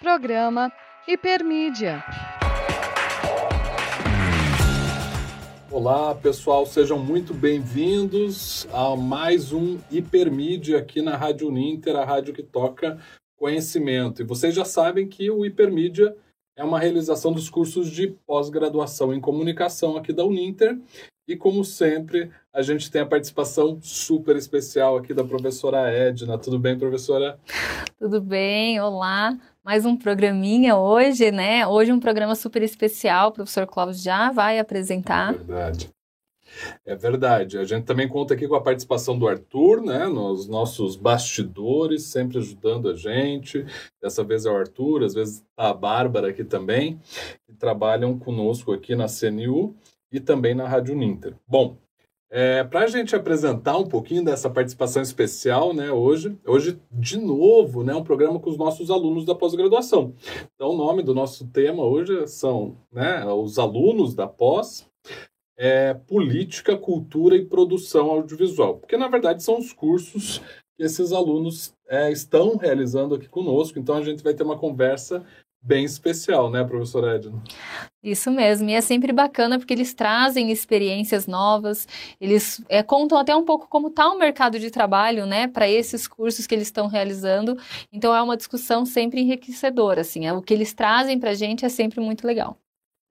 Programa 0.00 0.72
Hipermídia. 1.06 2.02
Olá, 5.70 6.14
pessoal, 6.14 6.64
sejam 6.64 6.98
muito 6.98 7.34
bem-vindos 7.34 8.66
a 8.72 8.96
mais 8.96 9.52
um 9.52 9.78
Hipermídia 9.90 10.78
aqui 10.78 11.02
na 11.02 11.18
Rádio 11.18 11.48
Uninter, 11.48 11.94
a 11.96 12.04
rádio 12.06 12.32
que 12.32 12.42
toca 12.42 12.98
conhecimento. 13.36 14.22
E 14.22 14.24
vocês 14.24 14.54
já 14.54 14.64
sabem 14.64 15.06
que 15.06 15.30
o 15.30 15.44
Hipermídia 15.44 16.16
é 16.56 16.64
uma 16.64 16.80
realização 16.80 17.30
dos 17.30 17.50
cursos 17.50 17.90
de 17.90 18.08
pós-graduação 18.26 19.12
em 19.12 19.20
comunicação 19.20 19.98
aqui 19.98 20.14
da 20.14 20.24
Uninter. 20.24 20.78
E 21.28 21.36
como 21.36 21.62
sempre, 21.62 22.30
a 22.54 22.62
gente 22.62 22.90
tem 22.90 23.02
a 23.02 23.06
participação 23.06 23.78
super 23.82 24.34
especial 24.34 24.96
aqui 24.96 25.12
da 25.12 25.24
professora 25.24 25.90
Edna. 25.90 26.38
Tudo 26.38 26.58
bem, 26.58 26.78
professora? 26.78 27.38
Tudo 27.98 28.18
bem, 28.18 28.80
olá. 28.80 29.38
Mais 29.70 29.86
um 29.86 29.96
programinha 29.96 30.76
hoje, 30.76 31.30
né? 31.30 31.64
Hoje 31.64 31.92
um 31.92 32.00
programa 32.00 32.34
super 32.34 32.60
especial. 32.60 33.28
O 33.28 33.32
professor 33.32 33.68
Cláudio 33.68 34.02
já 34.02 34.32
vai 34.32 34.58
apresentar. 34.58 35.32
É 35.32 35.36
verdade. 35.36 35.90
É 36.84 36.96
verdade. 36.96 37.56
A 37.56 37.62
gente 37.62 37.84
também 37.84 38.08
conta 38.08 38.34
aqui 38.34 38.48
com 38.48 38.56
a 38.56 38.60
participação 38.60 39.16
do 39.16 39.28
Arthur, 39.28 39.80
né, 39.80 40.08
nos 40.08 40.48
nossos 40.48 40.96
bastidores, 40.96 42.02
sempre 42.02 42.38
ajudando 42.38 42.88
a 42.88 42.96
gente. 42.96 43.64
Dessa 44.02 44.24
vez 44.24 44.44
é 44.44 44.50
o 44.50 44.56
Arthur, 44.56 45.04
às 45.04 45.14
vezes 45.14 45.44
tá 45.54 45.68
a 45.68 45.72
Bárbara 45.72 46.30
aqui 46.30 46.42
também, 46.42 46.98
que 47.46 47.52
trabalham 47.52 48.18
conosco 48.18 48.72
aqui 48.72 48.96
na 48.96 49.06
CNU 49.06 49.76
e 50.10 50.18
também 50.18 50.52
na 50.52 50.66
Rádio 50.66 50.96
Ninter. 50.96 51.36
Bom, 51.46 51.76
é, 52.30 52.62
Para 52.64 52.84
a 52.84 52.86
gente 52.86 53.14
apresentar 53.16 53.76
um 53.76 53.86
pouquinho 53.86 54.24
dessa 54.24 54.48
participação 54.48 55.02
especial, 55.02 55.74
né, 55.74 55.90
hoje, 55.90 56.38
hoje 56.46 56.80
de 56.90 57.18
novo, 57.18 57.82
né, 57.82 57.94
um 57.94 58.04
programa 58.04 58.38
com 58.38 58.48
os 58.48 58.56
nossos 58.56 58.90
alunos 58.90 59.24
da 59.24 59.34
pós-graduação. 59.34 60.14
Então, 60.54 60.70
o 60.70 60.76
nome 60.76 61.02
do 61.02 61.14
nosso 61.14 61.46
tema 61.48 61.82
hoje 61.82 62.28
são 62.28 62.76
né, 62.92 63.24
os 63.26 63.58
alunos 63.58 64.14
da 64.14 64.26
pós, 64.26 64.88
é, 65.58 65.92
política, 65.92 66.76
cultura 66.76 67.36
e 67.36 67.44
produção 67.44 68.10
audiovisual, 68.10 68.78
porque 68.78 68.96
na 68.96 69.08
verdade 69.08 69.42
são 69.42 69.58
os 69.58 69.72
cursos 69.72 70.40
que 70.76 70.84
esses 70.84 71.12
alunos 71.12 71.74
é, 71.88 72.10
estão 72.10 72.56
realizando 72.56 73.14
aqui 73.14 73.28
conosco. 73.28 73.78
Então, 73.78 73.96
a 73.96 74.02
gente 74.02 74.22
vai 74.22 74.32
ter 74.32 74.44
uma 74.44 74.56
conversa 74.56 75.26
bem 75.62 75.84
especial, 75.84 76.50
né, 76.50 76.64
professora 76.64 77.16
Edna? 77.16 77.42
Isso 78.02 78.30
mesmo, 78.30 78.68
e 78.70 78.72
é 78.72 78.80
sempre 78.80 79.12
bacana 79.12 79.58
porque 79.58 79.74
eles 79.74 79.92
trazem 79.92 80.50
experiências 80.50 81.26
novas, 81.26 81.86
eles 82.20 82.64
é, 82.68 82.82
contam 82.82 83.18
até 83.18 83.36
um 83.36 83.44
pouco 83.44 83.68
como 83.68 83.88
está 83.88 84.08
o 84.10 84.18
mercado 84.18 84.58
de 84.58 84.70
trabalho, 84.70 85.26
né, 85.26 85.46
para 85.48 85.68
esses 85.68 86.08
cursos 86.08 86.46
que 86.46 86.54
eles 86.54 86.68
estão 86.68 86.86
realizando. 86.86 87.58
Então 87.92 88.14
é 88.14 88.22
uma 88.22 88.36
discussão 88.36 88.86
sempre 88.86 89.20
enriquecedora, 89.20 90.00
assim, 90.00 90.26
é, 90.26 90.32
o 90.32 90.40
que 90.40 90.54
eles 90.54 90.72
trazem 90.72 91.18
para 91.18 91.30
a 91.30 91.34
gente 91.34 91.64
é 91.64 91.68
sempre 91.68 92.00
muito 92.00 92.26
legal. 92.26 92.56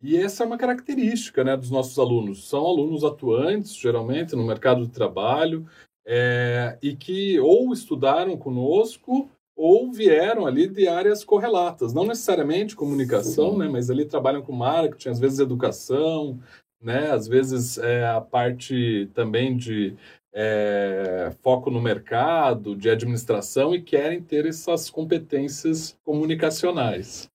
E 0.02 0.16
essa 0.16 0.44
é 0.44 0.48
uma 0.48 0.58
característica, 0.58 1.44
né, 1.44 1.58
dos 1.58 1.70
nossos 1.70 2.00
alunos. 2.00 2.48
São 2.48 2.66
alunos 2.66 3.04
atuantes, 3.04 3.76
geralmente, 3.76 4.34
no 4.34 4.46
mercado 4.46 4.86
de 4.88 4.94
trabalho, 4.94 5.68
é, 6.06 6.78
e 6.82 6.96
que 6.96 7.38
ou 7.40 7.74
estudaram 7.74 8.38
conosco 8.38 9.30
ou 9.62 9.92
vieram 9.92 10.48
ali 10.48 10.70
de 10.70 10.88
áreas 10.88 11.22
correlatas, 11.22 11.94
não 11.94 12.06
necessariamente 12.06 12.78
comunicação, 12.78 13.58
né, 13.58 13.68
mas 13.68 13.90
ali 13.90 14.06
trabalham 14.06 14.42
com 14.42 14.54
marketing, 14.54 15.10
às 15.10 15.20
vezes 15.20 15.40
educação, 15.40 16.40
né, 16.82 17.12
às 17.12 17.28
vezes 17.28 17.78
é, 17.78 18.08
a 18.08 18.22
parte 18.22 19.10
também 19.14 19.58
de 19.58 19.98
é, 20.32 21.34
foco 21.42 21.70
no 21.70 21.82
mercado, 21.82 22.74
de 22.74 22.90
administração 22.90 23.76
e 23.76 23.82
querem 23.82 24.22
ter 24.22 24.46
essas 24.46 24.90
competências 24.90 25.98
comunicacionais. 26.06 27.30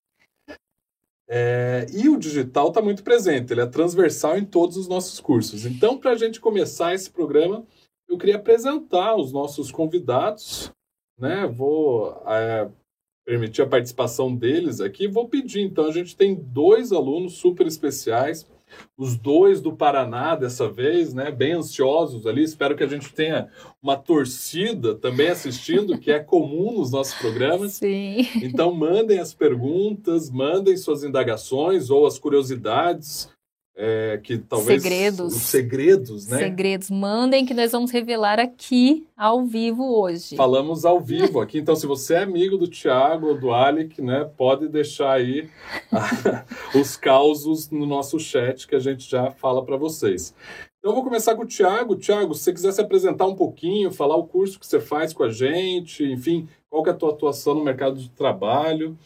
É, 1.28 1.84
e 1.92 2.08
o 2.08 2.18
digital 2.18 2.68
está 2.68 2.80
muito 2.80 3.04
presente, 3.04 3.52
ele 3.52 3.60
é 3.60 3.66
transversal 3.66 4.38
em 4.38 4.46
todos 4.46 4.78
os 4.78 4.88
nossos 4.88 5.20
cursos. 5.20 5.66
Então, 5.66 5.98
para 5.98 6.12
a 6.12 6.16
gente 6.16 6.40
começar 6.40 6.94
esse 6.94 7.10
programa, 7.10 7.66
eu 8.08 8.16
queria 8.16 8.36
apresentar 8.36 9.14
os 9.14 9.30
nossos 9.30 9.70
convidados 9.70 10.72
né? 11.18 11.46
Vou 11.46 12.22
é, 12.26 12.68
permitir 13.24 13.62
a 13.62 13.66
participação 13.66 14.34
deles 14.34 14.80
aqui. 14.80 15.08
Vou 15.08 15.28
pedir, 15.28 15.60
então, 15.62 15.86
a 15.86 15.92
gente 15.92 16.16
tem 16.16 16.34
dois 16.34 16.92
alunos 16.92 17.34
super 17.34 17.66
especiais, 17.66 18.46
os 18.96 19.16
dois 19.16 19.60
do 19.60 19.72
Paraná 19.72 20.34
dessa 20.34 20.68
vez, 20.68 21.14
né? 21.14 21.30
Bem 21.30 21.52
ansiosos 21.52 22.26
ali. 22.26 22.42
Espero 22.42 22.76
que 22.76 22.82
a 22.82 22.88
gente 22.88 23.12
tenha 23.12 23.48
uma 23.80 23.96
torcida 23.96 24.94
também 24.94 25.28
assistindo, 25.28 25.98
que 25.98 26.10
é 26.10 26.18
comum 26.18 26.78
nos 26.78 26.90
nossos 26.90 27.14
programas. 27.14 27.74
Sim. 27.78 28.26
Então, 28.42 28.74
mandem 28.74 29.20
as 29.20 29.32
perguntas, 29.32 30.30
mandem 30.30 30.76
suas 30.76 31.04
indagações 31.04 31.88
ou 31.88 32.06
as 32.06 32.18
curiosidades 32.18 33.28
é, 33.76 34.20
que 34.22 34.38
talvez 34.38 34.82
segredos, 34.82 35.34
os 35.34 35.42
segredos, 35.42 36.28
né? 36.28 36.38
Segredos, 36.38 36.90
mandem 36.90 37.44
que 37.44 37.52
nós 37.52 37.72
vamos 37.72 37.90
revelar 37.90 38.38
aqui 38.38 39.06
ao 39.16 39.44
vivo 39.44 39.98
hoje. 39.98 40.36
Falamos 40.36 40.84
ao 40.84 41.00
vivo 41.00 41.40
aqui, 41.40 41.58
então 41.58 41.74
se 41.74 41.86
você 41.86 42.14
é 42.14 42.22
amigo 42.22 42.56
do 42.56 42.68
Tiago 42.68 43.28
ou 43.28 43.38
do 43.38 43.52
Alec, 43.52 44.00
né, 44.00 44.30
pode 44.36 44.68
deixar 44.68 45.14
aí 45.14 45.48
os 46.78 46.96
causos 46.96 47.68
no 47.70 47.84
nosso 47.84 48.18
chat 48.20 48.66
que 48.68 48.76
a 48.76 48.80
gente 48.80 49.10
já 49.10 49.30
fala 49.32 49.64
para 49.64 49.76
vocês. 49.76 50.34
Então 50.78 50.92
eu 50.92 50.94
vou 50.94 51.04
começar 51.04 51.34
com 51.34 51.42
o 51.42 51.46
Tiago. 51.46 51.96
Tiago, 51.96 52.34
se 52.34 52.44
você 52.44 52.52
quiser 52.52 52.72
se 52.72 52.80
apresentar 52.80 53.26
um 53.26 53.34
pouquinho, 53.34 53.90
falar 53.90 54.16
o 54.16 54.26
curso 54.26 54.60
que 54.60 54.66
você 54.66 54.78
faz 54.78 55.12
com 55.12 55.24
a 55.24 55.30
gente, 55.30 56.04
enfim, 56.04 56.46
qual 56.70 56.82
que 56.82 56.90
é 56.90 56.92
a 56.92 56.96
tua 56.96 57.10
atuação 57.10 57.54
no 57.54 57.64
mercado 57.64 57.96
de 57.96 58.10
trabalho, 58.10 58.96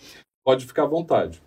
pode 0.45 0.67
ficar 0.67 0.83
à 0.83 0.87
vontade. 0.87 1.41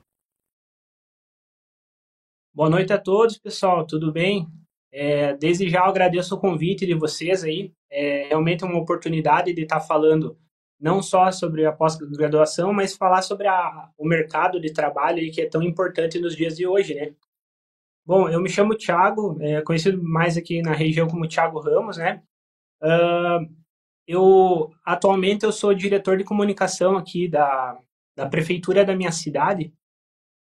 Boa 2.54 2.70
noite 2.70 2.92
a 2.92 2.98
todos, 2.98 3.38
pessoal, 3.38 3.88
tudo 3.88 4.12
bem? 4.12 4.46
É, 4.92 5.34
desde 5.38 5.70
já 5.70 5.86
agradeço 5.86 6.36
o 6.36 6.38
convite 6.38 6.86
de 6.86 6.94
vocês 6.94 7.46
aí. 7.46 7.74
É 7.90 8.28
realmente 8.28 8.66
uma 8.66 8.78
oportunidade 8.78 9.54
de 9.54 9.62
estar 9.62 9.80
falando 9.80 10.38
não 10.78 11.02
só 11.02 11.32
sobre 11.32 11.66
a 11.66 11.72
pós-graduação, 11.72 12.74
mas 12.74 12.98
falar 12.98 13.22
sobre 13.22 13.48
a, 13.48 13.90
o 13.98 14.06
mercado 14.06 14.60
de 14.60 14.74
trabalho 14.74 15.20
aí, 15.20 15.32
que 15.32 15.40
é 15.40 15.48
tão 15.48 15.64
importante 15.64 16.20
nos 16.20 16.36
dias 16.36 16.58
de 16.58 16.68
hoje, 16.68 16.94
né? 16.94 17.14
Bom, 18.06 18.28
eu 18.28 18.42
me 18.42 18.50
chamo 18.50 18.76
Thiago, 18.76 19.38
é, 19.42 19.62
conhecido 19.62 20.04
mais 20.04 20.36
aqui 20.36 20.62
na 20.62 20.74
região 20.74 21.08
como 21.08 21.28
Thiago 21.30 21.58
Ramos, 21.58 21.96
né? 21.96 22.22
Uh, 22.84 23.48
eu 24.06 24.70
atualmente 24.84 25.46
eu 25.46 25.54
sou 25.54 25.74
diretor 25.74 26.18
de 26.18 26.26
comunicação 26.26 26.98
aqui 26.98 27.30
da, 27.30 27.80
da 28.14 28.28
prefeitura 28.28 28.84
da 28.84 28.94
minha 28.94 29.12
cidade 29.14 29.74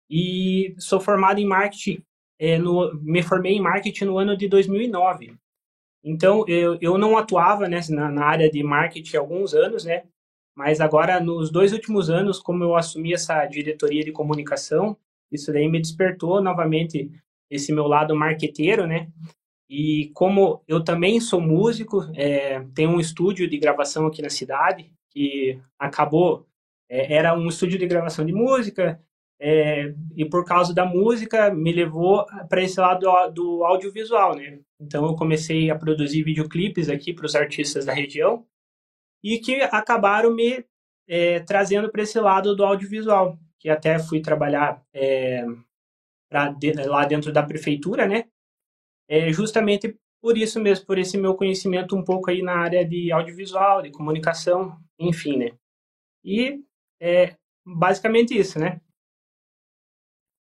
e 0.10 0.76
sou 0.78 1.00
formado 1.00 1.40
em 1.40 1.46
marketing, 1.46 2.02
é, 2.40 2.58
no, 2.58 2.94
me 3.02 3.22
formei 3.22 3.54
em 3.54 3.62
marketing 3.62 4.06
no 4.06 4.18
ano 4.18 4.38
de 4.38 4.48
2009. 4.48 5.36
Então, 6.04 6.46
eu, 6.48 6.78
eu 6.80 6.98
não 6.98 7.18
atuava 7.18 7.68
né, 7.68 7.80
na, 7.90 8.10
na 8.10 8.26
área 8.26 8.50
de 8.50 8.64
marketing 8.64 9.18
há 9.18 9.20
alguns 9.20 9.54
anos, 9.54 9.84
né? 9.86 10.04
Mas 10.56 10.80
agora, 10.80 11.20
nos 11.20 11.52
dois 11.52 11.74
últimos 11.74 12.10
anos, 12.10 12.40
como 12.40 12.64
eu 12.64 12.76
assumi 12.76 13.14
essa 13.14 13.46
diretoria 13.46 14.04
de 14.04 14.12
comunicação, 14.12 14.98
isso 15.32 15.52
daí 15.52 15.68
me 15.68 15.80
despertou 15.80 16.42
novamente 16.42 17.12
esse 17.50 17.72
meu 17.74 17.88
lado 17.88 18.16
marqueteiro, 18.16 18.88
né? 18.88 19.10
E 19.70 20.10
como 20.14 20.64
eu 20.68 20.84
também 20.84 21.20
sou 21.20 21.42
músico, 21.42 22.10
é, 22.16 22.62
tenho 22.74 22.92
um 22.92 23.00
estúdio 23.00 23.50
de 23.50 23.58
gravação 23.58 24.08
aqui 24.08 24.22
na 24.22 24.30
cidade, 24.30 24.92
que 25.12 25.60
acabou, 25.78 26.48
é, 26.90 27.14
era 27.16 27.38
um 27.38 27.48
estúdio 27.48 27.78
de 27.78 27.86
gravação 27.86 28.26
de 28.26 28.32
música, 28.32 29.02
é, 29.40 29.94
e 30.16 30.26
por 30.26 30.44
causa 30.44 30.74
da 30.74 30.86
música 30.86 31.52
me 31.54 31.72
levou 31.72 32.26
para 32.50 32.64
esse 32.64 32.80
lado 32.80 33.06
do, 33.32 33.64
audiovisual, 33.64 34.36
né? 34.36 34.60
Então 34.80 35.06
eu 35.06 35.16
comecei 35.16 35.70
a 35.70 35.78
produzir 35.78 36.24
videoclipes 36.24 36.90
aqui 36.90 37.14
para 37.14 37.26
os 37.26 37.36
artistas 37.36 37.86
da 37.86 37.94
região 37.94 38.46
e 39.24 39.38
que 39.40 39.62
acabaram 39.62 40.34
me 40.34 40.66
é, 41.08 41.40
trazendo 41.42 41.90
para 41.92 42.02
esse 42.02 42.20
lado 42.20 42.56
do 42.56 42.66
audiovisual, 42.66 43.38
que 43.60 43.70
até 43.70 44.00
fui 44.00 44.22
trabalhar 44.22 44.84
é, 44.94 45.46
de, 46.58 46.74
lá 46.74 47.06
dentro 47.06 47.32
da 47.32 47.44
prefeitura, 47.44 48.08
né? 48.08 48.26
É, 49.08 49.32
justamente 49.32 49.98
por 50.22 50.38
isso 50.38 50.60
mesmo, 50.60 50.86
por 50.86 50.98
esse 50.98 51.18
meu 51.18 51.36
conhecimento 51.36 51.96
um 51.96 52.04
pouco 52.04 52.30
aí 52.30 52.42
na 52.42 52.56
área 52.58 52.86
de 52.86 53.12
audiovisual, 53.12 53.82
de 53.82 53.92
comunicação, 53.92 54.78
enfim, 55.00 55.38
né? 55.38 55.52
E 56.24 56.60
é 57.00 57.36
basicamente 57.66 58.38
isso, 58.38 58.60
né? 58.60 58.82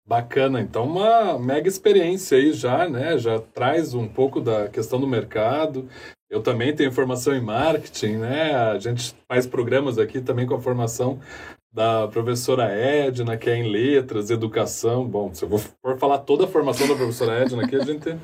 Bacana, 0.08 0.62
então 0.62 0.86
uma 0.86 1.38
mega 1.38 1.68
experiência 1.68 2.38
aí 2.38 2.54
já, 2.54 2.88
né? 2.88 3.18
Já 3.18 3.40
traz 3.40 3.94
um 3.94 4.08
pouco 4.08 4.40
da 4.40 4.70
questão 4.70 5.02
do 5.02 5.06
mercado. 5.06 5.90
Eu 6.30 6.42
também 6.42 6.74
tenho 6.74 6.94
formação 6.94 7.36
em 7.36 7.42
marketing, 7.42 8.18
né? 8.18 8.56
A 8.56 8.80
gente 8.80 9.14
faz 9.28 9.46
programas 9.46 9.98
aqui 9.98 10.22
também 10.22 10.48
com 10.48 10.56
a 10.56 10.62
formação 10.62 11.20
da 11.74 12.08
professora 12.08 12.72
Edna, 12.72 13.36
que 13.36 13.50
é 13.50 13.58
em 13.58 13.70
letras, 13.70 14.30
educação. 14.30 15.06
Bom, 15.06 15.34
se 15.34 15.44
eu 15.44 15.50
for 15.58 15.98
falar 15.98 16.20
toda 16.20 16.46
a 16.46 16.48
formação 16.48 16.88
da 16.88 16.96
professora 16.96 17.42
Edna 17.42 17.66
aqui, 17.66 17.76
a 17.76 17.84
gente 17.84 18.18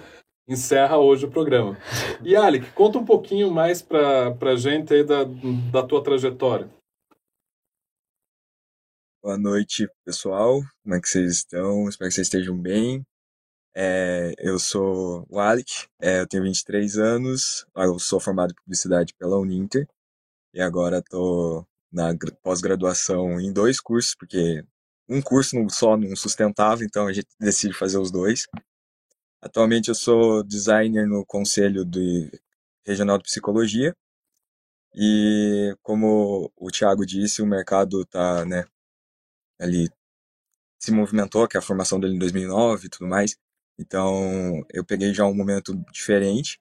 encerra 0.47 0.97
hoje 0.97 1.25
o 1.25 1.31
programa. 1.31 1.77
E 2.23 2.33
Alec, 2.33 2.71
conta 2.71 2.97
um 2.97 3.05
pouquinho 3.05 3.51
mais 3.51 3.81
para 3.81 4.33
a 4.41 4.55
gente 4.55 4.93
aí 4.93 5.03
da, 5.03 5.25
da 5.69 5.83
tua 5.83 6.01
trajetória. 6.01 6.69
Boa 9.23 9.37
noite, 9.37 9.87
pessoal. 10.03 10.61
Como 10.83 10.95
é 10.95 10.99
que 10.99 11.07
vocês 11.07 11.31
estão? 11.35 11.87
Espero 11.87 12.09
que 12.09 12.15
vocês 12.15 12.27
estejam 12.27 12.57
bem. 12.57 13.05
É, 13.73 14.33
eu 14.37 14.59
sou 14.59 15.25
o 15.29 15.39
Alec, 15.39 15.87
é, 16.01 16.19
eu 16.19 16.27
tenho 16.27 16.43
23 16.43 16.97
anos, 16.97 17.65
eu 17.73 17.97
sou 17.99 18.19
formado 18.19 18.51
em 18.51 18.55
publicidade 18.55 19.13
pela 19.17 19.39
Uninter 19.39 19.87
e 20.53 20.61
agora 20.61 20.99
estou 20.99 21.65
na 21.89 22.13
pós-graduação 22.43 23.39
em 23.39 23.53
dois 23.53 23.79
cursos, 23.79 24.13
porque 24.13 24.61
um 25.07 25.21
curso 25.21 25.55
só 25.69 25.95
não 25.95 26.15
sustentava, 26.17 26.83
então 26.83 27.07
a 27.07 27.13
gente 27.13 27.29
decide 27.39 27.73
fazer 27.73 27.99
os 27.99 28.11
dois. 28.11 28.45
Atualmente 29.41 29.87
eu 29.87 29.95
sou 29.95 30.43
designer 30.43 31.07
no 31.07 31.25
Conselho 31.25 31.85
de 31.85 32.29
Regional 32.85 33.17
de 33.17 33.23
Psicologia 33.23 33.95
e 34.93 35.73
como 35.81 36.51
o 36.57 36.69
Thiago 36.69 37.05
disse, 37.05 37.41
o 37.41 37.47
mercado 37.47 38.01
está 38.01 38.45
né, 38.45 38.65
ali 39.63 39.89
se 40.79 40.91
movimentou, 40.91 41.47
que 41.47 41.57
é 41.57 41.59
a 41.59 41.63
formação 41.63 41.99
dele 41.99 42.15
em 42.15 42.19
2009 42.19 42.87
e 42.87 42.89
tudo 42.89 43.07
mais. 43.07 43.37
Então, 43.79 44.63
eu 44.71 44.85
peguei 44.85 45.13
já 45.13 45.25
um 45.25 45.33
momento 45.35 45.73
diferente. 45.91 46.59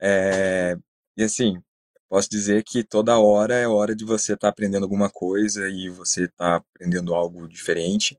É, 0.00 0.76
e 1.16 1.22
assim, 1.24 1.62
posso 2.08 2.28
dizer 2.30 2.64
que 2.64 2.84
toda 2.84 3.18
hora 3.18 3.54
é 3.54 3.68
hora 3.68 3.96
de 3.96 4.04
você 4.04 4.34
estar 4.34 4.48
tá 4.48 4.50
aprendendo 4.50 4.84
alguma 4.84 5.10
coisa 5.10 5.68
e 5.68 5.88
você 5.90 6.24
estar 6.24 6.60
tá 6.60 6.66
aprendendo 6.74 7.14
algo 7.14 7.48
diferente. 7.48 8.18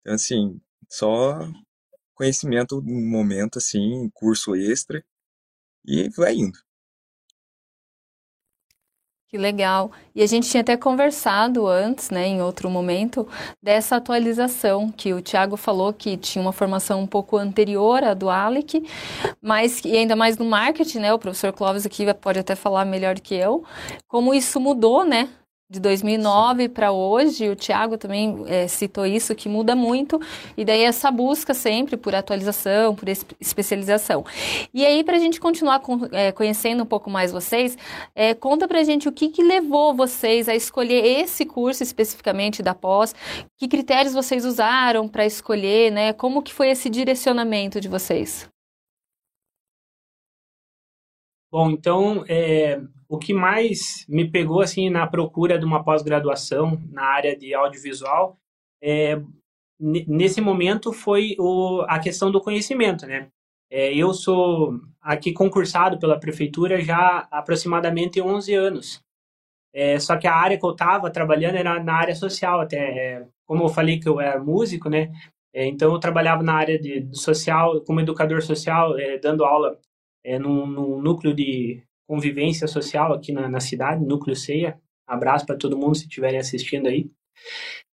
Então, 0.00 0.14
assim, 0.14 0.60
só 0.88 1.38
conhecimento 2.14 2.80
no 2.82 3.00
momento, 3.10 3.58
assim, 3.58 4.10
curso 4.14 4.54
extra 4.56 5.04
e 5.84 6.08
vai 6.10 6.34
indo. 6.34 6.58
Que 9.32 9.38
legal. 9.38 9.90
E 10.14 10.22
a 10.22 10.26
gente 10.26 10.46
tinha 10.50 10.60
até 10.60 10.76
conversado 10.76 11.66
antes, 11.66 12.10
né, 12.10 12.26
em 12.26 12.42
outro 12.42 12.68
momento, 12.68 13.26
dessa 13.62 13.96
atualização 13.96 14.92
que 14.92 15.14
o 15.14 15.22
Tiago 15.22 15.56
falou 15.56 15.90
que 15.90 16.18
tinha 16.18 16.42
uma 16.42 16.52
formação 16.52 17.00
um 17.00 17.06
pouco 17.06 17.38
anterior 17.38 18.04
à 18.04 18.12
do 18.12 18.28
Alec, 18.28 18.86
mas 19.40 19.82
e 19.86 19.96
ainda 19.96 20.14
mais 20.14 20.36
no 20.36 20.44
marketing, 20.44 20.98
né? 20.98 21.14
O 21.14 21.18
professor 21.18 21.50
Clóvis 21.50 21.86
aqui 21.86 22.04
pode 22.12 22.40
até 22.40 22.54
falar 22.54 22.84
melhor 22.84 23.18
que 23.20 23.34
eu, 23.34 23.64
como 24.06 24.34
isso 24.34 24.60
mudou, 24.60 25.02
né? 25.02 25.30
De 25.72 25.80
2009 25.80 26.68
para 26.68 26.92
hoje, 26.92 27.48
o 27.48 27.56
Tiago 27.56 27.96
também 27.96 28.44
é, 28.46 28.68
citou 28.68 29.06
isso, 29.06 29.34
que 29.34 29.48
muda 29.48 29.74
muito, 29.74 30.20
e 30.54 30.66
daí 30.66 30.82
essa 30.82 31.10
busca 31.10 31.54
sempre 31.54 31.96
por 31.96 32.14
atualização, 32.14 32.94
por 32.94 33.08
especialização. 33.40 34.22
E 34.74 34.84
aí, 34.84 35.02
para 35.02 35.16
a 35.16 35.18
gente 35.18 35.40
continuar 35.40 35.80
com, 35.80 36.06
é, 36.12 36.30
conhecendo 36.30 36.82
um 36.82 36.86
pouco 36.86 37.08
mais 37.08 37.32
vocês, 37.32 37.78
é, 38.14 38.34
conta 38.34 38.68
para 38.68 38.80
a 38.80 38.84
gente 38.84 39.08
o 39.08 39.12
que, 39.12 39.30
que 39.30 39.42
levou 39.42 39.94
vocês 39.94 40.46
a 40.46 40.54
escolher 40.54 41.06
esse 41.06 41.46
curso 41.46 41.82
especificamente 41.82 42.62
da 42.62 42.74
pós, 42.74 43.14
que 43.56 43.66
critérios 43.66 44.12
vocês 44.12 44.44
usaram 44.44 45.08
para 45.08 45.24
escolher, 45.24 45.90
né? 45.90 46.12
Como 46.12 46.42
que 46.42 46.52
foi 46.52 46.68
esse 46.68 46.90
direcionamento 46.90 47.80
de 47.80 47.88
vocês? 47.88 48.51
Bom, 51.52 51.70
então, 51.70 52.24
é, 52.26 52.80
o 53.06 53.18
que 53.18 53.34
mais 53.34 54.06
me 54.08 54.26
pegou 54.26 54.62
assim 54.62 54.88
na 54.88 55.06
procura 55.06 55.58
de 55.58 55.66
uma 55.66 55.84
pós-graduação 55.84 56.80
na 56.90 57.04
área 57.04 57.36
de 57.36 57.52
audiovisual 57.52 58.38
é, 58.82 59.20
nesse 59.78 60.40
momento 60.40 60.94
foi 60.94 61.36
o, 61.38 61.82
a 61.88 61.98
questão 61.98 62.30
do 62.30 62.40
conhecimento, 62.40 63.06
né? 63.06 63.28
É, 63.70 63.94
eu 63.94 64.14
sou 64.14 64.80
aqui 65.00 65.30
concursado 65.30 65.98
pela 65.98 66.18
prefeitura 66.18 66.80
já 66.80 67.28
há 67.30 67.38
aproximadamente 67.38 68.20
11 68.20 68.54
anos. 68.54 69.02
É, 69.74 69.98
só 69.98 70.16
que 70.16 70.26
a 70.26 70.34
área 70.34 70.58
que 70.58 70.64
eu 70.64 70.72
estava 70.72 71.10
trabalhando 71.10 71.56
era 71.56 71.82
na 71.82 71.94
área 71.94 72.14
social, 72.14 72.60
até 72.60 72.78
é, 72.78 73.26
como 73.46 73.64
eu 73.64 73.68
falei 73.68 74.00
que 74.00 74.08
eu 74.08 74.20
era 74.20 74.42
músico, 74.42 74.88
né? 74.88 75.12
É, 75.54 75.66
então 75.66 75.92
eu 75.92 75.98
trabalhava 76.00 76.42
na 76.42 76.54
área 76.54 76.78
de 76.78 77.06
social, 77.12 77.82
como 77.82 78.00
educador 78.00 78.40
social, 78.42 78.98
é, 78.98 79.18
dando 79.18 79.44
aula 79.44 79.78
é, 80.24 80.38
no, 80.38 80.66
no 80.66 81.00
núcleo 81.00 81.34
de 81.34 81.82
convivência 82.06 82.66
social 82.66 83.12
aqui 83.12 83.32
na, 83.32 83.48
na 83.48 83.60
cidade, 83.60 84.04
Núcleo 84.04 84.36
Ceia. 84.36 84.80
Abraço 85.06 85.46
para 85.46 85.56
todo 85.56 85.76
mundo 85.76 85.96
se 85.96 86.04
estiverem 86.04 86.38
assistindo 86.38 86.88
aí. 86.88 87.10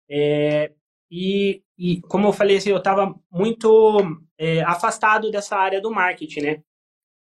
É, 0.10 0.72
e, 1.12 1.62
e, 1.78 2.02
como 2.02 2.28
eu 2.28 2.34
falei, 2.34 2.58
assim, 2.58 2.70
eu 2.70 2.78
estava 2.78 3.16
muito 3.32 4.00
é, 4.38 4.62
afastado 4.62 5.32
dessa 5.32 5.56
área 5.56 5.82
do 5.82 5.92
marketing, 5.92 6.42
né? 6.42 6.64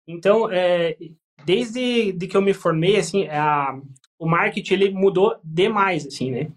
Então, 0.07 0.51
é, 0.51 0.97
desde 1.45 2.13
de 2.13 2.27
que 2.27 2.37
eu 2.37 2.43
me 2.43 2.55
formei, 2.55 2.97
assim, 2.97 3.27
a, 3.29 3.79
o 4.19 4.27
marketing 4.27 4.75
ele 4.75 4.91
mudou 4.91 5.39
demais, 5.43 6.07
assim, 6.07 6.31
né? 6.31 6.53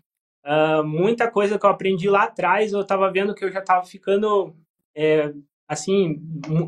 Uh, 0.45 0.83
muita 0.83 1.29
coisa 1.29 1.59
que 1.59 1.65
eu 1.65 1.69
aprendi 1.69 2.09
lá 2.09 2.23
atrás, 2.23 2.71
eu 2.71 2.81
estava 2.81 3.11
vendo 3.11 3.35
que 3.35 3.43
eu 3.43 3.51
já 3.51 3.59
estava 3.59 3.85
ficando, 3.85 4.55
é, 4.95 5.33
assim, 5.67 6.21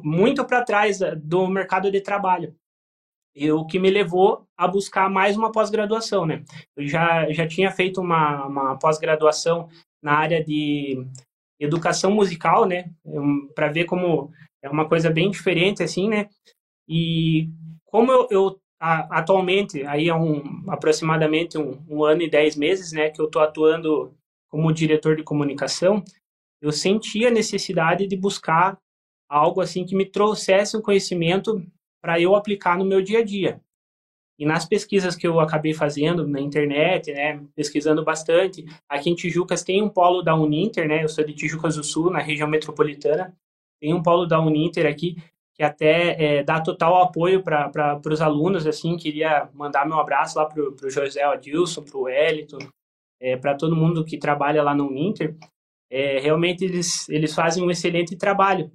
muito 0.03 0.45
para 0.45 0.63
trás 0.63 0.99
do 1.23 1.47
mercado 1.47 1.91
de 1.91 2.01
trabalho 2.01 2.55
e 3.35 3.51
o 3.51 3.65
que 3.65 3.79
me 3.79 3.89
levou 3.89 4.45
a 4.57 4.67
buscar 4.67 5.09
mais 5.09 5.37
uma 5.37 5.51
pós-graduação, 5.51 6.25
né? 6.25 6.43
Eu 6.75 6.85
já, 6.87 7.31
já 7.31 7.47
tinha 7.47 7.71
feito 7.71 8.01
uma, 8.01 8.45
uma 8.45 8.77
pós-graduação 8.77 9.69
na 10.01 10.13
área 10.13 10.43
de 10.43 11.05
educação 11.59 12.11
musical, 12.11 12.65
né? 12.65 12.91
Para 13.55 13.69
ver 13.69 13.85
como 13.85 14.31
é 14.61 14.69
uma 14.69 14.87
coisa 14.87 15.09
bem 15.09 15.29
diferente, 15.29 15.81
assim, 15.81 16.09
né? 16.09 16.27
E 16.87 17.49
como 17.85 18.11
eu, 18.11 18.27
eu 18.29 18.59
a, 18.79 19.19
atualmente, 19.19 19.83
aí 19.85 20.09
há 20.09 20.17
um, 20.17 20.69
aproximadamente 20.69 21.57
um, 21.57 21.81
um, 21.87 22.03
ano 22.03 22.21
e 22.23 22.29
dez 22.29 22.55
meses, 22.55 22.91
né, 22.91 23.09
que 23.09 23.21
eu 23.21 23.25
estou 23.25 23.41
atuando 23.41 24.13
como 24.49 24.73
diretor 24.73 25.15
de 25.15 25.23
comunicação, 25.23 26.03
eu 26.61 26.71
senti 26.71 27.25
a 27.25 27.31
necessidade 27.31 28.07
de 28.07 28.17
buscar 28.17 28.77
algo 29.29 29.61
assim 29.61 29.85
que 29.85 29.95
me 29.95 30.05
trouxesse 30.05 30.75
um 30.75 30.81
conhecimento 30.81 31.63
para 32.01 32.19
eu 32.19 32.35
aplicar 32.35 32.77
no 32.77 32.85
meu 32.85 33.01
dia 33.01 33.19
a 33.19 33.23
dia. 33.23 33.61
E 34.39 34.45
nas 34.45 34.65
pesquisas 34.65 35.17
que 35.17 35.27
eu 35.27 35.39
acabei 35.39 35.73
fazendo 35.73 36.25
na 36.25 36.39
internet, 36.39 37.11
né, 37.11 37.43
pesquisando 37.53 38.03
bastante, 38.05 38.65
aqui 38.87 39.09
em 39.09 39.15
Tijucas 39.15 39.63
tem 39.63 39.83
um 39.83 39.89
polo 39.89 40.21
da 40.21 40.33
Uninter, 40.33 40.87
né, 40.87 41.03
eu 41.03 41.09
sou 41.09 41.25
de 41.25 41.33
Tijucas 41.33 41.75
do 41.75 41.83
Sul, 41.83 42.09
na 42.09 42.19
região 42.19 42.47
metropolitana, 42.47 43.35
tem 43.81 43.93
um 43.93 44.01
polo 44.01 44.25
da 44.25 44.39
Uninter 44.39 44.85
aqui 44.85 45.17
que 45.53 45.61
até 45.61 46.37
é, 46.37 46.43
dá 46.43 46.61
total 46.61 47.01
apoio 47.01 47.43
para 47.43 47.99
os 48.05 48.21
alunos, 48.21 48.65
assim, 48.65 48.95
queria 48.95 49.49
mandar 49.53 49.85
meu 49.85 49.99
abraço 49.99 50.39
lá 50.39 50.45
para 50.45 50.63
o 50.63 50.89
José 50.89 51.21
Adilson, 51.21 51.83
para 51.83 51.97
o 51.97 52.03
Wellington, 52.03 52.59
é, 53.21 53.35
para 53.35 53.55
todo 53.55 53.75
mundo 53.75 54.05
que 54.05 54.17
trabalha 54.17 54.63
lá 54.63 54.73
no 54.73 54.87
Uninter, 54.87 55.35
é, 55.91 56.17
realmente 56.19 56.63
eles, 56.63 57.09
eles 57.09 57.35
fazem 57.35 57.61
um 57.61 57.69
excelente 57.69 58.15
trabalho, 58.15 58.71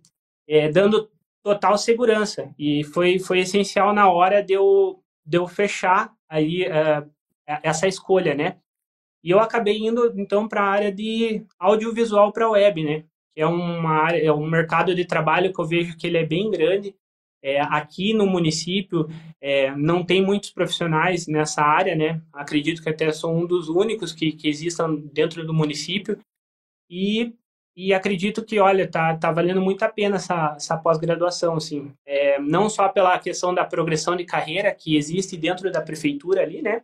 é, 0.49 0.69
dando 0.69 1.11
total 1.43 1.77
segurança. 1.77 2.53
E 2.59 2.85
foi, 2.85 3.19
foi 3.19 3.41
essencial 3.41 3.93
na 3.93 4.11
hora 4.11 4.43
de 4.43 4.55
eu, 4.55 5.03
de 5.25 5.39
eu 5.39 5.47
fechar 5.47 6.13
aí 6.29 6.67
uh, 6.67 7.09
essa 7.63 7.87
escolha, 7.87 8.35
né? 8.35 8.57
E 9.23 9.31
eu 9.31 9.41
acabei 9.41 9.79
indo, 9.79 10.13
então, 10.21 10.49
para 10.49 10.63
a 10.63 10.69
área 10.69 10.93
de 10.93 11.45
audiovisual 11.59 12.33
para 12.33 12.51
web, 12.51 12.83
né? 12.83 13.05
Que 13.35 13.43
é, 13.43 13.47
uma 13.47 13.91
área, 13.91 14.23
é 14.23 14.33
um 14.33 14.47
mercado 14.47 14.95
de 14.95 15.05
trabalho 15.05 15.53
que 15.53 15.61
eu 15.61 15.67
vejo 15.67 15.97
que 15.97 16.07
ele 16.07 16.19
é 16.19 16.27
bem 16.27 16.51
grande. 16.51 16.95
É, 17.43 17.61
aqui 17.61 18.15
no 18.15 18.27
município 18.27 19.07
é, 19.39 19.75
não 19.77 20.03
tem 20.03 20.25
muitos 20.25 20.51
profissionais 20.51 21.27
nessa 21.27 21.63
área, 21.63 21.95
né? 21.95 22.23
Acredito 22.33 22.83
que 22.83 22.89
até 22.89 23.13
sou 23.13 23.35
um 23.35 23.47
dos 23.47 23.69
únicos 23.69 24.13
que, 24.13 24.33
que 24.33 24.49
existam 24.49 24.95
dentro 25.13 25.47
do 25.47 25.53
município. 25.53 26.19
E 26.91 27.35
e 27.77 27.93
acredito 27.93 28.45
que, 28.45 28.61
olha, 28.61 28.89
tá, 28.89 29.17
tá 29.17 29.33
valendo 29.33 29.61
muito 29.61 29.83
a 29.83 29.89
pena 29.89 30.17
essa, 30.17 30.55
essa 30.57 30.77
pós-graduação, 30.77 31.57
assim. 31.57 31.93
É, 32.07 32.39
não 32.39 32.69
só 32.69 32.89
pela 32.89 33.19
questão 33.19 33.53
da 33.53 33.65
progressão 33.65 34.15
de 34.15 34.25
carreira 34.25 34.73
que 34.73 34.97
existe 34.97 35.37
dentro 35.37 35.71
da 35.73 35.83
prefeitura 35.83 36.43
ali, 36.43 36.63
né? 36.63 36.83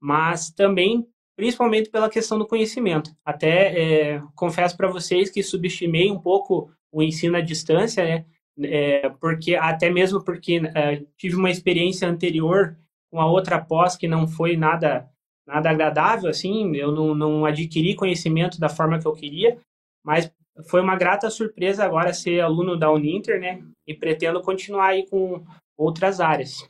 Mas 0.00 0.50
também, 0.50 1.06
principalmente 1.36 1.88
pela 1.88 2.10
questão 2.10 2.36
do 2.36 2.46
conhecimento. 2.46 3.14
Até 3.24 4.14
é, 4.16 4.22
confesso 4.34 4.76
para 4.76 4.90
vocês 4.90 5.30
que 5.30 5.42
subestimei 5.42 6.10
um 6.10 6.18
pouco 6.18 6.72
o 6.90 7.00
ensino 7.00 7.36
à 7.36 7.40
distância, 7.40 8.02
né? 8.02 8.24
É, 8.60 9.08
porque 9.20 9.54
até 9.54 9.88
mesmo 9.88 10.24
porque 10.24 10.60
é, 10.74 11.04
tive 11.16 11.36
uma 11.36 11.50
experiência 11.50 12.08
anterior 12.08 12.76
com 13.08 13.20
a 13.20 13.26
outra 13.30 13.60
pós 13.60 13.94
que 13.94 14.08
não 14.08 14.26
foi 14.26 14.56
nada 14.56 15.08
nada 15.46 15.70
agradável, 15.70 16.28
assim, 16.28 16.76
eu 16.76 16.92
não, 16.92 17.14
não 17.14 17.46
adquiri 17.46 17.94
conhecimento 17.94 18.60
da 18.60 18.68
forma 18.68 18.98
que 18.98 19.06
eu 19.06 19.14
queria, 19.14 19.56
mas 20.08 20.32
foi 20.70 20.80
uma 20.80 20.96
grata 20.96 21.28
surpresa 21.28 21.84
agora 21.84 22.14
ser 22.14 22.40
aluno 22.40 22.78
da 22.78 22.90
Uninter, 22.90 23.38
né? 23.38 23.62
E 23.86 23.94
pretendo 23.94 24.40
continuar 24.40 24.86
aí 24.86 25.06
com 25.06 25.44
outras 25.76 26.18
áreas. 26.18 26.66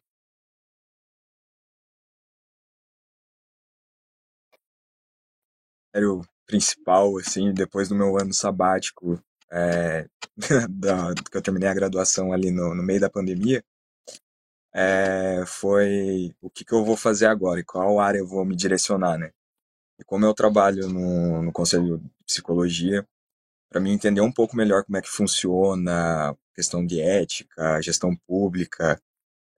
O 5.94 6.20
principal, 6.46 7.16
assim, 7.18 7.52
depois 7.54 7.88
do 7.88 7.94
meu 7.94 8.18
ano 8.18 8.34
sabático, 8.34 9.22
é, 9.52 10.08
da, 10.68 11.14
que 11.14 11.36
eu 11.36 11.42
terminei 11.42 11.68
a 11.68 11.74
graduação 11.74 12.32
ali 12.32 12.50
no, 12.50 12.74
no 12.74 12.82
meio 12.82 13.00
da 13.00 13.08
pandemia, 13.08 13.62
é, 14.74 15.44
foi 15.46 16.34
o 16.40 16.50
que, 16.50 16.64
que 16.64 16.74
eu 16.74 16.84
vou 16.84 16.96
fazer 16.96 17.26
agora 17.26 17.60
e 17.60 17.64
qual 17.64 18.00
área 18.00 18.18
eu 18.18 18.26
vou 18.26 18.44
me 18.44 18.56
direcionar, 18.56 19.16
né? 19.16 19.30
E 20.00 20.04
como 20.04 20.24
eu 20.24 20.34
trabalho 20.34 20.88
no, 20.88 21.40
no 21.44 21.52
Conselho 21.52 21.98
de 21.98 22.10
Psicologia, 22.26 23.06
para 23.70 23.80
mim 23.80 23.92
entender 23.92 24.20
um 24.20 24.32
pouco 24.32 24.56
melhor 24.56 24.84
como 24.84 24.96
é 24.96 25.02
que 25.02 25.08
funciona 25.08 26.30
a 26.30 26.36
questão 26.54 26.84
de 26.84 27.00
ética, 27.00 27.80
gestão 27.82 28.16
pública, 28.26 29.00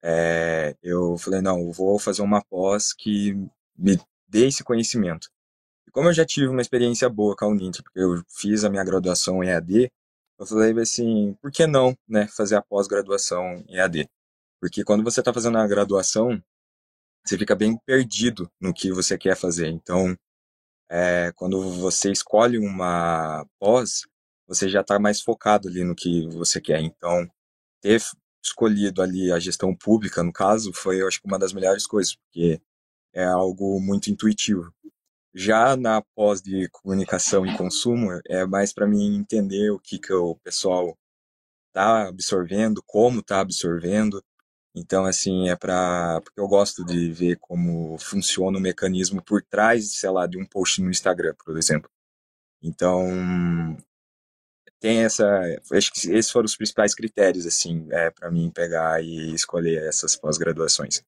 é, 0.03 0.77
eu 0.83 1.17
falei, 1.19 1.41
não, 1.41 1.71
vou 1.73 1.99
fazer 1.99 2.23
uma 2.23 2.43
pós 2.45 2.93
que 2.93 3.35
me 3.77 3.99
dê 4.29 4.47
esse 4.49 4.65
conhecimento. 4.65 5.29
E 5.87 5.91
como 5.91 6.09
eu 6.09 6.13
já 6.15 6.25
tive 6.25 6.49
uma 6.49 6.63
experiência 6.63 7.09
boa 7.09 7.37
com 7.37 7.45
a 7.47 7.49
Uninter, 7.49 7.83
porque 7.83 8.01
eu 8.01 8.23
fiz 8.29 8.65
a 8.65 8.71
minha 8.71 8.85
graduação 8.85 9.43
em 9.45 9.49
EAD, 9.49 9.91
eu 10.39 10.47
falei 10.47 10.73
assim, 10.81 11.35
por 11.43 11.51
que 11.51 11.67
não 11.67 11.97
né, 12.09 12.27
fazer 12.29 12.57
a 12.57 12.63
pós-graduação 12.63 13.63
em 13.69 13.77
EAD? 13.77 14.09
Porque 14.61 14.85
quando 14.85 15.05
você 15.05 15.21
está 15.21 15.33
fazendo 15.33 15.59
a 15.59 15.67
graduação, 15.67 16.43
você 17.25 17.37
fica 17.37 17.55
bem 17.55 17.79
perdido 17.87 18.51
no 18.61 18.73
que 18.73 18.93
você 18.93 19.19
quer 19.19 19.37
fazer. 19.37 19.69
Então, 19.69 20.17
é, 20.91 21.33
quando 21.37 21.71
você 21.75 22.11
escolhe 22.11 22.59
uma 22.59 23.47
pós, 23.59 24.03
você 24.47 24.69
já 24.69 24.81
está 24.81 24.99
mais 24.99 25.23
focado 25.23 25.69
ali 25.69 25.85
no 25.85 25.95
que 25.95 26.27
você 26.31 26.61
quer. 26.61 26.81
Então, 26.81 27.31
ter 27.81 28.03
escolhido 28.45 29.01
ali 29.01 29.31
a 29.31 29.39
gestão 29.39 29.75
pública, 29.75 30.23
no 30.23 30.33
caso, 30.33 30.73
foi, 30.75 31.01
eu 31.01 31.07
acho, 31.09 31.21
uma 31.25 31.39
das 31.39 31.53
melhores 31.53 31.87
coisas, 31.87 32.17
porque 32.17 32.61
é 33.15 33.25
algo 33.25 33.81
muito 33.81 34.11
intuitivo. 34.11 34.73
Já 35.33 35.77
na 35.77 36.03
pós 36.15 36.43
de 36.43 36.69
comunicação 36.71 37.47
e 37.47 37.57
consumo, 37.57 38.09
é 38.27 38.45
mais 38.45 38.73
para 38.73 38.89
mim 38.89 39.17
entender 39.17 39.71
o 39.71 39.79
que, 39.79 39.99
que 39.99 40.13
o 40.13 40.35
pessoal 40.43 40.99
está 41.69 42.09
absorvendo, 42.09 42.83
como 42.85 43.21
está 43.21 43.41
absorvendo. 43.41 44.21
Então, 44.75 45.05
assim, 45.05 45.49
é 45.49 45.57
para. 45.57 46.21
Porque 46.23 46.41
eu 46.41 46.47
gosto 46.47 46.85
de 46.85 47.11
ver 47.11 47.37
como 47.41 47.99
funciona 47.99 48.57
o 48.57 48.61
mecanismo 48.61 49.23
por 49.23 49.43
trás, 49.43 49.93
sei 49.95 50.11
lá, 50.11 50.27
de 50.27 50.39
um 50.39 50.47
post 50.47 50.81
no 50.81 50.91
Instagram, 50.91 51.35
por 51.45 51.57
exemplo. 51.57 51.91
Então, 52.63 53.07
tem 54.79 55.05
essa. 55.05 55.27
Acho 55.73 55.93
que 55.93 56.01
esses 56.13 56.31
foram 56.31 56.47
os 56.47 56.57
principais 56.57 56.95
critérios, 56.95 57.47
assim, 57.47 57.87
é, 57.91 58.11
para 58.11 58.31
mim 58.31 58.51
pegar 58.51 59.03
e 59.03 59.35
escolher 59.35 59.83
essas 59.87 60.15
pós-graduações. 60.17 61.03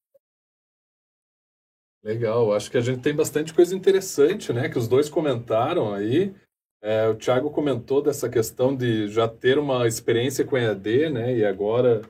Legal, 2.04 2.52
acho 2.52 2.68
que 2.68 2.76
a 2.76 2.80
gente 2.80 3.00
tem 3.00 3.14
bastante 3.14 3.54
coisa 3.54 3.76
interessante, 3.76 4.52
né? 4.52 4.68
Que 4.68 4.78
os 4.78 4.88
dois 4.88 5.08
comentaram 5.08 5.94
aí. 5.94 6.34
É, 6.82 7.06
o 7.06 7.14
Thiago 7.14 7.48
comentou 7.52 8.02
dessa 8.02 8.28
questão 8.28 8.74
de 8.74 9.06
já 9.06 9.28
ter 9.28 9.56
uma 9.56 9.86
experiência 9.86 10.44
com 10.44 10.58
EAD, 10.58 11.10
né? 11.10 11.36
E 11.36 11.44
agora 11.44 12.02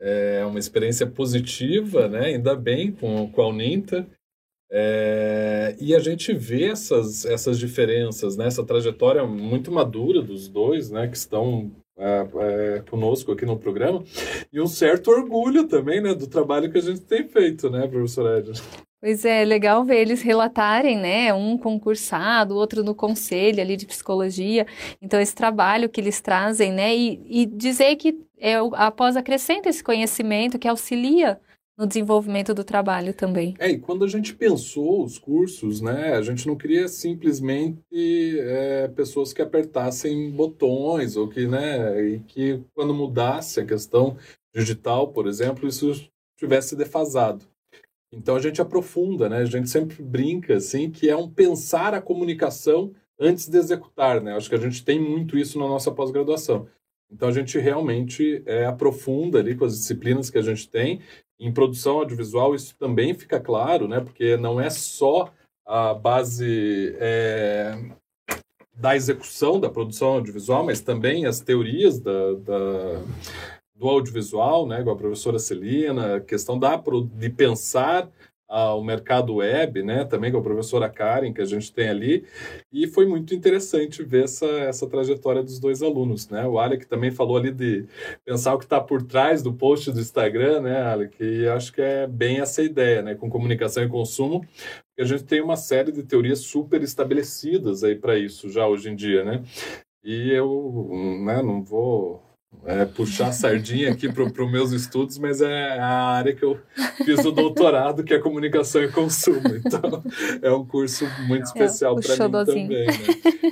é 0.00 0.44
uma 0.44 0.58
experiência 0.58 1.06
positiva, 1.06 2.08
né? 2.08 2.26
Ainda 2.26 2.56
bem 2.56 2.90
com, 2.90 3.30
com 3.30 3.42
a 3.42 3.48
Uninta. 3.48 4.06
É, 4.72 5.74
e 5.80 5.94
a 5.96 5.98
gente 5.98 6.32
vê 6.32 6.66
essas, 6.66 7.24
essas 7.24 7.58
diferenças, 7.58 8.36
né? 8.36 8.46
essa 8.46 8.64
trajetória 8.64 9.26
muito 9.26 9.72
madura 9.72 10.22
dos 10.22 10.46
dois, 10.46 10.90
né? 10.90 11.08
que 11.08 11.16
estão 11.16 11.72
é, 11.98 12.26
é, 12.76 12.82
conosco 12.88 13.32
aqui 13.32 13.44
no 13.44 13.58
programa, 13.58 14.04
e 14.52 14.60
um 14.60 14.68
certo 14.68 15.10
orgulho 15.10 15.66
também 15.66 16.00
né? 16.00 16.14
do 16.14 16.28
trabalho 16.28 16.70
que 16.70 16.78
a 16.78 16.82
gente 16.82 17.00
tem 17.00 17.26
feito, 17.26 17.68
né, 17.68 17.86
professor 17.88 18.38
Edson? 18.38 18.62
Pois 19.00 19.24
é, 19.24 19.44
legal 19.46 19.82
ver 19.82 20.02
eles 20.02 20.20
relatarem, 20.20 20.98
né? 20.98 21.32
Um 21.32 21.56
concursado, 21.56 22.54
outro 22.54 22.84
no 22.84 22.94
conselho 22.94 23.58
ali 23.58 23.74
de 23.74 23.86
psicologia. 23.86 24.66
Então, 25.00 25.18
esse 25.18 25.34
trabalho 25.34 25.88
que 25.88 26.02
eles 26.02 26.20
trazem, 26.20 26.70
né? 26.70 26.94
E, 26.94 27.18
e 27.26 27.46
dizer 27.46 27.96
que 27.96 28.12
é, 28.40 28.54
após 28.74 29.16
acrescenta 29.16 29.68
esse 29.68 29.84
conhecimento 29.84 30.58
que 30.58 30.66
auxilia 30.66 31.40
no 31.78 31.86
desenvolvimento 31.86 32.52
do 32.52 32.62
trabalho 32.62 33.14
também. 33.14 33.54
É, 33.58 33.70
e 33.70 33.78
quando 33.78 34.04
a 34.04 34.08
gente 34.08 34.34
pensou 34.34 35.02
os 35.02 35.18
cursos, 35.18 35.80
né, 35.80 36.14
a 36.14 36.20
gente 36.20 36.46
não 36.46 36.54
queria 36.54 36.86
simplesmente 36.88 37.80
é, 38.38 38.88
pessoas 38.88 39.32
que 39.32 39.40
apertassem 39.40 40.30
botões 40.30 41.16
ou 41.16 41.26
que, 41.26 41.46
né, 41.46 42.02
e 42.02 42.20
que 42.20 42.62
quando 42.74 42.92
mudasse 42.92 43.60
a 43.60 43.64
questão 43.64 44.16
digital, 44.54 45.08
por 45.08 45.26
exemplo, 45.26 45.66
isso 45.66 46.06
tivesse 46.38 46.76
defasado. 46.76 47.46
Então 48.12 48.36
a 48.36 48.40
gente 48.40 48.60
aprofunda, 48.60 49.28
né? 49.28 49.38
A 49.38 49.44
gente 49.44 49.70
sempre 49.70 50.02
brinca 50.02 50.56
assim 50.56 50.90
que 50.90 51.08
é 51.08 51.16
um 51.16 51.30
pensar 51.30 51.94
a 51.94 52.02
comunicação 52.02 52.92
antes 53.18 53.48
de 53.48 53.56
executar, 53.56 54.20
né? 54.20 54.34
Acho 54.34 54.48
que 54.48 54.54
a 54.54 54.60
gente 54.60 54.84
tem 54.84 54.98
muito 54.98 55.38
isso 55.38 55.58
na 55.58 55.68
nossa 55.68 55.92
pós-graduação. 55.92 56.66
Então 57.10 57.28
a 57.28 57.32
gente 57.32 57.58
realmente 57.58 58.42
é, 58.46 58.64
aprofunda 58.64 59.38
ali 59.38 59.56
com 59.56 59.64
as 59.64 59.76
disciplinas 59.76 60.30
que 60.30 60.38
a 60.38 60.42
gente 60.42 60.68
tem 60.68 61.00
em 61.38 61.50
produção 61.50 61.98
audiovisual, 61.98 62.54
isso 62.54 62.76
também 62.76 63.14
fica 63.14 63.40
claro, 63.40 63.88
né? 63.88 64.00
Porque 64.00 64.36
não 64.36 64.60
é 64.60 64.68
só 64.68 65.32
a 65.66 65.94
base 65.94 66.94
é, 66.98 67.78
da 68.74 68.94
execução 68.94 69.58
da 69.58 69.70
produção 69.70 70.14
audiovisual, 70.14 70.64
mas 70.64 70.80
também 70.80 71.24
as 71.24 71.40
teorias 71.40 71.98
da, 71.98 72.34
da, 72.34 73.02
do 73.74 73.88
audiovisual, 73.88 74.66
né? 74.66 74.82
Com 74.82 74.90
a 74.90 74.96
professora 74.96 75.38
Celina, 75.38 76.16
a 76.16 76.20
questão 76.20 76.58
da, 76.58 76.80
de 77.14 77.30
pensar 77.30 78.10
ao 78.50 78.82
mercado 78.82 79.36
web, 79.36 79.80
né, 79.84 80.04
também 80.04 80.32
com 80.32 80.38
a 80.38 80.42
professora 80.42 80.88
Karen, 80.88 81.32
que 81.32 81.40
a 81.40 81.44
gente 81.44 81.72
tem 81.72 81.88
ali, 81.88 82.24
e 82.72 82.88
foi 82.88 83.06
muito 83.06 83.32
interessante 83.32 84.02
ver 84.02 84.24
essa, 84.24 84.44
essa 84.46 84.88
trajetória 84.88 85.40
dos 85.40 85.60
dois 85.60 85.84
alunos, 85.84 86.28
né, 86.28 86.44
o 86.44 86.58
Alec 86.58 86.84
também 86.86 87.12
falou 87.12 87.36
ali 87.36 87.52
de 87.52 87.86
pensar 88.24 88.52
o 88.52 88.58
que 88.58 88.64
está 88.64 88.80
por 88.80 89.02
trás 89.04 89.40
do 89.40 89.52
post 89.52 89.92
do 89.92 90.00
Instagram, 90.00 90.62
né, 90.62 90.82
Alec, 90.82 91.16
e 91.22 91.46
acho 91.46 91.72
que 91.72 91.80
é 91.80 92.08
bem 92.08 92.40
essa 92.40 92.60
ideia, 92.60 93.02
né, 93.02 93.14
com 93.14 93.30
comunicação 93.30 93.84
e 93.84 93.88
consumo, 93.88 94.44
que 94.96 95.02
a 95.02 95.04
gente 95.04 95.22
tem 95.22 95.40
uma 95.40 95.56
série 95.56 95.92
de 95.92 96.02
teorias 96.02 96.40
super 96.40 96.82
estabelecidas 96.82 97.84
aí 97.84 97.94
para 97.94 98.18
isso 98.18 98.50
já 98.50 98.66
hoje 98.66 98.90
em 98.90 98.96
dia, 98.96 99.24
né, 99.24 99.44
e 100.02 100.28
eu 100.32 100.90
né, 101.24 101.40
não 101.40 101.62
vou 101.62 102.20
é, 102.64 102.84
puxar 102.84 103.28
a 103.28 103.32
sardinha 103.32 103.90
aqui 103.90 104.12
para 104.12 104.22
os 104.22 104.50
meus 104.50 104.72
estudos, 104.72 105.18
mas 105.18 105.40
é 105.40 105.78
a 105.78 105.86
área 105.86 106.34
que 106.34 106.44
eu 106.44 106.58
fiz 107.04 107.24
o 107.24 107.30
doutorado, 107.30 108.04
que 108.04 108.12
é 108.12 108.18
comunicação 108.18 108.82
e 108.82 108.88
consumo. 108.88 109.40
Então, 109.56 110.02
é 110.42 110.52
um 110.52 110.64
curso 110.64 111.06
muito 111.26 111.44
especial 111.44 111.98
é, 111.98 112.02
para 112.02 112.28
mim 112.28 112.44
também. 112.44 112.68
Né? 112.68 112.86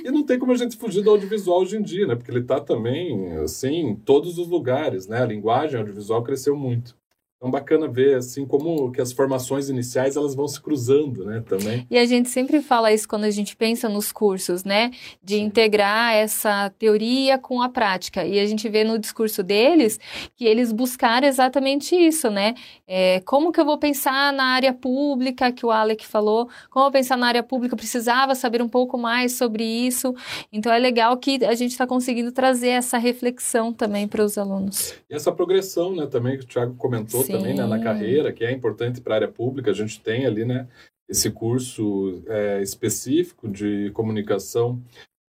E 0.03 0.11
não 0.11 0.23
tem 0.23 0.37
como 0.37 0.51
a 0.51 0.57
gente 0.57 0.77
fugir 0.77 1.03
do 1.03 1.09
audiovisual 1.09 1.61
hoje 1.61 1.77
em 1.77 1.81
dia, 1.81 2.07
né? 2.07 2.15
Porque 2.15 2.31
ele 2.31 2.41
está 2.41 2.59
também, 2.59 3.37
assim, 3.37 3.89
em 3.89 3.95
todos 3.95 4.37
os 4.37 4.47
lugares, 4.47 5.07
né? 5.07 5.21
A 5.21 5.25
linguagem 5.25 5.79
audiovisual 5.79 6.23
cresceu 6.23 6.55
muito. 6.55 6.98
Então, 7.39 7.49
bacana 7.49 7.87
ver, 7.87 8.17
assim, 8.17 8.45
como 8.45 8.91
que 8.91 8.99
as 8.99 9.13
formações 9.13 9.69
iniciais, 9.69 10.17
elas 10.17 10.35
vão 10.35 10.45
se 10.45 10.59
cruzando, 10.59 11.23
né, 11.23 11.41
também. 11.47 11.87
E 11.89 11.97
a 11.97 12.05
gente 12.05 12.27
sempre 12.27 12.61
fala 12.61 12.91
isso 12.91 13.07
quando 13.07 13.23
a 13.23 13.31
gente 13.31 13.55
pensa 13.55 13.87
nos 13.87 14.11
cursos, 14.11 14.65
né, 14.65 14.91
de 15.23 15.35
Sim. 15.35 15.43
integrar 15.43 16.13
essa 16.13 16.69
teoria 16.77 17.37
com 17.37 17.61
a 17.61 17.69
prática. 17.69 18.25
E 18.25 18.41
a 18.41 18.45
gente 18.45 18.67
vê 18.67 18.83
no 18.83 18.99
discurso 18.99 19.41
deles 19.41 19.97
que 20.35 20.43
eles 20.43 20.73
buscaram 20.73 21.25
exatamente 21.25 21.95
isso, 21.95 22.29
né, 22.29 22.55
é, 22.85 23.21
como 23.21 23.53
que 23.53 23.61
eu 23.61 23.65
vou 23.65 23.77
pensar 23.77 24.33
na 24.33 24.43
área 24.43 24.73
pública, 24.73 25.49
que 25.49 25.65
o 25.65 25.71
Alec 25.71 26.05
falou, 26.05 26.49
como 26.69 26.87
eu 26.87 26.91
pensar 26.91 27.15
na 27.15 27.27
área 27.27 27.41
pública, 27.41 27.73
eu 27.73 27.77
precisava 27.77 28.35
saber 28.35 28.61
um 28.61 28.67
pouco 28.67 28.97
mais 28.97 29.31
sobre 29.31 29.63
isso. 29.63 30.13
Então, 30.51 30.73
é 30.73 30.77
legal 30.77 31.15
que 31.15 31.45
a 31.45 31.55
gente 31.55 31.71
está 31.71 31.87
conseguindo 31.87 32.33
trazer 32.33 32.69
essa 32.69 32.97
reflexão 32.97 33.71
também 33.71 34.09
para 34.09 34.25
os 34.25 34.37
alunos. 34.37 34.93
E 35.09 35.15
essa 35.15 35.31
progressão, 35.31 35.95
né, 35.95 36.05
também, 36.05 36.37
que 36.37 36.43
o 36.43 36.47
Thiago 36.47 36.75
comentou, 36.75 37.28
também 37.37 37.55
né, 37.55 37.65
na 37.65 37.79
carreira, 37.79 38.33
que 38.33 38.43
é 38.43 38.51
importante 38.51 39.01
para 39.01 39.13
a 39.13 39.17
área 39.17 39.27
pública. 39.27 39.71
A 39.71 39.73
gente 39.73 39.99
tem 40.01 40.25
ali 40.25 40.45
né, 40.45 40.67
esse 41.07 41.31
curso 41.31 42.23
é, 42.27 42.61
específico 42.61 43.47
de 43.47 43.91
comunicação 43.91 44.81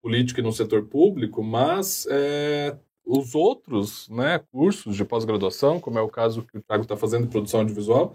política 0.02 0.42
no 0.42 0.52
setor 0.52 0.86
público, 0.86 1.42
mas 1.42 2.06
é, 2.10 2.76
os 3.10 3.34
outros 3.34 4.08
né, 4.08 4.40
cursos 4.52 4.94
de 4.94 5.04
pós-graduação, 5.04 5.80
como 5.80 5.98
é 5.98 6.02
o 6.02 6.08
caso 6.08 6.42
que 6.42 6.58
o 6.58 6.62
Thiago 6.62 6.84
está 6.84 6.96
fazendo 6.96 7.24
de 7.24 7.30
produção 7.30 7.60
audiovisual, 7.60 8.14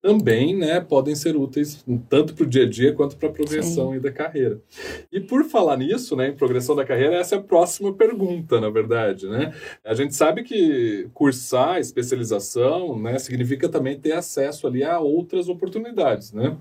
também 0.00 0.56
né, 0.56 0.80
podem 0.80 1.14
ser 1.14 1.36
úteis 1.36 1.84
tanto 2.08 2.34
para 2.34 2.44
o 2.44 2.48
dia 2.48 2.64
a 2.64 2.68
dia 2.68 2.92
quanto 2.92 3.16
para 3.16 3.28
a 3.28 3.32
progressão 3.32 3.98
da 4.00 4.10
carreira. 4.10 4.60
E 5.12 5.20
por 5.20 5.44
falar 5.44 5.76
nisso, 5.76 6.16
né, 6.16 6.28
em 6.28 6.34
progressão 6.34 6.74
da 6.74 6.84
carreira, 6.84 7.16
essa 7.16 7.36
é 7.36 7.38
a 7.38 7.42
próxima 7.42 7.92
pergunta, 7.94 8.60
na 8.60 8.68
verdade. 8.68 9.28
Né? 9.28 9.54
A 9.84 9.94
gente 9.94 10.14
sabe 10.14 10.42
que 10.42 11.08
cursar 11.14 11.78
especialização 11.78 12.98
né, 12.98 13.18
significa 13.20 13.68
também 13.68 13.98
ter 13.98 14.12
acesso 14.12 14.66
ali 14.66 14.82
a 14.82 14.98
outras 14.98 15.48
oportunidades. 15.48 16.32
Né? 16.32 16.56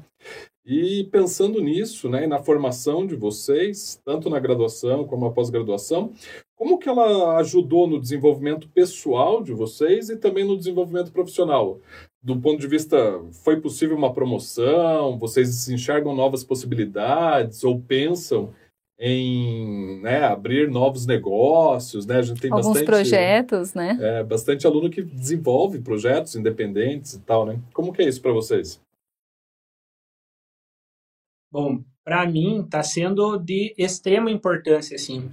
E 0.63 1.05
pensando 1.11 1.59
nisso, 1.59 2.07
né, 2.07 2.27
na 2.27 2.38
formação 2.38 3.07
de 3.07 3.15
vocês, 3.15 4.00
tanto 4.05 4.29
na 4.29 4.39
graduação 4.39 5.05
como 5.05 5.25
na 5.25 5.33
pós-graduação, 5.33 6.13
como 6.62 6.77
que 6.77 6.88
ela 6.88 7.38
ajudou 7.38 7.88
no 7.88 8.00
desenvolvimento 8.00 8.70
pessoal 8.70 9.41
de 9.41 9.51
vocês 9.51 10.12
e 10.12 10.15
também 10.15 10.46
no 10.46 10.56
desenvolvimento 10.56 11.12
profissional? 11.12 11.80
Do 12.22 12.39
ponto 12.39 12.62
de 12.62 12.68
vista, 12.68 13.20
foi 13.44 13.60
possível 13.60 13.98
uma 13.98 14.13
promoção? 14.13 15.18
Vocês 15.18 15.68
enxergam 15.70 16.15
novas 16.15 16.44
possibilidades 16.44 17.63
ou 17.63 17.82
pensam 17.82 18.53
em 19.00 20.00
né, 20.01 20.24
abrir 20.24 20.70
novos 20.70 21.08
negócios, 21.08 22.06
né? 22.06 22.18
A 22.18 22.22
gente 22.22 22.39
tem 22.39 22.51
Alguns 22.51 22.68
bastante 22.68 22.86
projetos, 22.86 23.74
né? 23.74 23.98
É, 24.00 24.24
bastante 24.24 24.68
aluno 24.68 24.88
que 24.91 25.01
desenvolve 25.01 25.80
projetos 25.80 26.36
independentes 26.36 27.15
e 27.15 27.22
tal, 27.22 27.44
né? 27.44 27.60
Como 27.74 27.91
que 27.91 28.03
é 28.03 28.08
isso 28.08 28.22
para 28.22 28.34
vocês? 28.34 28.80
Bom, 31.51 31.84
para 32.03 32.24
mim, 32.27 32.62
está 32.62 32.84
sendo 32.84 33.36
de 33.39 33.74
extrema 33.80 34.30
importância, 34.30 34.96
assim. 34.96 35.32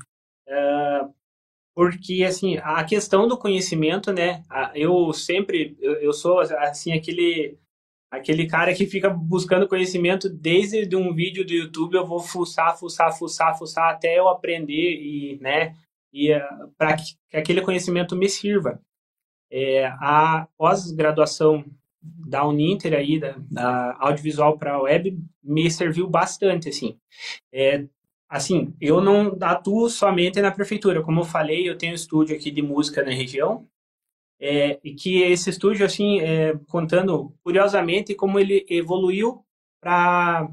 Porque, 1.78 2.24
assim, 2.24 2.56
a 2.56 2.82
questão 2.82 3.28
do 3.28 3.38
conhecimento, 3.38 4.12
né, 4.12 4.42
eu 4.74 5.12
sempre, 5.12 5.76
eu, 5.80 6.12
sou, 6.12 6.40
assim, 6.40 6.92
aquele 6.92 7.56
aquele 8.10 8.48
cara 8.48 8.74
que 8.74 8.84
fica 8.84 9.08
buscando 9.08 9.68
conhecimento 9.68 10.28
desde 10.28 10.84
de 10.84 10.96
um 10.96 11.14
vídeo 11.14 11.46
do 11.46 11.52
YouTube, 11.52 11.94
eu 11.94 12.04
vou 12.04 12.18
fuçar, 12.18 12.76
fuçar, 12.76 13.16
fuçar, 13.16 13.56
fuçar 13.56 13.94
até 13.94 14.18
eu 14.18 14.28
aprender 14.28 15.00
e, 15.00 15.38
né, 15.40 15.76
e 16.12 16.32
ah, 16.32 16.68
para 16.76 16.96
que, 16.96 17.14
aquele 17.32 17.62
conhecimento 17.62 18.16
me 18.16 18.28
sirva. 18.28 18.82
É, 19.48 19.86
a 19.86 20.48
pós-graduação 20.58 21.64
da 22.02 22.44
Uninter 22.44 22.92
aí, 22.92 23.20
da, 23.20 23.36
da 23.48 23.96
audiovisual 24.00 24.58
para 24.58 24.82
web, 24.82 25.16
me 25.44 25.70
serviu 25.70 26.08
bastante, 26.08 26.70
assim. 26.70 26.98
É, 27.52 27.86
assim, 28.28 28.74
eu 28.80 29.00
não 29.00 29.36
atuo 29.40 29.88
somente 29.88 30.40
na 30.40 30.50
prefeitura, 30.52 31.02
como 31.02 31.20
eu 31.20 31.24
falei, 31.24 31.68
eu 31.68 31.78
tenho 31.78 31.92
um 31.92 31.96
estúdio 31.96 32.36
aqui 32.36 32.50
de 32.50 32.62
música 32.62 33.02
na 33.02 33.10
região, 33.10 33.66
é, 34.40 34.78
e 34.84 34.94
que 34.94 35.22
esse 35.22 35.50
estúdio, 35.50 35.84
assim, 35.84 36.20
é, 36.20 36.56
contando 36.68 37.34
curiosamente 37.42 38.14
como 38.14 38.38
ele 38.38 38.64
evoluiu 38.68 39.44
para 39.80 40.48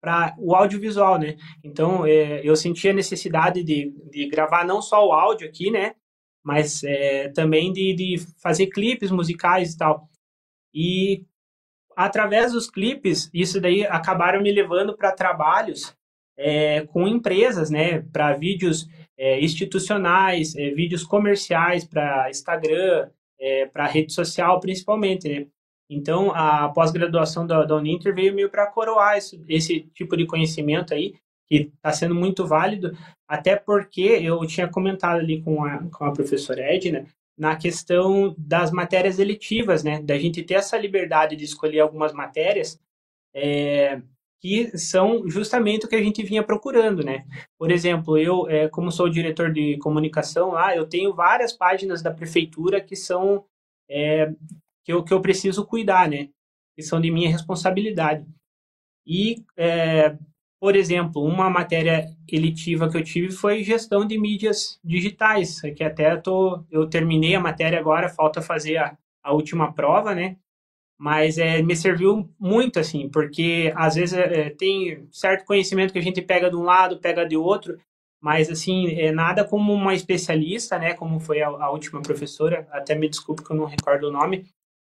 para 0.00 0.34
o 0.38 0.54
audiovisual, 0.54 1.18
né? 1.18 1.36
Então, 1.62 2.06
é, 2.06 2.40
eu 2.42 2.56
senti 2.56 2.88
a 2.88 2.92
necessidade 2.92 3.62
de, 3.62 3.92
de 4.10 4.26
gravar 4.28 4.64
não 4.64 4.80
só 4.80 5.06
o 5.06 5.12
áudio 5.12 5.46
aqui, 5.46 5.70
né? 5.70 5.94
Mas 6.42 6.82
é, 6.82 7.28
também 7.28 7.70
de, 7.70 7.94
de 7.94 8.16
fazer 8.42 8.68
clipes 8.68 9.10
musicais 9.10 9.74
e 9.74 9.76
tal. 9.76 10.08
E 10.72 11.26
através 11.94 12.52
dos 12.52 12.70
clipes, 12.70 13.30
isso 13.34 13.60
daí 13.60 13.84
acabaram 13.84 14.42
me 14.42 14.50
levando 14.50 14.96
para 14.96 15.12
trabalhos 15.12 15.94
é, 16.40 16.86
com 16.86 17.06
empresas, 17.06 17.70
né? 17.70 18.00
Para 18.12 18.32
vídeos 18.32 18.88
é, 19.18 19.38
institucionais, 19.40 20.56
é, 20.56 20.70
vídeos 20.70 21.04
comerciais 21.04 21.84
para 21.84 22.30
Instagram, 22.30 23.10
é, 23.38 23.66
para 23.66 23.86
rede 23.86 24.12
social 24.12 24.58
principalmente, 24.58 25.28
né? 25.28 25.46
Então, 25.88 26.30
a 26.32 26.68
pós-graduação 26.68 27.46
da, 27.46 27.64
da 27.64 27.76
Uninter 27.76 28.14
veio 28.14 28.34
meio 28.34 28.48
para 28.48 28.66
coroar 28.66 29.18
esse, 29.18 29.44
esse 29.48 29.80
tipo 29.92 30.16
de 30.16 30.24
conhecimento 30.24 30.94
aí, 30.94 31.14
que 31.48 31.72
está 31.74 31.92
sendo 31.92 32.14
muito 32.14 32.46
válido, 32.46 32.96
até 33.28 33.56
porque 33.56 34.02
eu 34.02 34.38
tinha 34.46 34.68
comentado 34.68 35.18
ali 35.18 35.42
com 35.42 35.64
a, 35.64 35.78
com 35.90 36.04
a 36.04 36.12
professora 36.12 36.60
Edna, 36.62 37.04
na 37.36 37.56
questão 37.56 38.34
das 38.38 38.70
matérias 38.70 39.18
eletivas, 39.18 39.82
né? 39.82 40.00
Da 40.00 40.16
gente 40.16 40.42
ter 40.44 40.54
essa 40.54 40.78
liberdade 40.78 41.34
de 41.34 41.44
escolher 41.44 41.80
algumas 41.80 42.12
matérias 42.12 42.78
é, 43.34 44.00
que 44.40 44.76
são 44.78 45.28
justamente 45.28 45.84
o 45.84 45.88
que 45.88 45.94
a 45.94 46.02
gente 46.02 46.22
vinha 46.22 46.42
procurando, 46.42 47.04
né? 47.04 47.26
Por 47.58 47.70
exemplo, 47.70 48.16
eu, 48.16 48.48
é, 48.48 48.68
como 48.68 48.90
sou 48.90 49.08
diretor 49.08 49.52
de 49.52 49.76
comunicação 49.78 50.52
lá, 50.52 50.74
eu 50.74 50.88
tenho 50.88 51.14
várias 51.14 51.52
páginas 51.52 52.02
da 52.02 52.10
prefeitura 52.10 52.80
que 52.80 52.96
são 52.96 53.44
é, 53.88 54.32
que, 54.84 54.92
eu, 54.92 55.04
que 55.04 55.12
eu 55.12 55.20
preciso 55.20 55.66
cuidar, 55.66 56.08
né? 56.08 56.30
Que 56.74 56.82
são 56.82 57.00
de 57.00 57.10
minha 57.10 57.28
responsabilidade. 57.28 58.26
E, 59.06 59.44
é, 59.56 60.16
por 60.58 60.74
exemplo, 60.74 61.22
uma 61.22 61.50
matéria 61.50 62.06
elitiva 62.26 62.88
que 62.90 62.96
eu 62.96 63.04
tive 63.04 63.32
foi 63.32 63.62
gestão 63.62 64.06
de 64.06 64.18
mídias 64.18 64.78
digitais, 64.82 65.60
que 65.76 65.84
até 65.84 66.16
tô, 66.16 66.64
eu 66.70 66.88
terminei 66.88 67.34
a 67.34 67.40
matéria 67.40 67.78
agora, 67.78 68.08
falta 68.08 68.40
fazer 68.40 68.78
a, 68.78 68.96
a 69.22 69.32
última 69.32 69.72
prova, 69.72 70.14
né? 70.14 70.36
Mas 71.00 71.38
é, 71.38 71.62
me 71.62 71.74
serviu 71.74 72.28
muito, 72.38 72.78
assim, 72.78 73.08
porque 73.08 73.72
às 73.74 73.94
vezes 73.94 74.12
é, 74.12 74.50
tem 74.50 75.08
certo 75.10 75.46
conhecimento 75.46 75.94
que 75.94 75.98
a 75.98 76.02
gente 76.02 76.20
pega 76.20 76.50
de 76.50 76.56
um 76.56 76.62
lado, 76.62 77.00
pega 77.00 77.24
de 77.24 77.38
outro, 77.38 77.78
mas, 78.20 78.50
assim, 78.50 78.90
é 79.00 79.10
nada 79.10 79.42
como 79.42 79.72
uma 79.72 79.94
especialista, 79.94 80.78
né, 80.78 80.92
como 80.92 81.18
foi 81.18 81.40
a, 81.40 81.48
a 81.48 81.70
última 81.70 82.02
professora, 82.02 82.68
até 82.70 82.94
me 82.94 83.08
desculpe 83.08 83.42
que 83.42 83.50
eu 83.50 83.56
não 83.56 83.64
recordo 83.64 84.08
o 84.08 84.12
nome, 84.12 84.44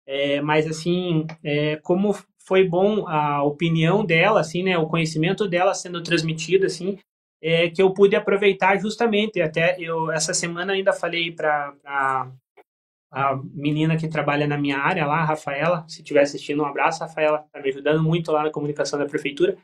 é, 0.07 0.43
mas, 0.43 0.67
assim, 0.67 1.27
é, 1.43 1.77
como 1.77 2.15
foi 2.47 2.69
bom 2.69 3.09
a 3.09 3.43
opinião 3.43 4.05
dela, 4.05 4.41
assim, 4.41 4.63
né, 4.63 4.77
o 4.77 4.87
conhecimento 4.87 5.49
dela 5.49 5.73
sendo 5.73 6.03
transmitido, 6.03 6.67
assim, 6.67 6.99
é, 7.43 7.71
que 7.71 7.81
eu 7.81 7.95
pude 7.95 8.15
aproveitar 8.15 8.77
justamente, 8.77 9.41
até 9.41 9.75
eu, 9.81 10.13
essa 10.13 10.35
semana 10.35 10.75
ainda 10.75 10.93
falei 10.93 11.33
para 11.33 12.31
a 13.15 13.41
menina 13.53 13.97
que 13.97 14.09
trabalha 14.09 14.47
na 14.47 14.59
minha 14.59 14.79
área 14.79 15.07
lá, 15.07 15.19
a 15.19 15.25
Rafaela, 15.25 15.85
se 15.89 16.01
estiver 16.01 16.23
assistindo, 16.23 16.63
um 16.63 16.67
abraço, 16.67 17.01
Rafaela, 17.01 17.45
está 17.47 17.61
me 17.61 17.69
ajudando 17.69 18.03
muito 18.03 18.33
lá 18.33 18.43
na 18.43 18.51
comunicação 18.51 18.99
da 18.99 19.07
prefeitura. 19.07 19.57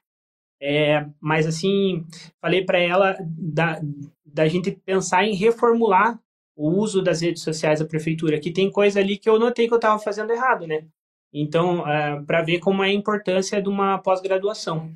É, 0.63 1.07
mas 1.21 1.47
assim, 1.47 2.07
falei 2.41 2.65
para 2.65 2.79
ela 2.79 3.17
da, 3.21 3.81
da 4.25 4.47
gente 4.47 4.71
pensar 4.71 5.25
em 5.25 5.35
reformular 5.35 6.21
o 6.55 6.69
uso 6.69 7.03
das 7.03 7.23
redes 7.23 7.43
sociais 7.43 7.81
da 7.81 7.87
prefeitura, 7.87 8.39
que 8.39 8.53
tem 8.53 8.71
coisa 8.71 9.01
ali 9.01 9.17
que 9.17 9.29
eu 9.29 9.39
notei 9.39 9.67
que 9.67 9.73
eu 9.73 9.79
estava 9.79 9.99
fazendo 9.99 10.31
errado, 10.31 10.67
né? 10.67 10.87
Então, 11.33 11.89
é, 11.89 12.23
para 12.23 12.43
ver 12.43 12.59
como 12.59 12.83
é 12.85 12.89
a 12.89 12.93
importância 12.93 13.63
de 13.63 13.69
uma 13.69 13.99
pós-graduação. 13.99 14.95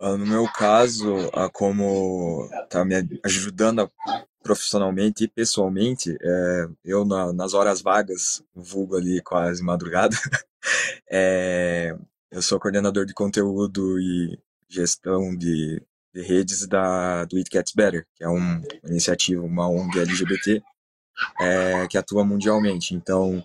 No 0.00 0.26
meu 0.26 0.48
caso, 0.52 1.30
como 1.52 2.48
tá 2.68 2.84
me 2.84 2.94
ajudando 3.24 3.90
profissionalmente 4.42 5.24
e 5.24 5.28
pessoalmente, 5.28 6.16
é, 6.20 6.68
eu 6.84 7.04
na, 7.04 7.32
nas 7.32 7.52
horas 7.52 7.82
vagas, 7.82 8.42
vulgo 8.54 8.96
ali 8.96 9.20
quase 9.20 9.62
madrugada, 9.62 10.16
é, 11.10 11.96
eu 12.30 12.40
sou 12.40 12.58
coordenador 12.58 13.04
de 13.04 13.12
conteúdo 13.12 13.98
e 14.00 14.38
gestão 14.68 15.36
de, 15.36 15.82
de 16.14 16.22
redes 16.22 16.66
da, 16.66 17.24
do 17.24 17.36
It 17.36 17.50
Gets 17.52 17.72
Better, 17.74 18.06
que 18.14 18.24
é 18.24 18.28
um, 18.28 18.36
uma 18.38 18.90
iniciativa, 18.90 19.42
uma 19.42 19.68
ONG 19.68 19.98
LGBT 20.00 20.62
é, 21.40 21.86
que 21.88 21.98
atua 21.98 22.24
mundialmente. 22.24 22.94
Então, 22.94 23.44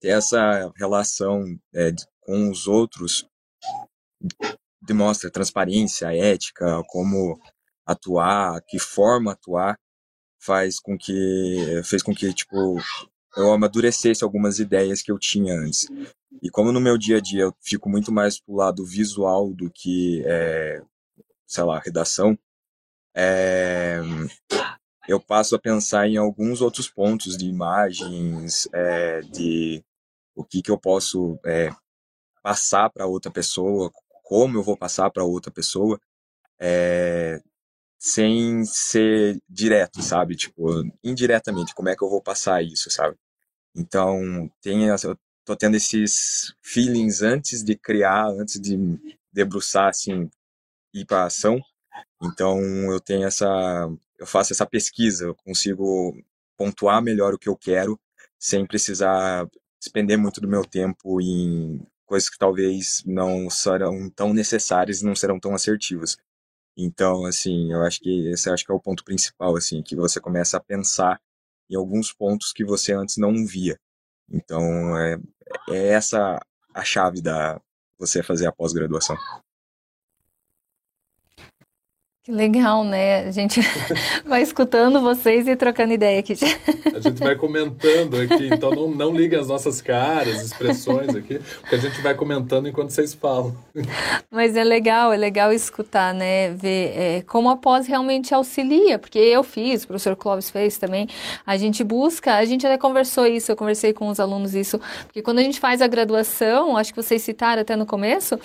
ter 0.00 0.08
essa 0.08 0.72
relação 0.76 1.58
é, 1.74 1.92
com 2.20 2.50
os 2.50 2.66
outros 2.66 3.26
demonstra 4.88 5.30
transparência, 5.30 6.14
ética, 6.14 6.82
como 6.88 7.38
atuar, 7.86 8.60
que 8.66 8.78
forma 8.78 9.32
atuar, 9.32 9.78
faz 10.40 10.80
com 10.80 10.96
que 10.96 11.82
fez 11.84 12.02
com 12.02 12.14
que 12.14 12.32
tipo 12.32 12.76
eu 13.36 13.52
amadurecesse 13.52 14.24
algumas 14.24 14.58
ideias 14.58 15.02
que 15.02 15.12
eu 15.12 15.18
tinha 15.18 15.54
antes. 15.54 15.86
E 16.42 16.50
como 16.50 16.72
no 16.72 16.80
meu 16.80 16.98
dia 16.98 17.18
a 17.18 17.20
dia 17.20 17.42
eu 17.42 17.54
fico 17.60 17.88
muito 17.88 18.10
mais 18.10 18.40
pro 18.40 18.56
lado 18.56 18.84
visual 18.84 19.52
do 19.52 19.70
que, 19.70 20.22
é, 20.26 20.82
sei 21.46 21.64
lá, 21.64 21.78
redação, 21.78 22.38
é, 23.14 24.00
eu 25.08 25.20
passo 25.20 25.54
a 25.54 25.58
pensar 25.58 26.08
em 26.08 26.16
alguns 26.16 26.60
outros 26.60 26.88
pontos 26.88 27.36
de 27.36 27.46
imagens, 27.46 28.68
é, 28.72 29.20
de 29.20 29.84
o 30.34 30.44
que, 30.44 30.62
que 30.62 30.70
eu 30.70 30.78
posso 30.78 31.38
é, 31.44 31.70
passar 32.42 32.90
para 32.90 33.06
outra 33.06 33.30
pessoa, 33.30 33.90
como 34.28 34.58
eu 34.58 34.62
vou 34.62 34.76
passar 34.76 35.10
para 35.10 35.24
outra 35.24 35.50
pessoa, 35.50 35.98
é, 36.60 37.40
sem 37.98 38.62
ser 38.66 39.40
direto, 39.48 40.02
sabe? 40.02 40.36
Tipo, 40.36 40.84
indiretamente, 41.02 41.74
como 41.74 41.88
é 41.88 41.96
que 41.96 42.04
eu 42.04 42.10
vou 42.10 42.20
passar 42.22 42.62
isso, 42.62 42.90
sabe? 42.90 43.16
Então, 43.74 44.50
tem, 44.60 44.84
eu 44.84 45.18
tô 45.46 45.56
tendo 45.56 45.78
esses 45.78 46.54
feelings 46.62 47.22
antes 47.22 47.64
de 47.64 47.74
criar, 47.74 48.26
antes 48.28 48.60
de 48.60 48.76
debruçar, 49.32 49.88
assim, 49.88 50.28
ir 50.92 51.06
para 51.06 51.24
ação. 51.24 51.58
Então, 52.22 52.60
eu 52.92 53.00
tenho 53.00 53.26
essa, 53.26 53.88
eu 54.18 54.26
faço 54.26 54.52
essa 54.52 54.66
pesquisa, 54.66 55.24
eu 55.24 55.34
consigo 55.36 56.14
pontuar 56.54 57.00
melhor 57.00 57.32
o 57.32 57.38
que 57.38 57.48
eu 57.48 57.56
quero, 57.56 57.98
sem 58.38 58.66
precisar 58.66 59.48
despender 59.80 60.18
muito 60.18 60.38
do 60.38 60.48
meu 60.48 60.66
tempo 60.66 61.18
em 61.18 61.80
coisas 62.08 62.28
que 62.30 62.38
talvez 62.38 63.02
não 63.06 63.48
serão 63.50 64.10
tão 64.10 64.32
necessárias 64.32 65.02
e 65.02 65.04
não 65.04 65.14
serão 65.14 65.38
tão 65.38 65.54
assertivas. 65.54 66.16
Então, 66.76 67.26
assim, 67.26 67.72
eu 67.72 67.82
acho 67.82 68.00
que 68.00 68.28
esse 68.30 68.48
acho 68.50 68.64
que 68.64 68.72
é 68.72 68.74
o 68.74 68.80
ponto 68.80 69.04
principal, 69.04 69.56
assim, 69.56 69.82
que 69.82 69.94
você 69.94 70.20
começa 70.20 70.56
a 70.56 70.60
pensar 70.60 71.20
em 71.70 71.76
alguns 71.76 72.12
pontos 72.12 72.52
que 72.52 72.64
você 72.64 72.92
antes 72.92 73.18
não 73.18 73.46
via. 73.46 73.78
Então, 74.30 74.96
é, 74.96 75.18
é 75.68 75.88
essa 75.88 76.40
a 76.74 76.84
chave 76.84 77.20
da 77.20 77.60
você 77.98 78.22
fazer 78.22 78.46
a 78.46 78.52
pós-graduação. 78.52 79.16
Legal, 82.28 82.84
né? 82.84 83.26
A 83.26 83.30
gente 83.30 83.58
vai 84.26 84.42
escutando 84.42 85.00
vocês 85.00 85.48
e 85.48 85.56
trocando 85.56 85.94
ideia 85.94 86.20
aqui. 86.20 86.34
A 86.94 87.00
gente 87.00 87.20
vai 87.20 87.34
comentando 87.34 88.20
aqui, 88.20 88.50
então 88.52 88.70
não, 88.70 88.90
não 88.90 89.16
liguem 89.16 89.38
as 89.38 89.48
nossas 89.48 89.80
caras, 89.80 90.42
expressões 90.42 91.08
aqui, 91.16 91.40
porque 91.62 91.74
a 91.74 91.78
gente 91.78 92.02
vai 92.02 92.14
comentando 92.14 92.68
enquanto 92.68 92.90
vocês 92.90 93.14
falam. 93.14 93.56
Mas 94.30 94.56
é 94.56 94.62
legal, 94.62 95.10
é 95.10 95.16
legal 95.16 95.50
escutar, 95.54 96.12
né? 96.12 96.50
Ver 96.50 96.92
é, 96.94 97.22
como 97.22 97.48
a 97.48 97.56
pós 97.56 97.86
realmente 97.86 98.34
auxilia, 98.34 98.98
porque 98.98 99.18
eu 99.18 99.42
fiz, 99.42 99.84
o 99.84 99.86
professor 99.86 100.14
Clóvis 100.14 100.50
fez 100.50 100.76
também. 100.76 101.08
A 101.46 101.56
gente 101.56 101.82
busca, 101.82 102.34
a 102.34 102.44
gente 102.44 102.66
até 102.66 102.76
conversou 102.76 103.26
isso, 103.26 103.50
eu 103.50 103.56
conversei 103.56 103.94
com 103.94 104.06
os 104.08 104.20
alunos 104.20 104.54
isso, 104.54 104.78
porque 105.06 105.22
quando 105.22 105.38
a 105.38 105.42
gente 105.42 105.58
faz 105.58 105.80
a 105.80 105.86
graduação, 105.86 106.76
acho 106.76 106.92
que 106.92 107.02
vocês 107.02 107.22
citaram 107.22 107.62
até 107.62 107.74
no 107.74 107.86
começo, 107.86 108.38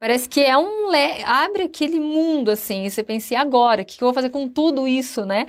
parece 0.00 0.26
que 0.26 0.40
é 0.40 0.56
um. 0.56 0.88
abre 1.26 1.64
aquele 1.64 2.00
mundo, 2.00 2.50
assim, 2.50 2.86
e 2.86 2.90
você 2.90 3.02
pensa 3.02 3.25
e 3.34 3.36
agora? 3.36 3.82
O 3.82 3.84
que 3.84 4.02
eu 4.02 4.06
vou 4.06 4.14
fazer 4.14 4.30
com 4.30 4.48
tudo 4.48 4.86
isso, 4.86 5.24
né? 5.24 5.46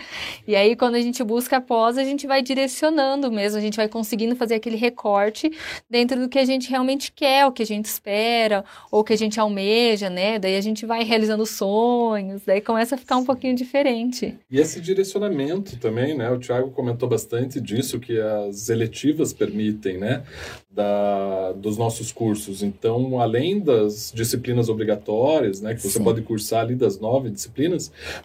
E 0.48 0.56
aí, 0.56 0.76
quando 0.76 0.96
a 0.96 1.02
gente 1.02 1.24
busca 1.24 1.58
a 1.58 1.62
pós, 1.62 1.98
a 1.98 2.04
gente 2.04 2.28
vai 2.28 2.42
direcionando 2.42 3.32
mesmo, 3.32 3.58
a 3.58 3.62
gente 3.62 3.78
vai 3.78 3.88
conseguindo 3.88 4.36
fazer 4.36 4.56
aquele 4.56 4.76
recorte 4.76 5.52
dentro 5.90 6.20
do 6.20 6.30
que 6.30 6.40
a 6.40 6.46
gente 6.46 6.70
realmente 6.70 7.12
quer, 7.12 7.46
o 7.46 7.52
que 7.52 7.64
a 7.64 7.66
gente 7.66 7.86
espera, 7.86 8.64
ou 8.92 9.02
o 9.02 9.04
que 9.04 9.14
a 9.14 9.18
gente 9.18 9.40
almeja, 9.40 10.10
né? 10.10 10.40
Daí 10.40 10.56
a 10.56 10.62
gente 10.62 10.86
vai 10.86 11.04
realizando 11.04 11.46
sonhos, 11.46 12.44
daí 12.46 12.62
começa 12.62 12.96
a 12.96 12.98
ficar 12.98 13.18
um 13.18 13.26
pouquinho 13.26 13.56
diferente. 13.56 14.38
E 14.50 14.60
esse 14.60 14.80
direcionamento 14.80 15.78
também, 15.78 16.16
né? 16.16 16.30
O 16.32 16.40
Thiago 16.40 16.72
comentou 16.72 17.08
bastante 17.08 17.60
disso, 17.60 18.00
que 18.00 18.20
as 18.20 18.70
eletivas 18.70 19.34
permitem, 19.34 19.98
né? 19.98 20.24
Da, 20.70 21.54
dos 21.54 21.76
nossos 21.76 22.12
cursos. 22.12 22.62
Então, 22.62 23.20
além 23.20 23.60
das 23.60 24.12
disciplinas 24.14 24.70
obrigatórias, 24.70 25.60
né, 25.60 25.74
que 25.74 25.82
você 25.82 25.98
Sim. 25.98 26.04
pode 26.04 26.22
cursar 26.22 26.62
ali 26.62 26.76
das 26.76 27.00
nove 27.00 27.32
disciplinas, 27.32 27.58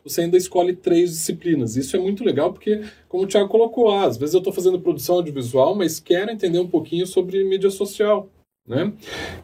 você 0.04 0.22
ainda 0.22 0.36
escolhe 0.36 0.74
três 0.74 1.10
disciplinas. 1.10 1.76
Isso 1.76 1.96
é 1.96 1.98
muito 1.98 2.24
legal 2.24 2.52
porque, 2.52 2.82
como 3.08 3.24
o 3.24 3.26
Thiago 3.26 3.48
colocou, 3.48 3.90
ah, 3.90 4.04
às 4.04 4.16
vezes 4.16 4.34
eu 4.34 4.38
estou 4.38 4.52
fazendo 4.52 4.80
produção 4.80 5.16
audiovisual, 5.16 5.74
mas 5.74 6.00
quero 6.00 6.30
entender 6.30 6.58
um 6.58 6.68
pouquinho 6.68 7.06
sobre 7.06 7.44
mídia 7.44 7.70
social, 7.70 8.28
né? 8.66 8.92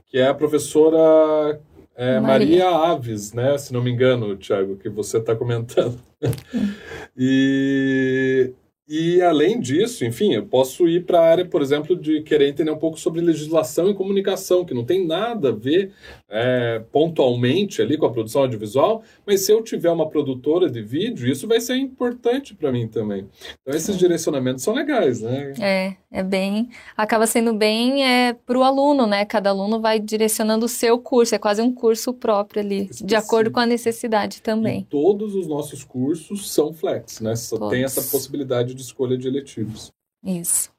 Que 0.07 0.19
é 0.19 0.29
a 0.29 0.35
professora 0.35 1.61
é, 1.97 2.21
Maria. 2.21 2.65
Maria 2.65 2.69
Aves, 2.93 3.33
né? 3.33 3.59
Se 3.59 3.73
não 3.73 3.83
me 3.83 3.91
engano, 3.91 4.37
Thiago, 4.37 4.77
que 4.77 4.89
você 4.89 5.19
está 5.19 5.35
comentando. 5.35 5.99
e 7.17 8.53
e 8.89 9.21
além 9.21 9.61
disso, 9.61 10.03
enfim, 10.07 10.33
eu 10.33 10.47
posso 10.47 10.89
ir 10.89 11.05
para 11.05 11.21
a 11.21 11.29
área, 11.29 11.45
por 11.45 11.61
exemplo, 11.61 11.95
de 11.95 12.23
querer 12.23 12.49
entender 12.49 12.71
um 12.71 12.79
pouco 12.79 12.99
sobre 12.99 13.21
legislação 13.21 13.91
e 13.91 13.95
comunicação, 13.95 14.65
que 14.65 14.73
não 14.73 14.83
tem 14.83 15.07
nada 15.07 15.51
a 15.51 15.53
ver 15.53 15.93
é, 16.27 16.83
pontualmente 16.91 17.83
ali 17.83 17.99
com 17.99 18.07
a 18.07 18.11
produção 18.11 18.43
audiovisual, 18.43 19.03
mas 19.27 19.43
se 19.43 19.53
eu 19.53 19.63
tiver 19.63 19.91
uma 19.91 20.09
produtora 20.09 20.71
de 20.71 20.81
vídeo, 20.81 21.31
isso 21.31 21.47
vai 21.47 21.61
ser 21.61 21.77
importante 21.77 22.55
para 22.55 22.73
mim 22.73 22.89
também. 22.89 23.29
Então 23.61 23.77
esses 23.77 23.95
é. 23.95 23.99
direcionamentos 23.99 24.65
são 24.65 24.73
legais, 24.73 25.21
né? 25.21 25.53
É, 25.61 25.95
é 26.11 26.23
bem, 26.23 26.71
acaba 26.97 27.27
sendo 27.27 27.53
bem 27.53 28.07
é, 28.07 28.33
para 28.33 28.59
o 28.59 28.63
aluno, 28.63 29.07
né? 29.07 29.27
Cada 29.27 29.51
aluno 29.51 29.81
vai 29.83 30.01
direcionando 30.01 30.65
o 30.65 30.69
seu 30.69 30.99
curso, 30.99 31.35
é 31.35 31.39
quase 31.39 31.61
um 31.61 31.75
curso 31.75 32.15
próprio 32.15 32.63
ali, 32.63 32.83
Específico. 32.83 33.07
de 33.07 33.17
acordo 33.17 33.51
com 33.51 33.61
a 33.61 33.67
necessidade 33.67 34.41
também. 34.41 34.81
E 34.81 34.85
todos 34.85 35.35
os 35.35 35.47
nossos 35.47 35.85
cursos 35.85 36.51
são 36.51 36.73
flex, 36.73 37.21
né? 37.21 37.37
Só 37.37 37.59
todos. 37.59 37.75
tem 37.75 37.85
essa 37.85 38.01
possibilidade 38.03 38.78
de 38.79 38.85
escolha 38.85 39.19
de 39.19 39.27
eletivos. 39.27 39.93
Isso. 40.25 40.71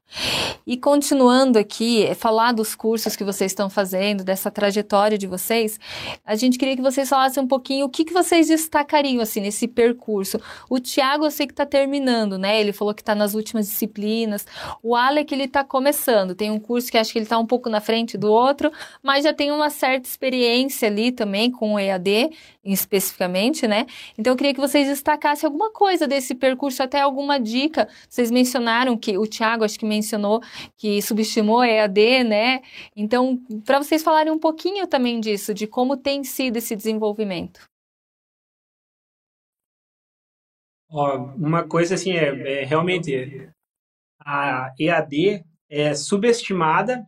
E 0.66 0.76
continuando 0.76 1.58
aqui, 1.58 2.04
é, 2.04 2.14
falar 2.14 2.52
dos 2.52 2.74
cursos 2.74 3.16
que 3.16 3.24
vocês 3.24 3.52
estão 3.52 3.70
fazendo, 3.70 4.24
dessa 4.24 4.50
trajetória 4.50 5.16
de 5.16 5.26
vocês, 5.26 5.78
a 6.24 6.34
gente 6.34 6.58
queria 6.58 6.76
que 6.76 6.82
vocês 6.82 7.08
falassem 7.08 7.42
um 7.42 7.46
pouquinho 7.46 7.86
o 7.86 7.88
que, 7.88 8.04
que 8.04 8.12
vocês 8.12 8.48
destacariam 8.48 9.22
assim 9.22 9.40
nesse 9.40 9.66
percurso. 9.68 10.40
O 10.68 10.78
Tiago, 10.78 11.24
eu 11.24 11.30
sei 11.30 11.46
que 11.46 11.52
está 11.52 11.64
terminando, 11.64 12.38
né? 12.38 12.60
Ele 12.60 12.72
falou 12.72 12.92
que 12.92 13.02
está 13.02 13.14
nas 13.14 13.34
últimas 13.34 13.68
disciplinas. 13.68 14.46
O 14.82 14.94
Alec, 14.94 15.32
ele 15.32 15.44
está 15.44 15.64
começando. 15.64 16.34
Tem 16.34 16.50
um 16.50 16.58
curso 16.60 16.90
que 16.90 16.98
acho 16.98 17.12
que 17.12 17.18
ele 17.18 17.26
está 17.26 17.38
um 17.38 17.46
pouco 17.46 17.68
na 17.68 17.80
frente 17.80 18.18
do 18.18 18.30
outro, 18.30 18.70
mas 19.02 19.24
já 19.24 19.32
tem 19.32 19.50
uma 19.50 19.70
certa 19.70 20.08
experiência 20.08 20.88
ali 20.88 21.12
também 21.12 21.50
com 21.50 21.74
o 21.74 21.78
EAD, 21.78 22.30
especificamente, 22.64 23.66
né? 23.66 23.86
Então 24.18 24.32
eu 24.32 24.36
queria 24.36 24.52
que 24.54 24.60
vocês 24.60 24.86
destacassem 24.86 25.46
alguma 25.46 25.70
coisa 25.70 26.06
desse 26.06 26.34
percurso, 26.34 26.82
até 26.82 27.00
alguma 27.00 27.38
dica. 27.38 27.88
Vocês 28.08 28.30
mencionaram 28.30 28.96
que 28.96 29.16
o 29.16 29.26
Tiago, 29.26 29.64
acho 29.64 29.78
que 29.78 29.86
mencionou 29.86 30.42
que 30.76 31.00
subestimou 31.00 31.60
a 31.60 31.68
EAD, 31.68 32.24
né? 32.24 32.60
Então, 32.94 33.40
para 33.64 33.78
vocês 33.78 34.02
falarem 34.02 34.32
um 34.32 34.38
pouquinho 34.38 34.86
também 34.86 35.20
disso, 35.20 35.54
de 35.54 35.66
como 35.66 35.96
tem 35.96 36.22
sido 36.22 36.56
esse 36.56 36.76
desenvolvimento. 36.76 37.60
Ó, 40.90 41.16
uma 41.36 41.66
coisa 41.66 41.94
assim, 41.94 42.12
é, 42.12 42.62
é 42.62 42.64
realmente 42.64 43.48
a 44.20 44.74
EAD 44.78 45.44
é 45.68 45.94
subestimada, 45.94 47.06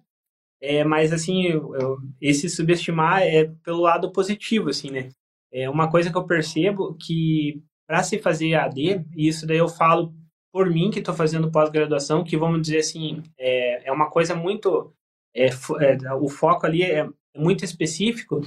é, 0.61 0.85
mas 0.85 1.13
assim, 1.13 1.47
eu, 1.47 1.75
eu, 1.75 1.99
esse 2.21 2.49
subestimar 2.49 3.23
é 3.23 3.47
pelo 3.65 3.81
lado 3.81 4.13
positivo, 4.13 4.71
assim, 4.71 4.91
né? 4.91 5.11
É 5.53 5.69
uma 5.69 5.91
coisa 5.91 6.11
que 6.11 6.17
eu 6.17 6.27
percebo 6.27 6.95
que 6.95 7.63
para 7.87 8.03
se 8.03 8.19
fazer 8.19 8.49
EAD, 8.49 9.05
e 9.15 9.29
isso 9.29 9.47
daí 9.47 9.59
eu 9.59 9.69
falo 9.69 10.15
por 10.53 10.71
mim 10.71 10.91
que 10.91 10.99
estou 10.99 11.15
fazendo 11.15 11.51
pós-graduação, 11.51 12.25
que 12.25 12.37
vamos 12.37 12.63
dizer 12.63 12.79
assim, 12.79 13.23
é, 13.39 13.89
é 13.89 13.93
uma 13.93 14.11
coisa 14.11 14.35
muito. 14.35 14.93
É, 15.35 15.47
é, 15.47 16.15
o 16.15 16.29
foco 16.29 16.67
ali 16.67 16.83
é 16.83 17.09
muito 17.35 17.65
específico, 17.65 18.43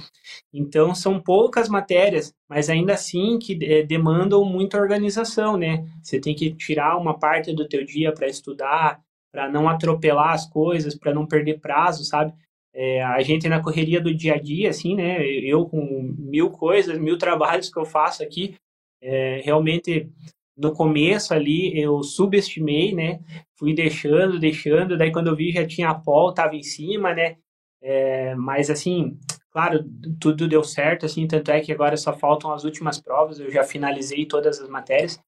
então 0.52 0.94
são 0.94 1.20
poucas 1.20 1.68
matérias, 1.68 2.32
mas 2.48 2.70
ainda 2.70 2.94
assim 2.94 3.36
que 3.38 3.58
é, 3.64 3.82
demandam 3.82 4.44
muita 4.44 4.78
organização, 4.78 5.56
né? 5.56 5.84
Você 6.00 6.20
tem 6.20 6.34
que 6.34 6.54
tirar 6.54 6.96
uma 6.96 7.18
parte 7.18 7.52
do 7.52 7.68
teu 7.68 7.84
dia 7.84 8.12
para 8.12 8.28
estudar, 8.28 9.00
para 9.32 9.50
não 9.50 9.68
atropelar 9.68 10.32
as 10.32 10.46
coisas, 10.48 10.94
para 10.94 11.12
não 11.12 11.26
perder 11.26 11.60
prazo, 11.60 12.04
sabe? 12.04 12.32
É, 12.78 13.02
a 13.02 13.22
gente 13.22 13.48
na 13.48 13.62
correria 13.62 14.02
do 14.02 14.14
dia 14.14 14.34
a 14.34 14.38
dia, 14.38 14.68
assim, 14.68 14.94
né? 14.94 15.26
Eu 15.26 15.64
com 15.64 16.14
mil 16.18 16.50
coisas, 16.50 16.98
mil 16.98 17.16
trabalhos 17.16 17.70
que 17.70 17.78
eu 17.78 17.86
faço 17.86 18.22
aqui, 18.22 18.54
é, 19.00 19.40
realmente 19.42 20.10
no 20.54 20.74
começo 20.74 21.32
ali 21.32 21.78
eu 21.80 22.02
subestimei, 22.02 22.94
né? 22.94 23.20
Fui 23.58 23.74
deixando, 23.74 24.38
deixando, 24.38 24.98
daí 24.98 25.10
quando 25.10 25.28
eu 25.28 25.36
vi 25.36 25.52
já 25.52 25.66
tinha 25.66 25.88
a 25.88 25.94
pol, 25.94 26.34
tava 26.34 26.54
em 26.54 26.62
cima, 26.62 27.14
né? 27.14 27.38
É, 27.80 28.34
mas 28.34 28.68
assim, 28.68 29.18
claro, 29.50 29.82
tudo 30.20 30.46
deu 30.46 30.62
certo, 30.62 31.06
assim, 31.06 31.26
tanto 31.26 31.50
é 31.50 31.60
que 31.62 31.72
agora 31.72 31.96
só 31.96 32.12
faltam 32.12 32.52
as 32.52 32.64
últimas 32.64 33.00
provas, 33.00 33.40
eu 33.40 33.50
já 33.50 33.64
finalizei 33.64 34.26
todas 34.26 34.60
as 34.60 34.68
matérias. 34.68 35.18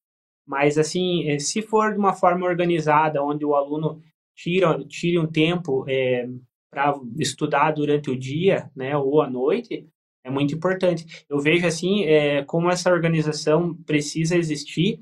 Mas 0.46 0.76
assim, 0.76 1.28
é, 1.30 1.38
se 1.38 1.62
for 1.62 1.92
de 1.92 1.98
uma 1.98 2.12
forma 2.12 2.46
organizada, 2.46 3.22
onde 3.22 3.44
o 3.44 3.54
aluno 3.54 4.02
tira, 4.36 4.78
tire 4.86 5.18
um 5.18 5.26
tempo 5.26 5.84
é, 5.88 6.28
para 6.70 6.94
estudar 7.18 7.72
durante 7.72 8.10
o 8.10 8.18
dia, 8.18 8.70
né, 8.76 8.96
ou 8.96 9.22
à 9.22 9.28
noite, 9.28 9.86
é 10.24 10.30
muito 10.30 10.54
importante. 10.54 11.24
Eu 11.28 11.38
vejo 11.40 11.66
assim 11.66 12.04
é, 12.04 12.44
como 12.44 12.70
essa 12.70 12.90
organização 12.90 13.74
precisa 13.84 14.36
existir 14.36 15.00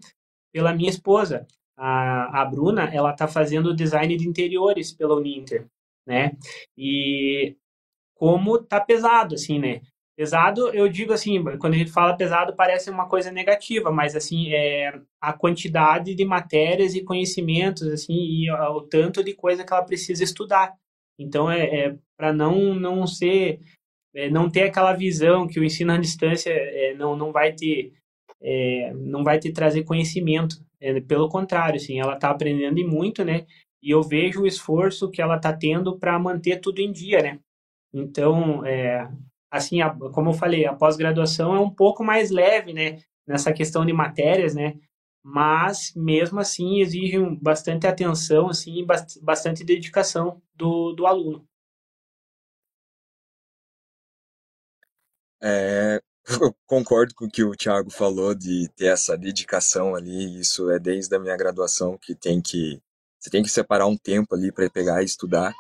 pela 0.53 0.73
minha 0.73 0.91
esposa. 0.91 1.47
A, 1.77 2.43
a 2.43 2.45
Bruna, 2.45 2.85
ela 2.93 3.11
está 3.11 3.29
fazendo 3.29 3.75
design 3.75 4.17
de 4.17 4.27
interiores 4.27 4.93
pela 4.93 5.17
Uninter, 5.17 5.67
né? 6.07 6.33
E 6.77 7.57
como 8.15 8.59
tá 8.59 8.81
pesado, 8.81 9.35
assim, 9.35 9.59
né? 9.59 9.83
Pesado, 10.17 10.71
eu 10.71 10.89
digo 10.89 11.13
assim, 11.13 11.45
quando 11.59 11.75
a 11.75 11.77
gente 11.77 11.93
fala 11.93 12.17
pesado 12.17 12.57
parece 12.57 12.89
uma 12.89 13.07
coisa 13.07 13.31
negativa, 13.31 13.91
mas 13.91 14.17
assim, 14.17 14.51
é 14.51 14.99
a 15.21 15.35
quantidade 15.35 16.15
de 16.15 16.25
matérias 16.25 16.95
e 16.95 17.05
conhecimentos, 17.05 17.83
assim, 17.89 18.15
e 18.15 18.51
o 18.51 18.81
tanto 18.81 19.23
de 19.23 19.35
coisa 19.35 19.63
que 19.63 19.71
ela 19.71 19.83
precisa 19.85 20.25
estudar. 20.25 20.73
Então, 21.19 21.51
é, 21.51 21.65
é 21.65 21.97
para 22.17 22.33
não, 22.33 22.75
não 22.75 23.07
ser, 23.07 23.61
é, 24.15 24.31
não 24.31 24.51
ter 24.51 24.65
aquela 24.65 24.93
visão 24.93 25.47
que 25.47 25.61
o 25.61 25.65
ensino 25.65 25.93
à 25.93 25.99
distância 25.99 26.51
é, 26.51 26.95
não, 26.95 27.17
não 27.17 27.33
vai 27.33 27.53
ter 27.53 27.93
é, 28.41 28.93
não 28.95 29.25
vai 29.25 29.39
te 29.39 29.53
trazer 29.53 29.85
conhecimento. 29.85 30.57
É, 30.81 31.01
pelo 31.01 31.29
contrário, 31.29 31.77
assim, 31.77 31.99
ela 31.99 32.15
está 32.15 32.31
aprendendo 32.31 32.79
e 32.79 32.85
muito, 32.85 33.25
né? 33.25 33.47
E 33.83 33.91
eu 33.91 34.03
vejo 34.03 34.43
o 34.43 34.47
esforço 34.47 35.11
que 35.11 35.23
ela 35.23 35.37
está 35.37 35.53
tendo 35.53 35.99
para 35.99 36.19
manter 36.19 36.61
tudo 36.61 36.81
em 36.81 36.93
dia, 36.93 37.23
né? 37.23 37.39
Então, 37.93 38.65
é, 38.65 39.09
assim, 39.51 39.81
a, 39.81 39.91
como 39.91 40.31
eu 40.31 40.35
falei, 40.35 40.67
a 40.67 40.75
pós-graduação 40.75 41.55
é 41.55 41.61
um 41.61 41.71
pouco 41.71 42.05
mais 42.05 42.31
leve, 42.31 42.73
né? 42.73 42.99
Nessa 43.27 43.53
questão 43.53 43.85
de 43.85 43.93
matérias, 43.93 44.55
né? 44.55 44.75
Mas, 45.25 45.93
mesmo 45.97 46.39
assim, 46.39 46.81
exige 46.81 47.19
bastante 47.41 47.87
atenção, 47.87 48.49
assim, 48.49 48.87
bastante 49.23 49.65
dedicação 49.65 50.41
do, 50.57 50.93
do 50.93 51.07
aluno. 51.07 51.47
É, 55.43 56.01
eu 56.41 56.55
concordo 56.67 57.15
com 57.15 57.27
o 57.27 57.31
que 57.31 57.45
o 57.45 57.55
Thiago 57.55 57.91
falou 57.91 58.35
de 58.35 58.69
ter 58.77 58.87
essa 58.87 59.17
dedicação 59.17 59.95
ali. 59.95 60.41
Isso 60.41 60.71
é 60.71 60.79
desde 60.79 61.15
a 61.15 61.19
minha 61.19 61.37
graduação 61.37 61.97
que 61.99 62.15
tem 62.15 62.41
que 62.41 62.81
você 63.19 63.31
tem 63.31 63.43
que 63.43 63.49
separar 63.49 63.87
um 63.87 63.97
tempo 63.97 64.35
ali 64.37 64.53
para 64.53 64.71
pegar 64.71 65.03
e 65.03 65.05
estudar, 65.05 65.53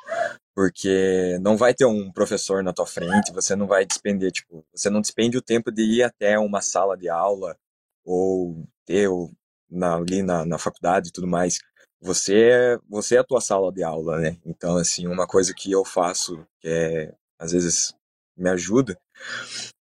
porque 0.54 1.36
não 1.40 1.56
vai 1.56 1.74
ter 1.74 1.84
um 1.84 2.12
professor 2.12 2.62
na 2.62 2.72
tua 2.72 2.86
frente, 2.86 3.32
você 3.32 3.56
não 3.56 3.66
vai 3.66 3.84
despender, 3.84 4.30
tipo, 4.30 4.64
você 4.72 4.88
não 4.88 5.00
despende 5.00 5.36
o 5.36 5.42
tempo 5.42 5.72
de 5.72 5.82
ir 5.82 6.02
até 6.04 6.38
uma 6.38 6.60
sala 6.60 6.96
de 6.96 7.08
aula 7.08 7.56
ou 8.04 8.64
eu 8.86 9.32
na, 9.68 9.96
ali 9.96 10.22
na, 10.22 10.44
na 10.46 10.58
faculdade 10.58 11.08
e 11.08 11.12
tudo 11.12 11.26
mais, 11.26 11.58
você 12.06 12.50
é, 12.50 12.78
você 12.88 13.16
é 13.16 13.18
a 13.18 13.24
tua 13.24 13.40
sala 13.40 13.72
de 13.72 13.82
aula, 13.82 14.18
né? 14.18 14.36
Então, 14.46 14.76
assim, 14.76 15.06
uma 15.06 15.26
coisa 15.26 15.52
que 15.52 15.70
eu 15.70 15.84
faço, 15.84 16.46
que 16.60 16.68
é, 16.68 17.12
às 17.38 17.52
vezes 17.52 17.94
me 18.36 18.48
ajuda, 18.48 18.98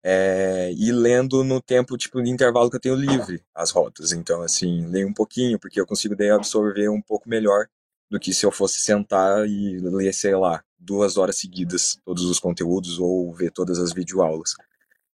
é 0.02 0.70
ir 0.72 0.92
lendo 0.92 1.42
no 1.42 1.60
tempo, 1.60 1.96
tipo, 1.96 2.22
de 2.22 2.30
intervalo 2.30 2.70
que 2.70 2.76
eu 2.76 2.80
tenho 2.80 2.94
livre 2.94 3.42
as 3.54 3.70
rotas. 3.70 4.12
Então, 4.12 4.42
assim, 4.42 4.86
leio 4.86 5.08
um 5.08 5.14
pouquinho, 5.14 5.58
porque 5.58 5.80
eu 5.80 5.86
consigo 5.86 6.14
daí 6.14 6.30
absorver 6.30 6.88
um 6.88 7.00
pouco 7.00 7.28
melhor 7.28 7.66
do 8.10 8.18
que 8.20 8.34
se 8.34 8.44
eu 8.44 8.50
fosse 8.50 8.80
sentar 8.80 9.46
e 9.46 9.78
ler, 9.78 10.12
sei 10.12 10.34
lá, 10.34 10.62
duas 10.78 11.16
horas 11.16 11.36
seguidas 11.36 11.98
todos 12.04 12.24
os 12.24 12.40
conteúdos 12.40 12.98
ou 12.98 13.32
ver 13.32 13.50
todas 13.52 13.78
as 13.78 13.92
videoaulas. 13.92 14.54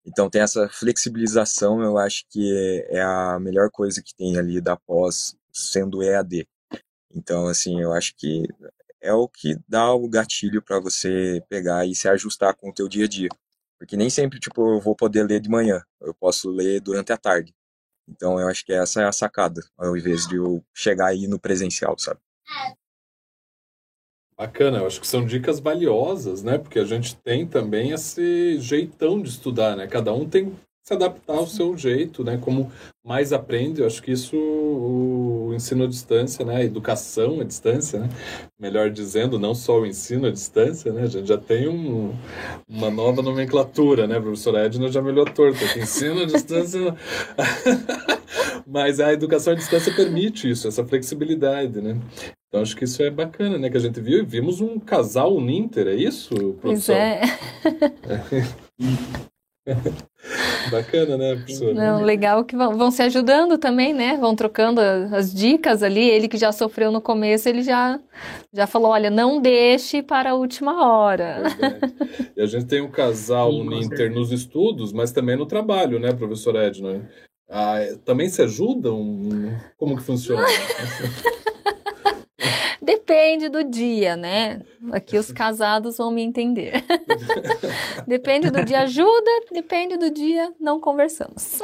Então 0.05 0.31
tem 0.31 0.41
essa 0.41 0.69
flexibilização, 0.69 1.83
eu 1.83 1.99
acho 1.99 2.25
que 2.31 2.85
é, 2.89 3.03
a 3.03 3.39
melhor 3.41 3.71
coisa 3.71 4.01
que 4.03 4.15
tem 4.15 4.39
ali 4.39 4.61
da 4.61 4.77
pós 4.77 5.37
sendo 5.53 6.03
EAD. 6.03 6.47
Então 7.17 7.47
assim, 7.47 7.81
eu 7.81 7.93
acho 7.93 8.15
que 8.15 8.47
é 9.01 9.13
o 9.13 9.27
que 9.27 9.57
dá 9.67 9.93
o 9.93 10.09
gatilho 10.09 10.61
para 10.61 10.79
você 10.79 11.43
pegar 11.49 11.87
e 11.87 11.95
se 11.95 12.09
ajustar 12.09 12.55
com 12.55 12.69
o 12.69 12.73
teu 12.73 12.89
dia 12.89 13.07
a 13.07 13.09
dia. 13.09 13.29
Porque 13.79 13.97
nem 13.97 14.11
sempre 14.11 14.39
tipo 14.39 14.75
eu 14.75 14.81
vou 14.81 14.95
poder 14.95 15.25
ler 15.25 15.41
de 15.41 15.49
manhã, 15.49 15.83
eu 16.01 16.13
posso 16.13 16.51
ler 16.51 16.81
durante 16.81 17.13
a 17.13 17.17
tarde. 17.17 17.55
Então 18.09 18.39
eu 18.39 18.49
acho 18.49 18.65
que 18.65 18.73
essa 18.73 19.01
é 19.01 19.05
a 19.05 19.13
sacada, 19.13 19.63
ao 19.77 19.97
invés 19.97 20.27
de 20.27 20.37
eu 20.37 20.63
chegar 20.75 21.07
aí 21.07 21.27
no 21.27 21.41
presencial, 21.41 21.99
sabe? 21.99 22.21
Bacana, 24.39 24.79
eu 24.79 24.87
acho 24.87 25.01
que 25.01 25.07
são 25.07 25.25
dicas 25.25 25.59
valiosas, 25.61 26.43
né? 26.43 26.59
Porque 26.59 26.79
a 26.79 26.85
gente 26.85 27.17
tem 27.17 27.47
também 27.47 27.93
esse 27.93 28.59
jeitão 28.61 29.21
de 29.21 29.31
estudar, 29.31 29.75
né? 29.75 29.87
Cada 29.87 30.13
um 30.13 30.29
tem 30.29 30.51
que 30.51 30.57
se 30.85 30.93
adaptar 30.93 31.39
ao 31.39 31.47
seu 31.47 31.77
jeito, 31.77 32.23
né? 32.23 32.37
Como 32.37 32.71
mais 33.03 33.33
aprende, 33.33 33.81
eu 33.81 33.87
acho 33.87 34.03
que 34.03 34.13
isso 34.13 34.37
o 35.47 35.55
ensino 35.55 35.85
à 35.85 35.87
distância, 35.87 36.45
né? 36.45 36.57
A 36.57 36.65
educação 36.65 37.41
à 37.41 37.45
distância, 37.45 38.01
né? 38.01 38.09
Melhor 38.59 38.91
dizendo, 38.91 39.39
não 39.39 39.55
só 39.55 39.81
o 39.81 39.87
ensino 39.87 40.27
à 40.27 40.31
distância, 40.31 40.93
né? 40.93 41.03
A 41.03 41.07
gente 41.07 41.29
já 41.29 41.39
tem 41.39 41.69
um, 41.69 42.15
uma 42.69 42.91
nova 42.91 43.23
nomenclatura, 43.23 44.07
né? 44.07 44.17
A 44.17 44.21
professora 44.21 44.65
Edna 44.67 44.89
já 44.89 45.01
me 45.01 45.11
olhou 45.11 45.25
torto 45.25 45.65
aqui. 45.65 45.81
Ensino 45.81 46.23
à 46.23 46.27
distância... 46.27 46.95
Mas 48.69 48.99
a 48.99 49.13
educação 49.13 49.53
à 49.53 49.57
distância 49.57 49.95
permite 49.95 50.51
isso, 50.51 50.67
essa 50.67 50.85
flexibilidade, 50.85 51.81
né? 51.81 52.01
Então 52.49 52.63
acho 52.63 52.75
que 52.75 52.85
isso 52.85 53.01
é 53.01 53.11
bacana, 53.11 53.57
né? 53.59 53.71
Que 53.71 53.77
a 53.77 53.81
gente 53.81 54.01
viu 54.01 54.19
e 54.19 54.25
vimos 54.25 54.61
um 54.61 54.81
casal 54.81 55.41
Ninter, 55.41 55.87
é 55.87 55.95
isso, 55.95 56.35
produção? 56.61 56.97
Pois 56.97 58.33
é. 58.33 58.47
Bacana, 60.71 61.17
né, 61.17 61.35
professora? 61.37 61.75
Não, 61.75 62.03
legal 62.03 62.45
que 62.45 62.57
vão, 62.57 62.77
vão, 62.77 62.91
se 62.91 63.03
ajudando 63.03 63.59
também, 63.59 63.93
né? 63.93 64.17
Vão 64.17 64.35
trocando 64.35 64.81
as 64.81 65.33
dicas 65.33 65.83
ali. 65.83 66.09
Ele 66.09 66.29
que 66.29 66.37
já 66.37 66.53
sofreu 66.53 66.91
no 66.91 67.01
começo, 67.01 67.49
ele 67.49 67.63
já, 67.63 68.01
já 68.53 68.67
falou: 68.67 68.91
olha, 68.91 69.11
não 69.11 69.41
deixe 69.41 70.03
para 70.03 70.31
a 70.31 70.35
última 70.35 70.87
hora. 70.87 71.43
É. 71.61 72.41
E 72.41 72.43
a 72.43 72.47
gente 72.47 72.67
tem 72.67 72.81
um 72.81 72.91
casal 72.91 73.51
Sim, 73.53 73.69
Ninter 73.69 74.13
nos 74.13 74.33
estudos, 74.33 74.93
mas 74.93 75.13
também 75.13 75.37
no 75.37 75.47
trabalho, 75.47 75.99
né, 75.99 76.13
professora 76.13 76.67
Edna? 76.67 77.09
Ah, 77.49 77.79
também 78.05 78.29
se 78.29 78.43
ajudam? 78.43 79.57
Como 79.77 79.97
que 79.97 80.03
funciona? 80.03 80.45
Depende 82.81 83.49
do 83.49 83.65
dia, 83.65 84.17
né? 84.17 84.63
Aqui 84.93 85.19
os 85.19 85.33
casados 85.33 85.97
vão 85.97 86.11
me 86.11 86.23
entender. 86.23 86.85
depende 88.07 88.51
do 88.51 88.65
dia 88.65 88.81
ajuda, 88.81 89.31
depende 89.53 89.97
do 89.97 90.11
dia 90.11 90.53
não 90.61 90.81
conversamos. 90.81 91.61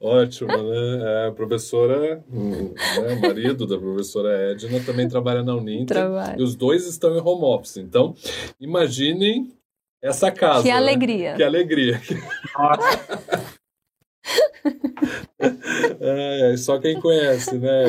Ótimo, 0.00 0.48
né? 0.48 1.24
É, 1.24 1.28
a 1.28 1.32
professora, 1.32 2.16
né, 2.30 3.16
o 3.16 3.20
marido 3.20 3.66
da 3.66 3.78
professora 3.78 4.52
Edna 4.52 4.80
também 4.80 5.08
trabalha 5.08 5.42
na 5.42 5.54
Uninter. 5.54 5.96
Trabalho. 5.96 6.40
E 6.40 6.42
os 6.42 6.54
dois 6.54 6.86
estão 6.86 7.16
em 7.16 7.20
home 7.20 7.44
office. 7.44 7.76
Então, 7.76 8.14
imaginem 8.60 9.52
essa 10.02 10.30
casa. 10.30 10.62
Que 10.62 10.68
né? 10.68 10.76
alegria. 10.76 11.34
Que 11.34 11.42
alegria. 11.42 12.00
Nossa. 12.56 13.58
É, 16.00 16.56
só 16.56 16.78
quem 16.78 17.00
conhece, 17.00 17.56
né, 17.58 17.84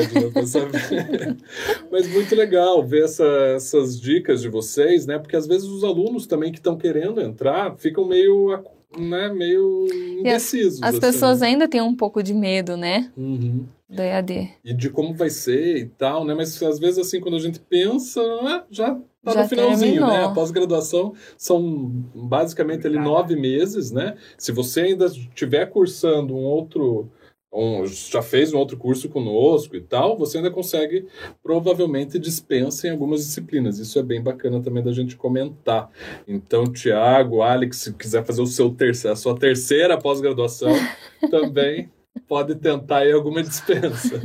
Mas 1.90 2.08
muito 2.08 2.34
legal 2.34 2.84
ver 2.86 3.04
essa, 3.04 3.24
essas 3.54 4.00
dicas 4.00 4.40
de 4.40 4.48
vocês, 4.48 5.06
né? 5.06 5.18
Porque 5.18 5.36
às 5.36 5.46
vezes 5.46 5.66
os 5.66 5.84
alunos 5.84 6.26
também 6.26 6.52
que 6.52 6.58
estão 6.58 6.76
querendo 6.76 7.20
entrar 7.20 7.76
ficam 7.76 8.06
meio, 8.06 8.62
né, 8.98 9.28
meio 9.32 9.86
indecisos. 10.18 10.82
As, 10.82 10.88
as 10.88 10.94
assim. 10.94 11.00
pessoas 11.00 11.42
ainda 11.42 11.68
têm 11.68 11.80
um 11.80 11.94
pouco 11.94 12.22
de 12.22 12.34
medo, 12.34 12.76
né? 12.76 13.10
Uhum. 13.16 13.66
Do 13.88 14.02
EAD. 14.02 14.50
E 14.64 14.72
de 14.72 14.88
como 14.88 15.14
vai 15.14 15.30
ser 15.30 15.78
e 15.78 15.86
tal, 15.86 16.24
né? 16.24 16.34
Mas 16.34 16.62
às 16.62 16.78
vezes, 16.78 16.98
assim, 16.98 17.20
quando 17.20 17.36
a 17.36 17.40
gente 17.40 17.58
pensa, 17.58 18.22
né, 18.42 18.62
já 18.70 18.94
tá 19.24 19.32
Já 19.32 19.42
no 19.42 19.48
finalzinho, 19.48 19.92
terminou. 19.92 20.08
né? 20.08 20.24
A 20.24 20.30
pós-graduação 20.30 21.12
são 21.36 21.90
basicamente 22.14 22.86
ali 22.86 22.98
nove 22.98 23.34
meses, 23.36 23.90
né? 23.90 24.16
Se 24.38 24.52
você 24.52 24.82
ainda 24.82 25.06
estiver 25.06 25.66
cursando 25.66 26.34
um 26.34 26.42
outro 26.44 27.08
um, 27.52 27.84
já 27.86 28.22
fez 28.22 28.52
um 28.52 28.58
outro 28.58 28.76
curso 28.76 29.08
conosco 29.08 29.74
e 29.74 29.80
tal, 29.80 30.16
você 30.16 30.38
ainda 30.38 30.50
consegue, 30.50 31.06
provavelmente, 31.42 32.18
dispensa 32.18 32.86
em 32.86 32.90
algumas 32.90 33.24
disciplinas. 33.24 33.78
Isso 33.78 33.98
é 33.98 34.02
bem 34.02 34.22
bacana 34.22 34.62
também 34.62 34.82
da 34.82 34.92
gente 34.92 35.16
comentar. 35.16 35.90
Então, 36.28 36.64
Tiago, 36.64 37.42
Alex, 37.42 37.78
se 37.78 37.92
quiser 37.94 38.24
fazer 38.24 38.42
o 38.42 38.46
seu 38.46 38.70
terceiro, 38.70 39.12
a 39.12 39.16
sua 39.16 39.36
terceira 39.36 39.98
pós-graduação, 39.98 40.72
também 41.30 41.90
pode 42.28 42.54
tentar 42.54 42.98
aí 42.98 43.12
alguma 43.12 43.42
dispensa. 43.42 44.20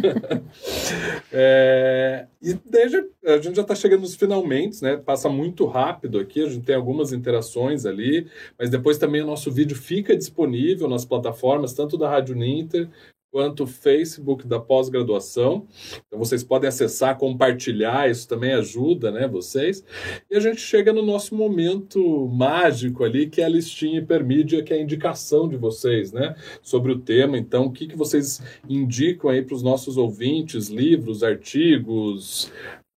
é, 1.34 2.28
e 2.42 2.54
desde, 2.54 3.04
a 3.26 3.38
gente 3.38 3.56
já 3.56 3.62
está 3.62 3.74
chegando 3.74 4.02
nos 4.02 4.16
finalmente, 4.16 4.84
né? 4.84 4.98
Passa 4.98 5.30
muito 5.30 5.66
rápido 5.66 6.20
aqui, 6.20 6.44
a 6.44 6.50
gente 6.50 6.66
tem 6.66 6.76
algumas 6.76 7.12
interações 7.12 7.86
ali, 7.86 8.28
mas 8.58 8.70
depois 8.70 8.98
também 8.98 9.22
o 9.22 9.26
nosso 9.26 9.52
vídeo 9.52 9.76
fica 9.76 10.16
disponível 10.16 10.88
nas 10.88 11.06
plataformas, 11.06 11.74
tanto 11.74 11.98
da 11.98 12.10
Rádio 12.10 12.36
Ninter 12.36 12.90
quanto 13.36 13.64
o 13.64 13.68
Facebook 13.68 14.48
da 14.48 14.62
pós-graduação. 14.62 15.68
Então 16.08 16.18
vocês 16.18 16.42
podem 16.42 16.70
acessar, 16.70 17.18
compartilhar, 17.18 18.10
isso 18.10 18.30
também 18.30 18.54
ajuda, 18.54 19.12
né, 19.12 19.28
vocês. 19.28 19.84
E 20.32 20.38
a 20.38 20.40
gente 20.40 20.62
chega 20.62 20.94
no 20.94 21.02
nosso 21.02 21.36
momento 21.36 22.30
mágico 22.30 23.04
ali, 23.04 23.28
que 23.28 23.42
é 23.42 23.44
a 23.44 23.50
listinha 23.50 24.00
hipermídia, 24.00 24.64
que 24.64 24.72
é 24.72 24.78
a 24.78 24.82
indicação 24.82 25.50
de 25.50 25.58
vocês, 25.58 26.14
né, 26.14 26.34
sobre 26.62 26.94
o 26.94 27.00
tema. 27.00 27.38
Então, 27.38 27.66
o 27.66 27.72
que, 27.74 27.88
que 27.88 27.98
vocês 27.98 28.42
indicam 28.70 29.30
aí 29.30 29.42
para 29.42 29.56
os 29.56 29.62
nossos 29.62 29.98
ouvintes, 29.98 30.70
livros, 30.70 31.22
artigos, 31.22 32.50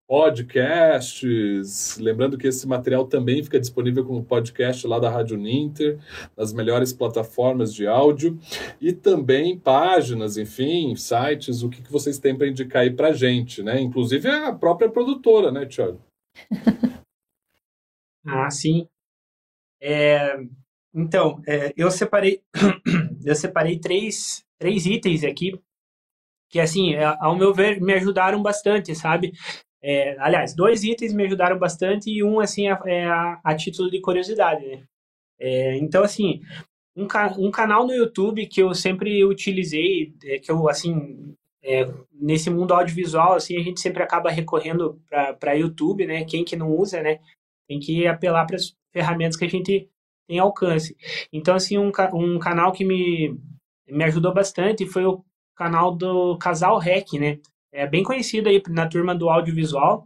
podcasts. 0.09 1.99
Lembrando 1.99 2.39
que 2.39 2.47
esse 2.47 2.67
material 2.67 3.07
também 3.07 3.45
fica 3.45 3.61
disponível 3.61 4.05
como 4.07 4.25
podcast 4.25 4.87
lá 4.87 4.99
da 4.99 5.11
Rádio 5.11 5.37
Ninter, 5.37 5.99
nas 6.35 6.51
melhores 6.55 6.95
plataformas 6.95 7.75
de 7.75 7.87
áudio, 7.87 8.39
e 8.81 8.91
também 8.91 9.59
páginas, 9.59 10.39
enfim, 10.39 10.97
sites, 10.97 11.63
o 11.63 11.69
que, 11.69 11.83
que 11.83 11.93
vocês 11.93 12.19
têm 12.19 12.37
para 12.37 12.49
indicar 12.49 12.83
aí 12.83 12.91
para 12.91 13.13
gente, 13.13 13.63
né? 13.63 13.79
Inclusive 13.79 14.27
a 14.29 14.53
própria 14.55 14.91
produtora, 14.91 15.53
né, 15.53 15.67
Thiago? 15.67 16.01
ah, 18.25 18.51
sim. 18.51 18.89
É, 19.81 20.37
então, 20.95 21.43
é, 21.47 21.73
eu 21.77 21.91
separei 21.91 22.43
eu 23.25 23.35
separei 23.35 23.79
três, 23.79 24.43
três 24.59 24.87
itens 24.87 25.23
aqui 25.23 25.53
que, 26.51 26.59
assim, 26.59 26.95
é, 26.95 27.05
ao 27.05 27.37
meu 27.37 27.53
ver, 27.53 27.79
me 27.79 27.93
ajudaram 27.93 28.43
bastante, 28.43 28.95
sabe? 28.95 29.33
É, 29.83 30.17
aliás, 30.19 30.55
dois 30.55 30.83
itens 30.83 31.13
me 31.13 31.25
ajudaram 31.25 31.59
bastante 31.59 32.11
e 32.11 32.23
um, 32.23 32.41
assim, 32.41 32.69
é, 32.69 32.79
é 32.87 33.05
a, 33.07 33.41
a 33.45 33.55
título 33.55 33.91
de 33.91 34.01
curiosidade, 34.01 34.67
né? 34.67 34.83
É, 35.41 35.77
então, 35.77 36.03
assim, 36.03 36.41
um, 36.97 37.07
um 37.39 37.51
canal 37.51 37.87
no 37.87 37.93
YouTube 37.93 38.47
que 38.47 38.61
eu 38.61 38.75
sempre 38.75 39.25
utilizei, 39.25 40.13
é, 40.25 40.39
que 40.39 40.51
eu, 40.51 40.69
assim, 40.69 41.37
é, 41.63 41.89
nesse 42.13 42.51
mundo 42.51 42.75
audiovisual, 42.75 43.35
assim, 43.35 43.57
a 43.57 43.63
gente 43.63 43.81
sempre 43.81 44.03
acaba 44.03 44.31
recorrendo 44.31 45.01
para 45.39 45.53
YouTube, 45.53 46.07
né? 46.07 46.25
Quem 46.25 46.45
que 46.45 46.57
não 46.57 46.71
usa, 46.71 47.03
né? 47.03 47.21
Tem 47.69 47.79
que 47.79 48.07
apelar 48.07 48.47
para 48.47 48.57
as 48.57 48.75
ferramentas 48.93 49.37
que 49.37 49.45
a 49.45 49.49
gente 49.49 49.89
tem 50.27 50.39
alcance. 50.39 50.97
Então, 51.33 51.55
assim, 51.55 51.79
um, 51.79 51.93
um 52.15 52.39
canal 52.39 52.73
que 52.73 52.85
me, 52.85 53.39
me 53.89 54.05
ajudou 54.05 54.35
bastante 54.35 54.87
foi 54.87 55.05
o 55.05 55.25
canal 55.57 55.95
do 55.95 56.37
Casal 56.39 56.79
Rec, 56.79 57.13
né? 57.15 57.39
É 57.73 57.87
bem 57.87 58.03
conhecido 58.03 58.49
aí 58.49 58.63
na 58.69 58.89
turma 58.89 59.15
do 59.15 59.29
audiovisual, 59.29 60.05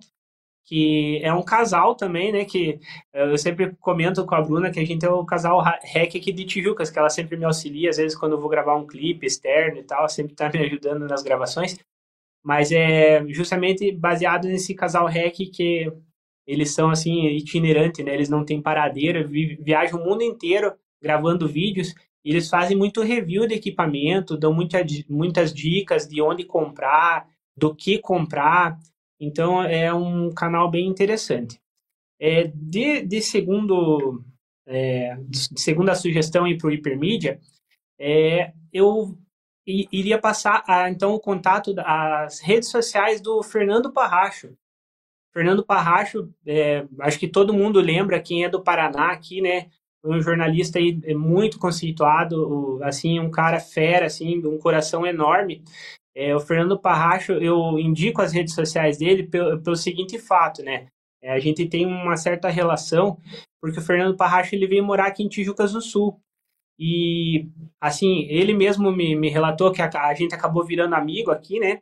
que 0.67 1.21
é 1.23 1.33
um 1.33 1.43
casal 1.43 1.95
também, 1.97 2.33
né? 2.33 2.45
Que 2.45 2.81
eu 3.13 3.37
sempre 3.39 3.75
comento 3.81 4.25
com 4.27 4.35
a 4.35 4.43
Bruna 4.43 4.71
que 4.71 4.81
a 4.81 4.87
gente 4.87 5.05
é 5.05 5.11
o 5.11 5.25
casal 5.25 5.61
hack 5.61 6.17
aqui 6.17 6.33
de 6.33 6.45
Tijucas, 6.45 6.91
que 6.91 6.99
ela 6.99 7.11
sempre 7.11 7.37
me 7.37 7.45
auxilia, 7.45 7.91
às 7.91 7.97
vezes 7.99 8.17
quando 8.19 8.33
eu 8.33 8.41
vou 8.41 8.49
gravar 8.51 8.77
um 8.77 8.87
clipe 8.87 9.27
externo 9.27 9.79
e 9.79 9.85
tal, 9.85 10.09
sempre 10.09 10.35
tá 10.35 10.51
me 10.51 10.61
ajudando 10.61 11.09
nas 11.09 11.23
gravações. 11.23 11.79
Mas 12.45 12.73
é 12.73 13.25
justamente 13.29 13.93
baseado 13.93 14.47
nesse 14.49 14.75
casal 14.75 15.07
hack 15.07 15.37
que 15.53 15.93
eles 16.47 16.75
são 16.75 16.91
assim 16.91 17.27
itinerantes, 17.29 18.05
né? 18.05 18.15
Eles 18.15 18.29
não 18.29 18.45
têm 18.45 18.63
paradeira, 18.63 19.27
viajam 19.61 20.01
o 20.01 20.05
mundo 20.05 20.23
inteiro 20.23 20.75
gravando 21.03 21.49
vídeos 21.49 21.95
E 22.25 22.31
eles 22.31 22.49
fazem 22.49 22.77
muito 22.77 23.03
review 23.03 23.47
de 23.47 23.55
equipamento, 23.55 24.37
dão 24.37 24.53
muita, 24.53 24.79
muitas 25.09 25.53
dicas 25.53 26.07
de 26.07 26.23
onde 26.23 26.45
comprar, 26.45 27.27
do 27.57 27.75
que 27.75 27.99
comprar. 27.99 28.79
Então 29.21 29.63
é 29.63 29.93
um 29.93 30.33
canal 30.33 30.71
bem 30.71 30.87
interessante. 30.87 31.61
É, 32.21 32.51
de, 32.55 33.03
de 33.03 33.21
segundo 33.21 34.25
é, 34.67 35.17
de 35.29 35.61
segunda 35.61 35.95
sugestão 35.95 36.45
para 36.57 36.69
o 36.69 36.71
Hipermídia, 36.71 37.41
é, 37.99 38.53
eu 38.73 39.19
iria 39.67 40.19
passar 40.19 40.65
a, 40.67 40.91
então 40.91 41.15
o 41.15 41.21
contato 41.21 41.73
das 41.73 42.41
redes 42.41 42.71
sociais 42.71 43.21
do 43.21 43.43
Fernando 43.43 43.93
Parracho. 43.93 44.57
Fernando 45.33 45.65
Parracho, 45.65 46.29
é, 46.47 46.87
acho 47.01 47.19
que 47.19 47.29
todo 47.29 47.55
mundo 47.55 47.81
lembra 47.81 48.21
quem 48.21 48.45
é 48.45 48.49
do 48.49 48.63
Paraná 48.63 49.13
aqui, 49.13 49.41
né? 49.41 49.71
Um 50.05 50.21
jornalista 50.21 50.79
aí 50.79 51.01
é, 51.05 51.15
muito 51.15 51.59
conceituado, 51.59 52.81
assim, 52.83 53.19
um 53.21 53.31
cara 53.31 53.61
fera, 53.61 54.07
assim, 54.07 54.45
um 54.45 54.59
coração 54.59 55.07
enorme. 55.07 55.63
É, 56.15 56.35
o 56.37 56.41
Fernando 56.41 56.79
Parracho, 56.79 57.33
eu 57.33 57.79
indico 57.79 58.21
as 58.21 58.33
redes 58.33 58.55
sociais 58.55 58.99
dele 58.99 59.25
pelo, 59.25 59.63
pelo 59.63 59.77
seguinte 59.77 60.19
fato, 60.19 60.63
né? 60.63 60.89
É, 61.23 61.33
a 61.33 61.39
gente 61.39 61.67
tem 61.67 61.87
uma 61.87 62.17
certa 62.17 62.49
relação, 62.49 63.19
porque 63.61 63.79
o 63.79 63.83
Fernando 63.83 64.17
Parracho 64.17 64.55
ele 64.55 64.67
veio 64.67 64.85
morar 64.85 65.07
aqui 65.07 65.23
em 65.23 65.29
Tijucas 65.29 65.73
do 65.73 65.81
Sul. 65.81 66.21
E, 66.79 67.49
assim, 67.81 68.27
ele 68.29 68.53
mesmo 68.53 68.91
me, 68.91 69.15
me 69.15 69.29
relatou 69.29 69.73
que 69.73 69.81
a, 69.81 69.89
a 69.89 70.15
gente 70.15 70.35
acabou 70.35 70.65
virando 70.65 70.95
amigo 70.95 71.31
aqui, 71.31 71.61
né? 71.61 71.81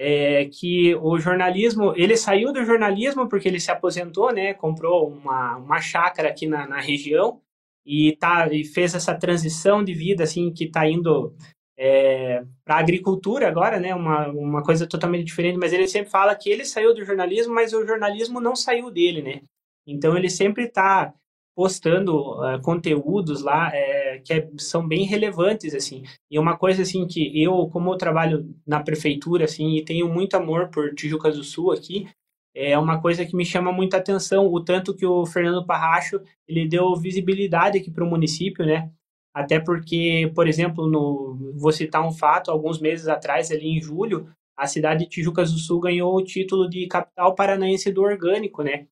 É, 0.00 0.44
que 0.44 0.94
o 0.94 1.18
jornalismo, 1.18 1.92
ele 1.96 2.16
saiu 2.16 2.52
do 2.52 2.64
jornalismo 2.64 3.28
porque 3.28 3.48
ele 3.48 3.58
se 3.58 3.70
aposentou, 3.70 4.32
né? 4.32 4.54
Comprou 4.54 5.08
uma, 5.08 5.56
uma 5.56 5.80
chácara 5.80 6.28
aqui 6.28 6.46
na, 6.46 6.68
na 6.68 6.80
região 6.80 7.40
e, 7.84 8.16
tá, 8.16 8.48
e 8.52 8.64
fez 8.64 8.94
essa 8.94 9.14
transição 9.14 9.82
de 9.82 9.92
vida, 9.92 10.22
assim, 10.22 10.52
que 10.52 10.64
está 10.64 10.88
indo 10.88 11.34
é, 11.78 12.42
para 12.64 12.74
a 12.74 12.80
agricultura 12.80 13.46
agora, 13.46 13.78
né? 13.78 13.94
Uma, 13.94 14.28
uma 14.28 14.62
coisa 14.64 14.86
totalmente 14.86 15.24
diferente, 15.24 15.56
mas 15.56 15.72
ele 15.72 15.86
sempre 15.86 16.10
fala 16.10 16.34
que 16.34 16.50
ele 16.50 16.64
saiu 16.64 16.92
do 16.92 17.04
jornalismo, 17.04 17.54
mas 17.54 17.72
o 17.72 17.86
jornalismo 17.86 18.40
não 18.40 18.56
saiu 18.56 18.90
dele, 18.90 19.22
né? 19.22 19.42
Então 19.86 20.16
ele 20.16 20.28
sempre 20.28 20.64
está 20.64 21.14
postando 21.58 22.40
uh, 22.40 22.60
conteúdos 22.62 23.42
lá 23.42 23.70
é, 23.74 24.20
que 24.24 24.32
é, 24.32 24.48
são 24.58 24.86
bem 24.86 25.04
relevantes 25.04 25.74
assim 25.74 26.04
e 26.30 26.38
uma 26.38 26.56
coisa 26.56 26.82
assim 26.82 27.04
que 27.04 27.42
eu 27.42 27.66
como 27.66 27.92
eu 27.92 27.96
trabalho 27.96 28.48
na 28.64 28.80
prefeitura 28.80 29.44
assim 29.44 29.74
e 29.74 29.84
tenho 29.84 30.08
muito 30.08 30.36
amor 30.36 30.68
por 30.68 30.94
Tijucas 30.94 31.36
do 31.36 31.42
Sul 31.42 31.72
aqui 31.72 32.06
é 32.54 32.78
uma 32.78 33.02
coisa 33.02 33.26
que 33.26 33.34
me 33.34 33.44
chama 33.44 33.72
muita 33.72 33.96
atenção 33.96 34.46
o 34.46 34.62
tanto 34.62 34.94
que 34.94 35.04
o 35.04 35.26
Fernando 35.26 35.66
Parracho 35.66 36.20
ele 36.46 36.68
deu 36.68 36.94
visibilidade 36.94 37.78
aqui 37.78 37.90
para 37.90 38.04
o 38.04 38.08
município 38.08 38.64
né 38.64 38.92
até 39.34 39.60
porque 39.60 40.30
por 40.34 40.48
exemplo 40.48 40.86
no 40.86 41.54
vou 41.56 41.72
citar 41.72 42.06
um 42.06 42.12
fato 42.12 42.50
alguns 42.50 42.80
meses 42.80 43.08
atrás 43.08 43.50
ali 43.50 43.68
em 43.68 43.80
julho 43.80 44.28
a 44.56 44.66
cidade 44.66 45.04
de 45.04 45.10
Tijucas 45.10 45.52
do 45.52 45.58
Sul 45.58 45.80
ganhou 45.80 46.16
o 46.16 46.24
título 46.24 46.68
de 46.68 46.86
capital 46.88 47.34
paranaense 47.34 47.92
do 47.92 48.02
orgânico 48.02 48.62
né 48.62 48.86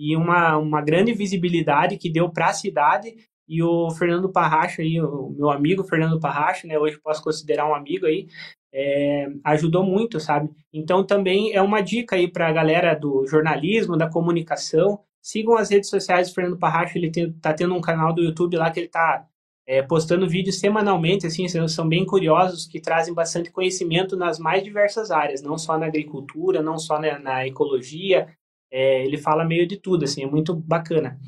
e 0.00 0.16
uma, 0.16 0.56
uma 0.56 0.80
grande 0.80 1.12
visibilidade 1.12 1.98
que 1.98 2.10
deu 2.10 2.30
para 2.30 2.46
a 2.46 2.54
cidade. 2.54 3.14
E 3.46 3.62
o 3.62 3.90
Fernando 3.90 4.32
Parracho, 4.32 4.80
aí, 4.80 4.98
o 4.98 5.28
meu 5.28 5.50
amigo 5.50 5.84
Fernando 5.84 6.18
Parracho, 6.18 6.66
né, 6.66 6.78
hoje 6.78 6.98
posso 6.98 7.22
considerar 7.22 7.68
um 7.68 7.74
amigo 7.74 8.06
aí, 8.06 8.26
é, 8.72 9.26
ajudou 9.44 9.84
muito, 9.84 10.18
sabe? 10.18 10.48
Então 10.72 11.04
também 11.04 11.52
é 11.52 11.60
uma 11.60 11.82
dica 11.82 12.16
aí 12.16 12.28
para 12.28 12.48
a 12.48 12.52
galera 12.52 12.94
do 12.94 13.26
jornalismo, 13.26 13.96
da 13.96 14.08
comunicação. 14.08 15.00
Sigam 15.20 15.56
as 15.56 15.68
redes 15.70 15.90
sociais 15.90 16.28
do 16.28 16.34
Fernando 16.34 16.58
Parracho, 16.58 16.96
ele 16.96 17.10
tem, 17.10 17.30
tá 17.34 17.52
tendo 17.52 17.74
um 17.74 17.80
canal 17.80 18.14
do 18.14 18.22
YouTube 18.22 18.56
lá 18.56 18.70
que 18.70 18.80
ele 18.80 18.88
tá 18.88 19.26
é, 19.70 19.80
postando 19.82 20.28
vídeos 20.28 20.58
semanalmente, 20.58 21.28
assim, 21.28 21.46
são 21.68 21.88
bem 21.88 22.04
curiosos, 22.04 22.66
que 22.66 22.80
trazem 22.80 23.14
bastante 23.14 23.52
conhecimento 23.52 24.16
nas 24.16 24.36
mais 24.36 24.64
diversas 24.64 25.12
áreas, 25.12 25.42
não 25.42 25.56
só 25.56 25.78
na 25.78 25.86
agricultura, 25.86 26.60
não 26.60 26.76
só 26.76 27.00
na, 27.00 27.20
na 27.20 27.46
ecologia, 27.46 28.26
é, 28.68 29.04
ele 29.04 29.16
fala 29.16 29.44
meio 29.44 29.68
de 29.68 29.76
tudo, 29.76 30.04
assim, 30.04 30.24
é 30.24 30.26
muito 30.26 30.52
bacana. 30.52 31.20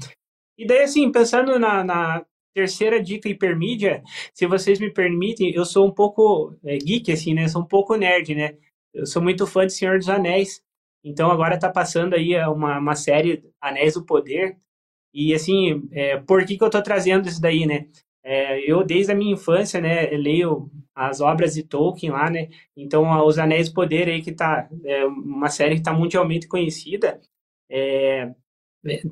E 0.59 0.67
daí, 0.67 0.83
assim, 0.83 1.13
pensando 1.13 1.57
na, 1.57 1.85
na 1.85 2.27
terceira 2.53 3.01
dica 3.01 3.29
hipermídia, 3.29 4.03
se 4.35 4.45
vocês 4.49 4.81
me 4.81 4.91
permitem, 4.91 5.55
eu 5.55 5.65
sou 5.65 5.87
um 5.87 5.93
pouco 5.93 6.53
é, 6.65 6.77
geek, 6.79 7.13
assim, 7.13 7.35
né? 7.35 7.47
Sou 7.47 7.63
um 7.63 7.67
pouco 7.67 7.95
nerd, 7.95 8.35
né? 8.35 8.57
Eu 8.93 9.07
sou 9.07 9.23
muito 9.23 9.47
fã 9.47 9.65
de 9.65 9.73
Senhor 9.73 9.99
dos 9.99 10.09
Anéis. 10.09 10.61
Então 11.05 11.31
agora 11.31 11.59
tá 11.59 11.71
passando 11.71 12.15
aí 12.15 12.37
uma, 12.47 12.79
uma 12.79 12.97
série 12.97 13.45
Anéis 13.61 13.95
do 13.95 14.05
Poder. 14.05 14.57
E 15.15 15.33
assim, 15.33 15.89
é, 15.93 16.17
por 16.17 16.45
que, 16.45 16.59
que 16.59 16.65
eu 16.65 16.71
tô 16.71 16.83
trazendo 16.83 17.29
isso 17.29 17.41
daí, 17.41 17.67
né? 17.67 17.87
É, 18.25 18.61
eu, 18.71 18.85
desde 18.85 19.13
a 19.13 19.15
minha 19.15 19.33
infância, 19.33 19.81
né, 19.81 20.07
leio 20.11 20.71
as 20.95 21.21
obras 21.21 21.55
de 21.55 21.63
Tolkien 21.63 22.13
lá, 22.13 22.31
né? 22.31 22.49
Então, 22.77 23.11
Os 23.27 23.39
Anéis 23.39 23.69
do 23.69 23.75
Poder 23.75 24.09
aí, 24.09 24.23
que 24.23 24.33
tá, 24.33 24.69
é 24.85 25.05
uma 25.07 25.49
série 25.49 25.77
que 25.77 25.83
tá 25.83 25.93
mundialmente 25.93 26.47
conhecida, 26.47 27.21
é, 27.71 28.33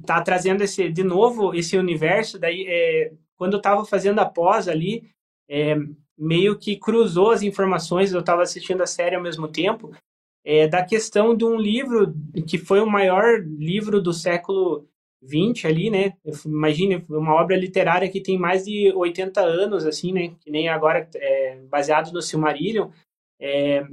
tá 0.05 0.21
trazendo 0.21 0.63
esse 0.63 0.91
de 0.91 1.03
novo 1.03 1.55
esse 1.55 1.77
universo 1.79 2.39
daí 2.39 2.67
é, 2.69 3.13
quando 3.37 3.55
eu 3.55 3.59
estava 3.59 3.85
fazendo 3.85 4.19
a 4.19 4.27
pós 4.27 4.69
ali 4.69 5.11
é, 5.49 5.77
meio 6.19 6.59
que 6.59 6.77
cruzou 6.77 7.31
as 7.31 7.43
informações 7.43 8.13
eu 8.13 8.21
estava 8.21 8.43
assistindo 8.43 8.83
a 8.83 8.87
série 8.87 9.17
ao 9.17 9.23
mesmo 9.23 9.49
tempo 9.49 9.93
é, 10.45 10.67
da 10.67 10.85
questão 10.85 11.35
de 11.37 11.45
um 11.45 11.57
livro 11.57 12.15
que 12.49 12.59
foi 12.59 12.81
o 12.81 12.91
maior 12.91 13.41
livro 13.43 14.01
do 14.01 14.13
século 14.13 14.89
20 15.23 15.67
ali 15.67 15.91
né? 15.91 16.15
Imagine 16.47 17.05
uma 17.09 17.35
obra 17.35 17.57
literária 17.57 18.09
que 18.09 18.23
tem 18.23 18.39
mais 18.39 18.65
de 18.65 18.93
80 18.93 19.41
anos 19.41 19.87
assim 19.87 20.13
né? 20.13 20.35
Que 20.41 20.51
nem 20.51 20.69
agora 20.69 21.09
é, 21.15 21.57
baseado 21.69 22.13
no 22.13 22.23
Silmarillion. 22.23 22.91
É, 23.41 23.87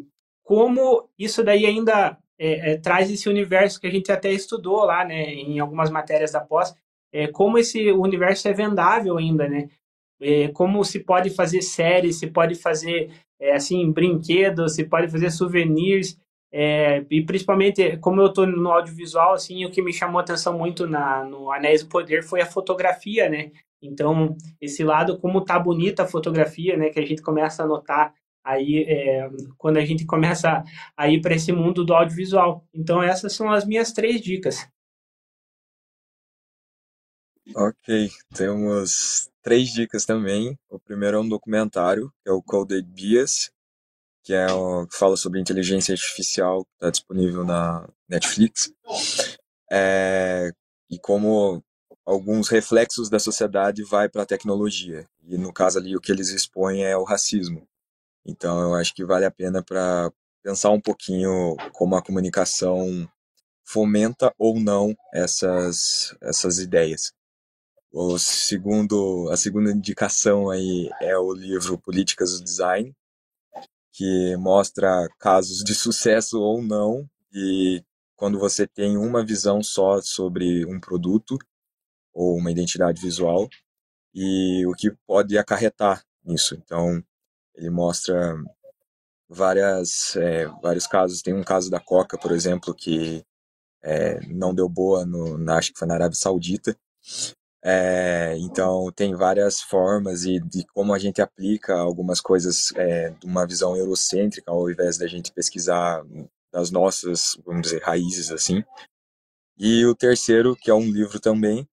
como 0.43 1.09
isso 1.17 1.43
daí 1.43 1.65
ainda 1.65 2.17
é, 2.39 2.71
é, 2.71 2.77
traz 2.77 3.09
esse 3.11 3.27
universo 3.27 3.81
que 3.81 3.87
a 3.87 3.91
gente 3.91 4.11
até 4.11 4.31
estudou 4.31 4.85
lá, 4.85 5.03
né, 5.03 5.33
em 5.33 5.59
algumas 5.59 5.89
matérias 5.89 6.31
da 6.31 6.39
pós, 6.39 6.73
é, 7.11 7.27
como 7.27 7.57
esse 7.57 7.91
universo 7.91 8.47
é 8.47 8.53
vendável 8.53 9.17
ainda, 9.17 9.47
né? 9.47 9.69
É, 10.19 10.47
como 10.49 10.83
se 10.83 10.99
pode 10.99 11.29
fazer 11.29 11.61
séries, 11.61 12.19
se 12.19 12.27
pode 12.27 12.55
fazer 12.55 13.11
é, 13.39 13.53
assim 13.53 13.91
brinquedos, 13.91 14.75
se 14.75 14.83
pode 14.83 15.09
fazer 15.09 15.31
souvenirs, 15.31 16.17
é, 16.51 17.05
e 17.09 17.25
principalmente 17.25 17.97
como 17.97 18.21
eu 18.21 18.27
estou 18.27 18.47
no 18.47 18.71
audiovisual, 18.71 19.33
assim, 19.33 19.65
o 19.65 19.71
que 19.71 19.81
me 19.81 19.93
chamou 19.93 20.19
atenção 20.19 20.57
muito 20.57 20.87
na, 20.87 21.23
no 21.23 21.51
Anéis 21.51 21.83
do 21.83 21.89
Poder 21.89 22.23
foi 22.23 22.41
a 22.41 22.45
fotografia, 22.45 23.29
né? 23.29 23.51
Então, 23.81 24.35
esse 24.59 24.83
lado, 24.83 25.19
como 25.19 25.43
tá 25.43 25.59
bonita 25.59 26.03
a 26.03 26.07
fotografia, 26.07 26.75
né? 26.77 26.89
Que 26.89 26.99
a 26.99 27.05
gente 27.05 27.21
começa 27.21 27.63
a 27.63 27.67
notar 27.67 28.13
aí 28.47 28.85
é, 28.87 29.29
quando 29.57 29.77
a 29.77 29.85
gente 29.85 30.05
começa 30.05 30.63
a 30.95 31.09
ir 31.09 31.21
para 31.21 31.35
esse 31.35 31.51
mundo 31.51 31.83
do 31.83 31.93
audiovisual. 31.93 32.65
Então 32.73 33.03
essas 33.03 33.33
são 33.33 33.51
as 33.51 33.65
minhas 33.65 33.91
três 33.91 34.21
dicas. 34.21 34.67
Ok, 37.55 38.09
temos 38.33 39.29
três 39.41 39.69
dicas 39.69 40.05
também. 40.05 40.57
O 40.69 40.79
primeiro 40.79 41.17
é 41.17 41.19
um 41.19 41.27
documentário, 41.27 42.11
que 42.23 42.29
é 42.29 42.31
o 42.31 42.41
Coded 42.41 42.85
Bias, 42.87 43.51
que 44.27 44.33
é 44.33 44.51
o, 44.51 44.85
que 44.85 44.97
fala 44.97 45.15
sobre 45.15 45.39
inteligência 45.39 45.93
artificial, 45.93 46.67
está 46.73 46.89
disponível 46.89 47.45
na 47.45 47.87
Netflix, 48.09 48.69
é, 49.71 50.51
e 50.89 50.99
como 50.99 51.63
alguns 52.05 52.49
reflexos 52.49 53.09
da 53.09 53.19
sociedade 53.19 53.85
vai 53.85 54.09
para 54.09 54.23
a 54.23 54.25
tecnologia. 54.25 55.07
E 55.23 55.37
no 55.37 55.53
caso 55.53 55.79
ali 55.79 55.95
o 55.95 56.01
que 56.01 56.11
eles 56.11 56.27
expõem 56.27 56.83
é 56.83 56.97
o 56.97 57.05
racismo. 57.05 57.65
Então, 58.25 58.59
eu 58.59 58.75
acho 58.75 58.93
que 58.93 59.05
vale 59.05 59.23
a 59.23 59.31
pena 59.31 59.63
para 59.63 60.11
pensar 60.43 60.71
um 60.71 60.81
pouquinho 60.81 61.55
como 61.71 61.95
a 61.95 62.03
comunicação 62.03 63.09
fomenta 63.63 64.33
ou 64.37 64.59
não 64.59 64.93
essas, 65.13 66.13
essas 66.21 66.59
ideias. 66.59 67.13
O 67.93 68.19
segundo, 68.19 69.29
a 69.31 69.37
segunda 69.37 69.71
indicação 69.71 70.49
aí 70.49 70.89
é 71.01 71.17
o 71.17 71.31
livro 71.31 71.77
Políticas 71.77 72.37
do 72.37 72.43
Design, 72.43 72.93
que 73.97 74.35
mostra 74.37 75.09
casos 75.17 75.63
de 75.63 75.73
sucesso 75.73 76.39
ou 76.39 76.61
não 76.61 77.09
e 77.33 77.83
quando 78.15 78.37
você 78.37 78.67
tem 78.67 78.95
uma 78.95 79.25
visão 79.25 79.63
só 79.63 79.99
sobre 80.01 80.65
um 80.65 80.79
produto 80.79 81.37
ou 82.13 82.37
uma 82.37 82.51
identidade 82.51 83.01
visual 83.01 83.49
e 84.13 84.65
o 84.67 84.73
que 84.73 84.91
pode 85.05 85.37
acarretar 85.37 86.03
nisso. 86.23 86.55
Então, 86.55 87.03
ele 87.55 87.69
mostra 87.69 88.35
várias, 89.29 90.15
é, 90.15 90.47
vários 90.61 90.87
casos. 90.87 91.21
Tem 91.21 91.33
um 91.33 91.43
caso 91.43 91.69
da 91.69 91.79
Coca, 91.79 92.17
por 92.17 92.31
exemplo, 92.31 92.73
que 92.73 93.23
é, 93.83 94.19
não 94.27 94.53
deu 94.53 94.67
boa, 94.67 95.05
no, 95.05 95.37
na, 95.37 95.57
acho 95.57 95.73
que 95.73 95.79
foi 95.79 95.87
na 95.87 95.95
Arábia 95.95 96.17
Saudita. 96.17 96.75
É, 97.63 98.35
então, 98.37 98.91
tem 98.95 99.15
várias 99.15 99.61
formas 99.61 100.23
e 100.23 100.39
de 100.39 100.65
como 100.73 100.93
a 100.93 100.99
gente 100.99 101.21
aplica 101.21 101.75
algumas 101.75 102.21
coisas 102.21 102.71
é, 102.75 103.09
de 103.09 103.25
uma 103.25 103.45
visão 103.45 103.75
eurocêntrica, 103.75 104.51
ao 104.51 104.69
invés 104.69 104.97
da 104.97 105.07
gente 105.07 105.31
pesquisar 105.31 106.03
das 106.51 106.71
nossas, 106.71 107.37
vamos 107.45 107.63
dizer, 107.63 107.81
raízes, 107.81 108.31
assim. 108.31 108.63
E 109.57 109.85
o 109.85 109.95
terceiro, 109.95 110.55
que 110.55 110.69
é 110.69 110.73
um 110.73 110.89
livro 110.91 111.19
também, 111.19 111.67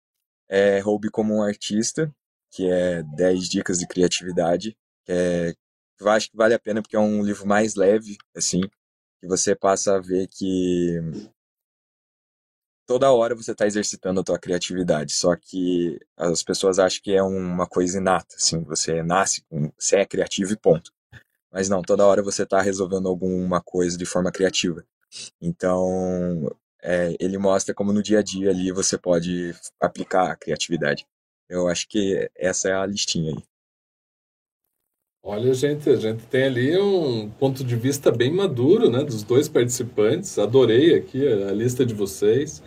é 0.50 0.80
Roube 0.80 1.10
como 1.10 1.36
um 1.36 1.44
Artista, 1.44 2.14
que 2.52 2.70
é 2.70 3.04
10 3.04 3.50
dicas 3.50 3.80
de 3.80 3.88
criatividade, 3.88 4.78
que 5.06 5.12
é 5.12 5.54
eu 6.00 6.10
acho 6.10 6.30
que 6.30 6.38
vale 6.38 6.54
a 6.54 6.60
pena 6.60 6.82
porque 6.82 6.96
é 6.96 7.00
um 7.00 7.24
livro 7.24 7.48
mais 7.48 7.76
leve, 7.76 8.18
assim, 8.36 8.62
que 9.20 9.28
você 9.28 9.56
passa 9.56 9.96
a 9.96 10.00
ver 10.00 10.28
que 10.28 11.00
toda 12.86 13.12
hora 13.12 13.36
você 13.36 13.52
está 13.52 13.66
exercitando 13.66 14.20
a 14.20 14.24
tua 14.24 14.40
criatividade, 14.40 15.14
só 15.14 15.36
que 15.36 16.00
as 16.18 16.44
pessoas 16.44 16.80
acham 16.80 17.02
que 17.04 17.14
é 17.14 17.24
uma 17.24 17.68
coisa 17.68 17.98
inata, 17.98 18.36
assim, 18.36 18.64
você 18.64 19.02
nasce, 19.04 19.44
você 19.78 19.98
é 19.98 20.06
criativo 20.06 20.54
e 20.54 20.58
ponto. 20.58 20.92
Mas 21.52 21.70
não, 21.70 21.82
toda 21.82 22.06
hora 22.06 22.24
você 22.24 22.44
está 22.44 22.62
resolvendo 22.62 23.08
alguma 23.08 23.62
coisa 23.62 23.98
de 23.98 24.06
forma 24.06 24.32
criativa. 24.32 24.84
Então, 25.40 26.50
é, 26.82 27.16
ele 27.20 27.38
mostra 27.38 27.74
como 27.74 27.94
no 27.94 28.04
dia 28.04 28.20
a 28.20 28.24
dia 28.24 28.50
ali 28.50 28.72
você 28.72 28.98
pode 28.98 29.56
aplicar 29.80 30.32
a 30.32 30.36
criatividade. 30.36 31.06
Eu 31.48 31.68
acho 31.68 31.88
que 31.88 32.30
essa 32.36 32.70
é 32.70 32.74
a 32.74 32.86
listinha 32.86 33.32
aí. 33.32 33.44
Olha, 35.26 35.54
gente, 35.54 35.90
a 35.90 35.96
gente 35.96 36.24
tem 36.26 36.44
ali 36.44 36.78
um 36.78 37.30
ponto 37.40 37.64
de 37.64 37.78
vista 37.78 38.12
bem 38.12 38.30
maduro, 38.30 38.90
né, 38.90 39.06
dos 39.06 39.24
dois 39.24 39.48
participantes. 39.48 40.38
Adorei 40.38 40.96
aqui 40.96 41.26
a, 41.26 41.54
lista 41.54 41.86
de 41.86 41.94
vocês. 41.94 42.62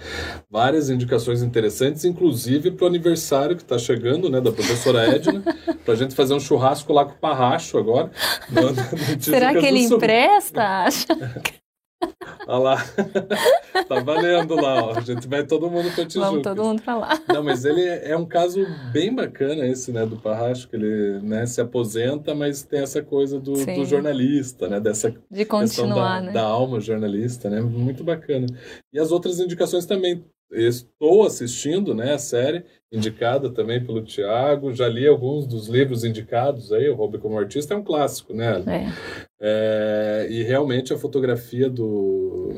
Várias 0.50 0.88
indicações 0.88 1.42
interessantes, 1.42 2.06
inclusive 2.06 2.70
para 2.70 2.84
o 2.84 2.88
aniversário 2.88 3.56
que 3.56 3.62
está 3.62 3.76
chegando, 3.76 4.30
né, 4.30 4.40
da 4.40 4.50
professora 4.50 5.04
Edna, 5.14 5.42
para 5.84 5.92
a 5.92 5.96
gente 5.98 6.14
fazer 6.14 6.32
um 6.32 6.40
churrasco 6.40 6.94
lá 6.94 7.04
com 7.04 7.12
o 7.12 7.18
Parracho 7.18 7.76
agora. 7.76 8.10
No, 8.50 8.62
no 8.70 9.22
Será 9.22 9.52
que 9.54 9.66
ele 9.66 9.80
empresta? 9.80 10.86
Olha 12.46 12.58
lá. 12.58 12.76
tá 13.88 14.00
valendo 14.00 14.54
lá, 14.54 14.84
ó. 14.84 14.98
A 14.98 15.00
gente 15.00 15.26
vai 15.26 15.44
todo 15.44 15.70
mundo 15.70 15.92
pra 15.94 16.06
Tijuca. 16.06 16.26
Vamos 16.26 16.42
todo 16.42 16.62
mundo 16.62 16.82
pra 16.82 16.96
lá. 16.96 17.20
Não, 17.28 17.42
mas 17.42 17.64
ele 17.64 17.82
é 17.84 18.16
um 18.16 18.24
caso 18.24 18.64
bem 18.92 19.14
bacana 19.14 19.66
esse, 19.66 19.90
né, 19.90 20.06
do 20.06 20.16
Parracho, 20.16 20.68
que 20.68 20.76
ele 20.76 21.20
né, 21.20 21.46
se 21.46 21.60
aposenta, 21.60 22.34
mas 22.34 22.62
tem 22.62 22.80
essa 22.80 23.02
coisa 23.02 23.40
do, 23.40 23.52
do 23.52 23.84
jornalista, 23.84 24.68
né, 24.68 24.80
dessa 24.80 25.14
De 25.30 25.44
continuar, 25.44 26.20
da, 26.20 26.26
né? 26.26 26.32
da 26.32 26.42
alma 26.42 26.80
jornalista, 26.80 27.50
né, 27.50 27.60
muito 27.60 28.04
bacana. 28.04 28.46
E 28.92 28.98
as 28.98 29.10
outras 29.10 29.40
indicações 29.40 29.86
também, 29.86 30.24
estou 30.52 31.26
assistindo, 31.26 31.94
né, 31.94 32.14
a 32.14 32.18
série, 32.18 32.64
indicada 32.92 33.50
também 33.50 33.84
pelo 33.84 34.02
Tiago. 34.02 34.72
Já 34.72 34.88
li 34.88 35.06
alguns 35.06 35.46
dos 35.46 35.68
livros 35.68 36.04
indicados 36.04 36.72
aí, 36.72 36.88
o 36.88 36.94
Hobby 36.94 37.18
como 37.18 37.38
Artista 37.38 37.74
é 37.74 37.76
um 37.76 37.82
clássico, 37.82 38.32
né? 38.32 38.62
É. 38.66 39.26
É, 39.38 40.26
e 40.30 40.42
realmente 40.42 40.92
a 40.92 40.98
fotografia 40.98 41.68
do, 41.68 42.50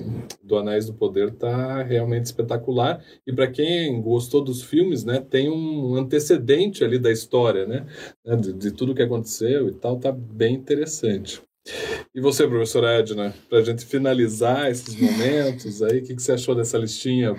do 0.43 0.57
Anéis 0.57 0.87
do 0.87 0.95
Poder 0.95 1.33
tá 1.33 1.83
realmente 1.83 2.27
espetacular. 2.27 3.03
E 3.27 3.33
para 3.33 3.49
quem 3.49 4.01
gostou 4.01 4.43
dos 4.43 4.63
filmes, 4.63 5.05
né, 5.05 5.21
tem 5.21 5.51
um 5.51 5.97
antecedente 5.97 6.85
ali 6.85 6.99
da 6.99 7.11
história, 7.11 7.67
né? 7.67 7.87
De, 8.41 8.53
de 8.53 8.71
tudo 8.71 8.95
que 8.95 9.03
aconteceu 9.03 9.69
e 9.69 9.73
tal, 9.73 9.99
tá 9.99 10.13
bem 10.13 10.55
interessante. 10.55 11.43
E 12.15 12.21
você, 12.21 12.47
professora 12.47 12.99
Edna, 12.99 13.35
para 13.49 13.59
a 13.59 13.63
gente 13.63 13.85
finalizar 13.85 14.71
esses 14.71 14.95
momentos 14.95 15.83
aí, 15.83 15.99
o 15.99 16.03
que, 16.03 16.15
que, 16.15 16.23
você 16.23 16.33
achou 16.33 16.55
dessa 16.55 16.79
listinha? 16.79 17.35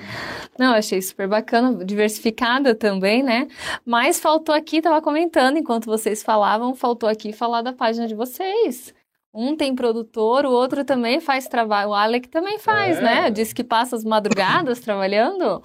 Não, 0.57 0.73
achei 0.73 1.01
super 1.01 1.27
bacana, 1.27 1.83
diversificada 1.83 2.73
também, 2.75 3.23
né? 3.23 3.47
Mas 3.85 4.19
faltou 4.19 4.53
aqui, 4.53 4.77
estava 4.77 5.01
comentando 5.01 5.57
enquanto 5.57 5.85
vocês 5.85 6.23
falavam, 6.23 6.75
faltou 6.75 7.09
aqui 7.09 7.33
falar 7.33 7.61
da 7.61 7.73
página 7.73 8.07
de 8.07 8.15
vocês. 8.15 8.93
Um 9.33 9.55
tem 9.55 9.75
produtor, 9.75 10.45
o 10.45 10.51
outro 10.51 10.83
também 10.83 11.19
faz 11.19 11.47
trabalho. 11.47 11.89
O 11.89 11.93
Alec 11.93 12.27
também 12.29 12.57
faz, 12.57 12.97
é. 12.97 13.01
né? 13.01 13.29
Diz 13.29 13.53
que 13.53 13.63
passa 13.63 13.95
as 13.95 14.03
madrugadas 14.03 14.79
trabalhando. 14.81 15.61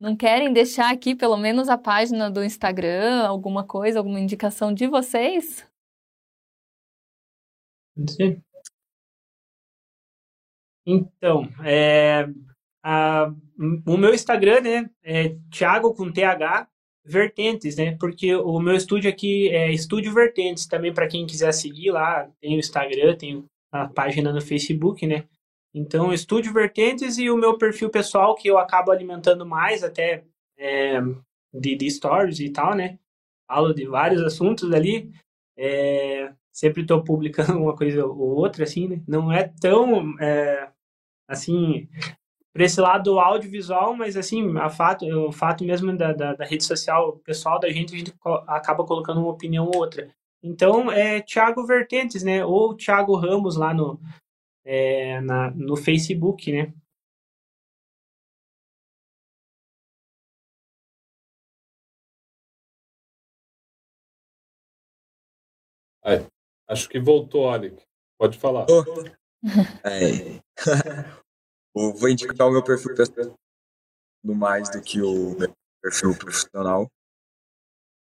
Não 0.00 0.14
querem 0.14 0.52
deixar 0.52 0.92
aqui 0.92 1.14
pelo 1.14 1.36
menos 1.36 1.68
a 1.68 1.78
página 1.78 2.30
do 2.30 2.44
Instagram, 2.44 3.26
alguma 3.26 3.64
coisa, 3.64 3.98
alguma 3.98 4.20
indicação 4.20 4.72
de 4.72 4.86
vocês? 4.86 5.64
Então, 10.86 11.48
é, 11.64 12.28
a, 12.82 13.32
o 13.86 13.96
meu 13.96 14.12
Instagram, 14.12 14.60
né, 14.60 14.90
é 15.02 15.36
Thiago 15.50 15.94
com 15.94 16.12
TH 16.12 16.68
Vertentes, 17.04 17.76
né, 17.76 17.96
porque 17.98 18.34
o 18.34 18.60
meu 18.60 18.74
estúdio 18.74 19.10
aqui 19.10 19.48
é 19.48 19.72
Estúdio 19.72 20.12
Vertentes, 20.12 20.66
também 20.66 20.92
para 20.92 21.08
quem 21.08 21.26
quiser 21.26 21.52
seguir 21.52 21.90
lá, 21.90 22.30
tem 22.40 22.56
o 22.56 22.58
Instagram, 22.58 23.16
tem 23.16 23.44
a 23.72 23.88
página 23.88 24.32
no 24.32 24.40
Facebook, 24.40 25.06
né, 25.06 25.24
então 25.72 26.12
Estúdio 26.12 26.52
Vertentes 26.52 27.16
e 27.18 27.30
o 27.30 27.36
meu 27.36 27.56
perfil 27.56 27.88
pessoal 27.90 28.34
que 28.34 28.48
eu 28.48 28.58
acabo 28.58 28.90
alimentando 28.90 29.46
mais 29.46 29.82
até 29.82 30.24
é, 30.58 31.00
de, 31.52 31.76
de 31.76 31.90
stories 31.90 32.40
e 32.40 32.50
tal, 32.50 32.74
né, 32.74 32.98
falo 33.46 33.72
de 33.72 33.86
vários 33.86 34.22
assuntos 34.22 34.70
ali, 34.72 35.10
é, 35.56 36.32
sempre 36.54 36.82
estou 36.82 37.02
publicando 37.02 37.58
uma 37.60 37.76
coisa 37.76 38.06
ou 38.06 38.36
outra, 38.36 38.64
assim, 38.64 38.88
né? 38.88 39.02
Não 39.08 39.32
é 39.32 39.52
tão, 39.60 40.18
é, 40.20 40.70
assim, 41.28 41.88
para 42.52 42.64
esse 42.64 42.80
lado 42.80 43.18
audiovisual, 43.18 43.94
mas, 43.96 44.16
assim, 44.16 44.56
a 44.58 44.70
fato, 44.70 45.04
o 45.06 45.32
fato 45.32 45.64
mesmo 45.64 45.96
da, 45.96 46.12
da, 46.12 46.34
da, 46.34 46.44
rede 46.44 46.64
social 46.64 47.18
pessoal 47.24 47.58
da 47.60 47.70
gente, 47.70 47.94
a 47.94 47.98
gente 47.98 48.14
acaba 48.46 48.84
colocando 48.86 49.20
uma 49.20 49.30
opinião 49.32 49.66
ou 49.66 49.76
outra. 49.76 50.14
Então, 50.42 50.90
é 50.92 51.20
Thiago 51.22 51.66
Vertentes, 51.66 52.22
né? 52.22 52.44
Ou 52.44 52.76
Thiago 52.76 53.16
Ramos 53.16 53.56
lá 53.56 53.74
no, 53.74 54.00
é, 54.64 55.20
na, 55.22 55.50
no 55.52 55.76
Facebook, 55.76 56.52
né? 56.52 56.72
Aí. 66.02 66.33
Acho 66.74 66.88
que 66.88 66.98
voltou, 66.98 67.48
Alec. 67.48 67.80
Pode 68.18 68.36
falar. 68.38 68.66
Oh. 68.68 68.84
É. 69.84 70.40
vou 71.74 72.08
indicar 72.08 72.48
o 72.48 72.50
meu 72.50 72.64
perfil 72.64 72.94
pessoal 72.94 73.38
no 74.24 74.34
mais 74.34 74.70
do 74.70 74.80
que 74.80 75.02
o 75.02 75.36
meu 75.38 75.54
perfil 75.82 76.16
profissional. 76.16 76.90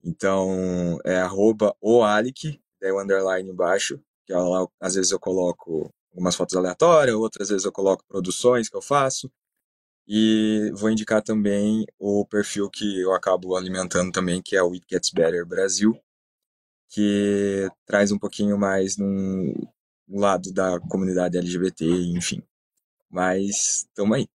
Então, 0.05 0.99
é 1.03 1.17
arroba 1.17 1.75
o 1.81 2.03
Alec, 2.03 2.61
daí 2.81 2.93
o 2.93 3.01
underline 3.01 3.51
embaixo, 3.51 3.99
que 4.27 4.35
lá, 4.35 4.69
às 4.79 4.95
vezes 4.95 5.11
eu 5.11 5.19
coloco 5.19 5.91
algumas 6.13 6.37
fotos 6.37 6.55
aleatórias, 6.57 7.17
outras 7.17 7.49
vezes 7.49 7.65
eu 7.65 7.73
coloco 7.73 8.05
produções 8.07 8.69
que 8.69 8.77
eu 8.77 8.83
faço. 8.83 9.33
E 10.07 10.71
vou 10.75 10.91
indicar 10.91 11.23
também 11.23 11.87
o 11.99 12.27
perfil 12.27 12.69
que 12.69 13.01
eu 13.01 13.15
acabo 13.15 13.57
alimentando 13.57 14.13
também, 14.13 14.43
que 14.43 14.55
é 14.55 14.63
o 14.63 14.75
It 14.75 14.85
Gets 14.91 15.11
Better 15.11 15.47
Brasil, 15.47 15.99
que 16.91 17.69
traz 17.87 18.11
um 18.11 18.19
pouquinho 18.19 18.59
mais 18.59 18.97
no 18.97 19.55
lado 20.09 20.53
da 20.53 20.79
comunidade 20.81 21.39
LGBT, 21.39 21.87
enfim. 21.87 22.43
Mas 23.09 23.87
estamos 23.89 24.19
aí. 24.19 24.27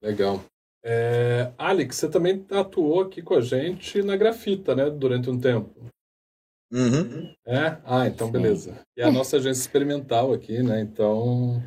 Legal. 0.00 0.44
É, 0.84 1.52
Alex, 1.58 1.96
você 1.96 2.08
também 2.08 2.44
atuou 2.50 3.02
aqui 3.02 3.22
com 3.22 3.34
a 3.34 3.40
gente 3.40 4.02
na 4.02 4.16
Grafita, 4.16 4.74
né? 4.74 4.90
Durante 4.90 5.30
um 5.30 5.38
tempo. 5.38 5.92
Uhum. 6.72 7.32
É? 7.46 7.78
Ah, 7.84 8.06
então 8.06 8.30
beleza. 8.30 8.80
E 8.96 9.02
a 9.02 9.12
nossa 9.12 9.36
agência 9.36 9.60
experimental 9.60 10.32
aqui, 10.32 10.62
né? 10.62 10.80
Então 10.80 11.62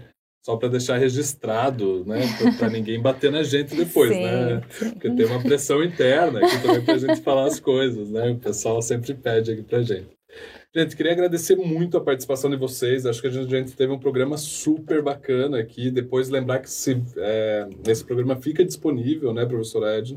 só 0.46 0.56
para 0.56 0.70
deixar 0.70 0.98
registrado, 0.98 2.06
né, 2.06 2.22
para 2.60 2.70
ninguém 2.70 3.02
bater 3.02 3.32
na 3.32 3.42
gente 3.42 3.76
depois, 3.76 4.14
sim, 4.14 4.22
né? 4.22 4.62
Sim. 4.70 4.92
Porque 4.92 5.10
tem 5.10 5.26
uma 5.26 5.42
pressão 5.42 5.84
interna 5.84 6.38
aqui 6.38 6.62
também 6.62 6.86
para 6.86 6.94
a 6.94 6.98
gente 7.00 7.22
falar 7.22 7.48
as 7.48 7.60
coisas, 7.60 8.12
né? 8.12 8.30
O 8.30 8.38
pessoal 8.38 8.80
sempre 8.80 9.16
pede 9.16 9.52
aqui 9.52 9.64
para 9.64 9.82
gente. 9.82 10.16
Gente, 10.76 10.96
queria 10.96 11.14
agradecer 11.14 11.56
muito 11.56 11.98
a 11.98 12.02
participação 12.02 12.48
de 12.52 12.58
vocês. 12.58 13.08
Acho 13.08 13.22
que 13.22 13.28
a 13.28 13.32
gente 13.32 13.76
teve 13.76 13.92
um 13.92 13.98
programa 13.98 14.38
super 14.38 15.02
bacana 15.02 15.58
aqui. 15.58 15.90
Depois 15.90 16.30
lembrar 16.30 16.60
que 16.60 16.70
se, 16.70 17.02
é, 17.18 17.68
esse 17.88 18.06
programa 18.06 18.36
fica 18.36 18.64
disponível, 18.64 19.34
né, 19.34 19.48
professor 19.48 19.88
Ed? 19.98 20.16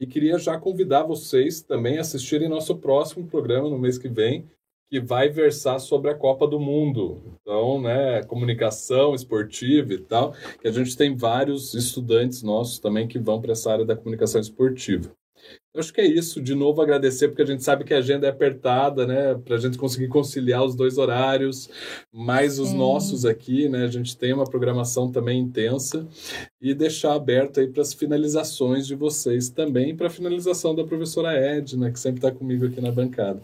E 0.00 0.06
queria 0.06 0.38
já 0.38 0.58
convidar 0.58 1.02
vocês 1.02 1.60
também 1.60 1.98
a 1.98 2.00
assistirem 2.00 2.48
nosso 2.48 2.76
próximo 2.78 3.26
programa 3.26 3.68
no 3.68 3.78
mês 3.78 3.98
que 3.98 4.08
vem, 4.08 4.46
que 4.88 5.00
vai 5.00 5.28
versar 5.28 5.80
sobre 5.80 6.10
a 6.10 6.14
Copa 6.14 6.46
do 6.46 6.60
Mundo. 6.60 7.22
Então, 7.40 7.80
né, 7.80 8.22
comunicação 8.24 9.14
esportiva 9.14 9.92
e 9.92 9.98
tal, 9.98 10.32
que 10.60 10.68
a 10.68 10.72
gente 10.72 10.96
tem 10.96 11.16
vários 11.16 11.74
estudantes 11.74 12.42
nossos 12.42 12.78
também 12.78 13.08
que 13.08 13.18
vão 13.18 13.40
para 13.40 13.52
essa 13.52 13.72
área 13.72 13.84
da 13.84 13.96
comunicação 13.96 14.40
esportiva. 14.40 15.10
Eu 15.74 15.80
acho 15.80 15.92
que 15.92 16.00
é 16.00 16.06
isso. 16.06 16.40
De 16.40 16.54
novo, 16.54 16.80
agradecer, 16.80 17.28
porque 17.28 17.42
a 17.42 17.46
gente 17.46 17.62
sabe 17.62 17.84
que 17.84 17.92
a 17.92 17.98
agenda 17.98 18.26
é 18.26 18.30
apertada, 18.30 19.06
né? 19.06 19.34
Para 19.34 19.56
a 19.56 19.58
gente 19.58 19.76
conseguir 19.76 20.08
conciliar 20.08 20.64
os 20.64 20.74
dois 20.74 20.96
horários, 20.96 21.68
mais 22.12 22.58
os 22.58 22.70
Sim. 22.70 22.78
nossos 22.78 23.26
aqui, 23.26 23.68
né? 23.68 23.84
A 23.84 23.88
gente 23.88 24.16
tem 24.16 24.32
uma 24.32 24.48
programação 24.48 25.12
também 25.12 25.38
intensa 25.38 26.06
e 26.60 26.74
deixar 26.74 27.12
aberto 27.14 27.60
aí 27.60 27.68
para 27.68 27.82
as 27.82 27.92
finalizações 27.92 28.86
de 28.86 28.94
vocês 28.94 29.50
também, 29.50 29.94
para 29.94 30.06
a 30.06 30.10
finalização 30.10 30.74
da 30.74 30.84
professora 30.84 31.32
Edna, 31.34 31.92
que 31.92 32.00
sempre 32.00 32.18
está 32.18 32.32
comigo 32.32 32.66
aqui 32.66 32.80
na 32.80 32.90
bancada. 32.90 33.42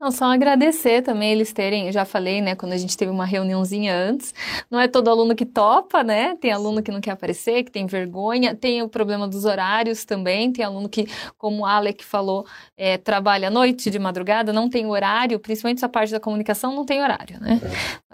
Não, 0.00 0.12
só 0.12 0.26
agradecer 0.26 1.02
também 1.02 1.32
eles 1.32 1.52
terem, 1.52 1.90
já 1.90 2.04
falei, 2.04 2.40
né, 2.40 2.54
quando 2.54 2.72
a 2.72 2.76
gente 2.76 2.96
teve 2.96 3.10
uma 3.10 3.24
reuniãozinha 3.24 3.92
antes, 3.92 4.32
não 4.70 4.78
é 4.78 4.86
todo 4.86 5.08
aluno 5.08 5.34
que 5.34 5.44
topa, 5.44 6.04
né? 6.04 6.36
Tem 6.36 6.52
aluno 6.52 6.80
que 6.80 6.92
não 6.92 7.00
quer 7.00 7.10
aparecer, 7.10 7.64
que 7.64 7.70
tem 7.72 7.84
vergonha, 7.84 8.54
tem 8.54 8.80
o 8.80 8.88
problema 8.88 9.26
dos 9.26 9.44
horários 9.44 10.04
também, 10.04 10.52
tem 10.52 10.64
aluno 10.64 10.88
que, 10.88 11.08
como 11.36 11.62
o 11.62 11.66
Alec 11.66 12.04
falou, 12.04 12.46
é, 12.76 12.96
trabalha 12.96 13.48
à 13.48 13.50
noite, 13.50 13.90
de 13.90 13.98
madrugada, 13.98 14.52
não 14.52 14.70
tem 14.70 14.86
horário, 14.86 15.40
principalmente 15.40 15.78
essa 15.78 15.88
parte 15.88 16.12
da 16.12 16.20
comunicação, 16.20 16.76
não 16.76 16.84
tem 16.84 17.02
horário, 17.02 17.40
né? 17.40 17.60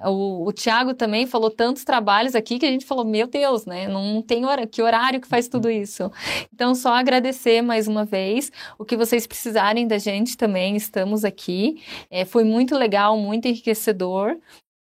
É. 0.01 0.09
O, 0.09 0.47
o 0.49 0.53
Tiago 0.53 0.95
também 0.95 1.27
falou 1.27 1.51
tantos 1.51 1.85
trabalhos 1.85 2.35
aqui 2.35 2.59
que 2.59 2.67
a 2.67 2.71
gente 2.71 2.87
falou, 2.87 3.05
meu 3.05 3.27
Deus, 3.27 3.67
né? 3.67 3.89
Não 3.89 4.23
tem 4.23 4.47
hora, 4.47 4.67
que 4.67 4.83
horário 4.83 5.21
que 5.21 5.29
faz 5.29 5.49
tudo 5.49 5.71
isso. 5.71 6.11
Então, 6.53 6.75
só 6.75 6.95
agradecer 6.95 7.61
mais 7.61 7.87
uma 7.87 8.07
vez, 8.07 8.51
o 8.79 8.85
que 8.87 8.97
vocês 8.97 9.27
precisarem 9.27 9.87
da 9.87 9.99
gente 9.99 10.37
também, 10.37 10.77
estamos 10.77 11.25
aqui. 11.25 11.74
É, 12.11 12.25
foi 12.25 12.45
muito 12.45 12.77
legal, 12.77 13.17
muito 13.17 13.47
enriquecedor. 13.47 14.37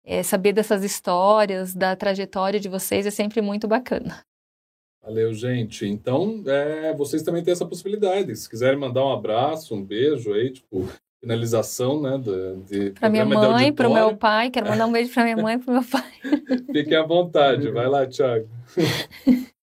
É, 0.05 0.23
saber 0.23 0.53
dessas 0.53 0.83
histórias, 0.83 1.75
da 1.75 1.95
trajetória 1.95 2.59
de 2.59 2.69
vocês 2.69 3.07
é 3.07 3.11
sempre 3.11 3.41
muito 3.41 3.69
bacana. 3.69 4.25
Valeu, 5.03 5.33
gente. 5.33 5.87
Então, 5.87 6.43
é, 6.47 6.93
vocês 6.95 7.23
também 7.23 7.43
têm 7.43 7.53
essa 7.53 7.67
possibilidade. 7.67 8.35
Se 8.37 8.49
quiserem 8.49 8.79
mandar 8.79 9.05
um 9.05 9.13
abraço, 9.13 9.75
um 9.75 9.83
beijo 9.83 10.33
aí, 10.33 10.51
tipo, 10.51 10.87
finalização, 11.21 12.01
né? 12.03 12.19
De, 12.19 12.57
de 12.65 12.91
para 12.93 13.09
minha 13.09 13.25
mãe, 13.25 13.73
para 13.73 13.89
o 13.89 13.95
meu 13.95 14.17
pai. 14.17 14.51
Quero 14.51 14.69
mandar 14.69 14.87
um 14.87 14.93
beijo 14.93 15.13
para 15.13 15.25
minha 15.25 15.37
mãe 15.37 15.57
e 15.57 15.59
para 15.59 15.71
o 15.71 15.75
meu 15.75 15.85
pai. 15.85 16.13
Fiquem 16.73 16.97
à 16.97 17.03
vontade. 17.03 17.71
Vai 17.71 17.89
lá, 17.89 18.07
Thiago. 18.07 18.49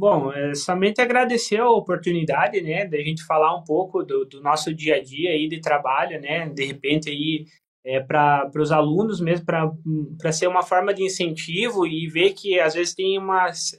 Bom, 0.00 0.32
é 0.32 0.54
somente 0.54 0.98
agradecer 0.98 1.58
a 1.58 1.68
oportunidade, 1.68 2.62
né, 2.62 2.86
da 2.86 2.96
gente 2.96 3.22
falar 3.22 3.54
um 3.54 3.62
pouco 3.62 4.02
do, 4.02 4.24
do, 4.24 4.40
nosso 4.40 4.72
dia 4.72 4.96
a 4.96 5.02
dia 5.02 5.32
aí 5.32 5.46
de 5.46 5.60
trabalho, 5.60 6.18
né, 6.18 6.48
de 6.48 6.64
repente 6.64 7.10
aí 7.10 7.44
é, 7.84 8.00
para 8.00 8.50
os 8.56 8.72
alunos 8.72 9.20
mesmo, 9.20 9.44
para 9.44 10.32
ser 10.32 10.46
uma 10.46 10.62
forma 10.62 10.94
de 10.94 11.02
incentivo 11.02 11.86
e 11.86 12.08
ver 12.08 12.32
que 12.32 12.58
às 12.58 12.72
vezes 12.72 12.94
tem 12.94 13.18
umas 13.18 13.78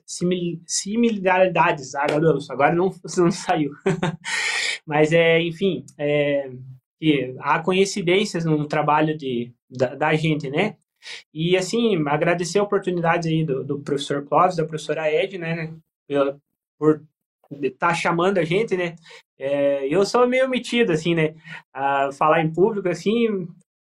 similaridades, 0.67 1.95
ah, 1.95 2.05
agora 2.51 2.75
não, 2.75 2.91
não 3.17 3.31
saiu, 3.31 3.71
mas 4.85 5.11
é, 5.11 5.41
enfim, 5.41 5.83
é, 5.97 6.51
que 6.99 7.33
há 7.39 7.57
coincidências 7.63 8.45
no 8.45 8.67
trabalho 8.67 9.17
de, 9.17 9.51
da, 9.67 9.95
da 9.95 10.13
gente, 10.13 10.51
né, 10.51 10.75
e 11.33 11.57
assim, 11.57 11.97
agradecer 12.07 12.59
a 12.59 12.63
oportunidade 12.63 13.27
aí 13.27 13.43
do, 13.43 13.63
do 13.63 13.79
professor 13.79 14.23
Clóvis, 14.23 14.57
da 14.57 14.65
professora 14.65 15.11
Ed, 15.11 15.35
né, 15.39 15.73
por 16.77 17.01
estar 17.61 17.89
tá 17.89 17.93
chamando 17.93 18.37
a 18.37 18.43
gente, 18.43 18.75
né? 18.77 18.95
É, 19.37 19.87
eu 19.87 20.05
sou 20.05 20.27
meio 20.27 20.49
metido, 20.49 20.91
assim, 20.91 21.15
né? 21.15 21.35
A 21.73 22.11
falar 22.11 22.41
em 22.41 22.53
público, 22.53 22.87
assim, 22.87 23.47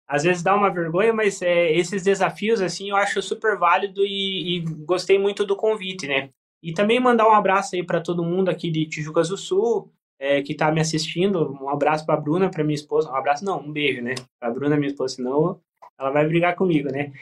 às 0.06 0.22
vezes 0.22 0.42
dá 0.42 0.54
uma 0.54 0.70
vergonha, 0.70 1.12
mas 1.12 1.42
é, 1.42 1.72
esses 1.72 2.02
desafios, 2.02 2.60
assim, 2.60 2.90
eu 2.90 2.96
acho 2.96 3.20
super 3.22 3.58
válido 3.58 4.04
e, 4.04 4.58
e, 4.58 4.60
gostei 4.84 5.18
muito 5.18 5.44
do 5.44 5.56
convite, 5.56 6.06
né? 6.06 6.30
E 6.62 6.72
também 6.72 7.00
mandar 7.00 7.28
um 7.28 7.32
abraço 7.32 7.74
aí 7.76 7.84
para 7.84 8.00
todo 8.00 8.24
mundo 8.24 8.48
aqui 8.48 8.70
de 8.70 8.86
Tijucas 8.86 9.28
do 9.28 9.36
Sul, 9.36 9.92
é, 10.18 10.42
que 10.42 10.52
está 10.52 10.70
me 10.72 10.80
assistindo. 10.80 11.52
Um 11.60 11.68
abraço 11.68 12.06
para 12.06 12.14
a 12.14 12.20
Bruna, 12.20 12.50
para 12.50 12.64
minha 12.64 12.74
esposa. 12.74 13.10
Um 13.10 13.16
abraço, 13.16 13.44
não, 13.44 13.60
um 13.60 13.72
beijo, 13.72 14.02
né? 14.02 14.14
Para 14.38 14.48
a 14.50 14.52
Bruna, 14.52 14.76
minha 14.76 14.88
esposa, 14.88 15.16
senão 15.16 15.60
ela 15.98 16.10
vai 16.10 16.26
brigar 16.26 16.54
comigo, 16.54 16.90
né? 16.90 17.12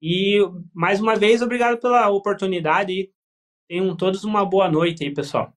E 0.00 0.38
mais 0.74 1.00
uma 1.00 1.16
vez, 1.16 1.42
obrigado 1.42 1.78
pela 1.78 2.08
oportunidade. 2.10 3.10
Tenham 3.68 3.96
todos 3.96 4.22
uma 4.24 4.44
boa 4.44 4.70
noite 4.70 5.04
aí, 5.04 5.12
pessoal. 5.12 5.52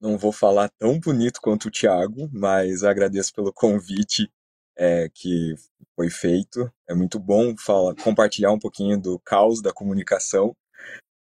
Não 0.00 0.16
vou 0.16 0.32
falar 0.32 0.68
tão 0.78 0.98
bonito 0.98 1.40
quanto 1.40 1.68
o 1.68 1.70
Thiago, 1.70 2.28
mas 2.32 2.82
agradeço 2.82 3.32
pelo 3.32 3.52
convite 3.52 4.30
é, 4.76 5.08
que 5.08 5.54
foi 5.94 6.10
feito. 6.10 6.72
É 6.88 6.94
muito 6.94 7.18
bom 7.18 7.56
falar, 7.56 7.94
compartilhar 7.96 8.52
um 8.52 8.58
pouquinho 8.58 9.00
do 9.00 9.18
caos 9.20 9.60
da 9.62 9.72
comunicação, 9.72 10.56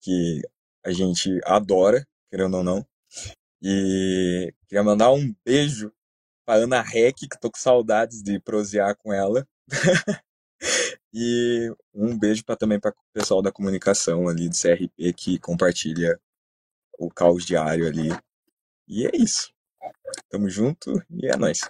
que 0.01 0.43
a 0.85 0.93
gente 0.93 1.41
adora, 1.45 2.07
querendo 2.31 2.57
ou 2.57 2.65
não. 2.65 2.87
E 3.63 4.55
queria 4.69 4.85
mandar 4.85 5.13
um 5.13 5.35
beijo 5.45 5.93
para 6.45 6.63
Ana 6.63 6.81
Rec, 6.81 7.17
que 7.17 7.41
tô 7.41 7.51
com 7.51 7.59
saudades 7.59 8.23
de 8.23 8.41
prosear 8.41 8.97
com 8.97 9.13
ela. 9.13 9.47
E 11.13 11.73
um 11.95 12.19
beijo 12.19 12.45
pra, 12.45 12.57
também 12.57 12.79
para 12.79 12.91
o 12.91 13.13
pessoal 13.13 13.41
da 13.41 13.53
comunicação 13.53 14.29
ali 14.29 14.49
do 14.49 14.55
CRP 14.55 15.13
que 15.15 15.39
compartilha 15.39 16.21
o 16.99 17.09
caos 17.09 17.45
diário 17.45 17.87
ali. 17.87 18.11
E 18.87 19.07
é 19.07 19.11
isso. 19.15 19.53
Tamo 20.29 20.49
junto 20.49 21.03
e 21.11 21.27
é 21.27 21.37
nóis. 21.37 21.61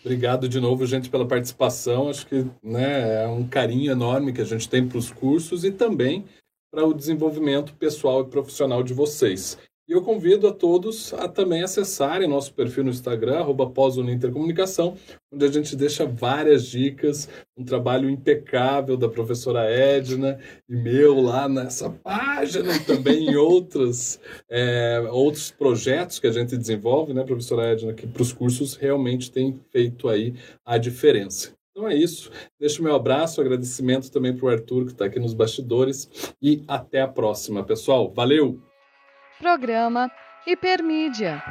Obrigado 0.00 0.48
de 0.48 0.60
novo, 0.60 0.86
gente, 0.86 1.10
pela 1.10 1.26
participação. 1.26 2.08
Acho 2.08 2.26
que 2.26 2.46
né, 2.62 3.24
é 3.24 3.28
um 3.28 3.46
carinho 3.46 3.90
enorme 3.90 4.32
que 4.32 4.40
a 4.40 4.44
gente 4.44 4.68
tem 4.68 4.86
para 4.86 4.98
os 4.98 5.10
cursos 5.10 5.64
e 5.64 5.72
também 5.72 6.26
para 6.70 6.86
o 6.86 6.94
desenvolvimento 6.94 7.74
pessoal 7.74 8.22
e 8.22 8.30
profissional 8.30 8.82
de 8.82 8.94
vocês. 8.94 9.58
E 9.88 9.92
eu 9.92 10.02
convido 10.02 10.46
a 10.46 10.52
todos 10.52 11.12
a 11.14 11.26
também 11.26 11.62
acessarem 11.62 12.28
nosso 12.28 12.54
perfil 12.54 12.84
no 12.84 12.90
Instagram, 12.90 13.40
arroba 13.40 13.70
onde 15.32 15.44
a 15.44 15.48
gente 15.48 15.74
deixa 15.74 16.06
várias 16.06 16.66
dicas, 16.66 17.28
um 17.56 17.64
trabalho 17.64 18.08
impecável 18.08 18.96
da 18.96 19.08
professora 19.08 19.64
Edna 19.64 20.38
e 20.68 20.76
meu 20.76 21.20
lá 21.20 21.48
nessa 21.48 21.90
página 21.90 22.76
e 22.76 22.80
também 22.80 23.30
em 23.30 23.36
outras, 23.36 24.20
é, 24.48 25.02
outros 25.10 25.50
projetos 25.50 26.20
que 26.20 26.28
a 26.28 26.32
gente 26.32 26.56
desenvolve, 26.56 27.12
né, 27.12 27.24
professora 27.24 27.72
Edna, 27.72 27.92
que 27.92 28.06
para 28.06 28.22
os 28.22 28.32
cursos 28.32 28.76
realmente 28.76 29.32
tem 29.32 29.58
feito 29.72 30.08
aí 30.08 30.34
a 30.64 30.78
diferença. 30.78 31.52
Então 31.72 31.88
é 31.88 31.96
isso. 31.96 32.30
Deixo 32.60 32.82
meu 32.82 32.94
abraço, 32.94 33.40
agradecimento 33.40 34.12
também 34.12 34.36
para 34.36 34.46
o 34.46 34.48
Arthur, 34.48 34.84
que 34.86 34.92
está 34.92 35.06
aqui 35.06 35.18
nos 35.18 35.34
bastidores. 35.34 36.34
E 36.40 36.62
até 36.68 37.00
a 37.00 37.08
próxima, 37.08 37.64
pessoal. 37.64 38.12
Valeu! 38.14 38.71
Programa 39.42 40.08
Hipermídia. 40.46 41.42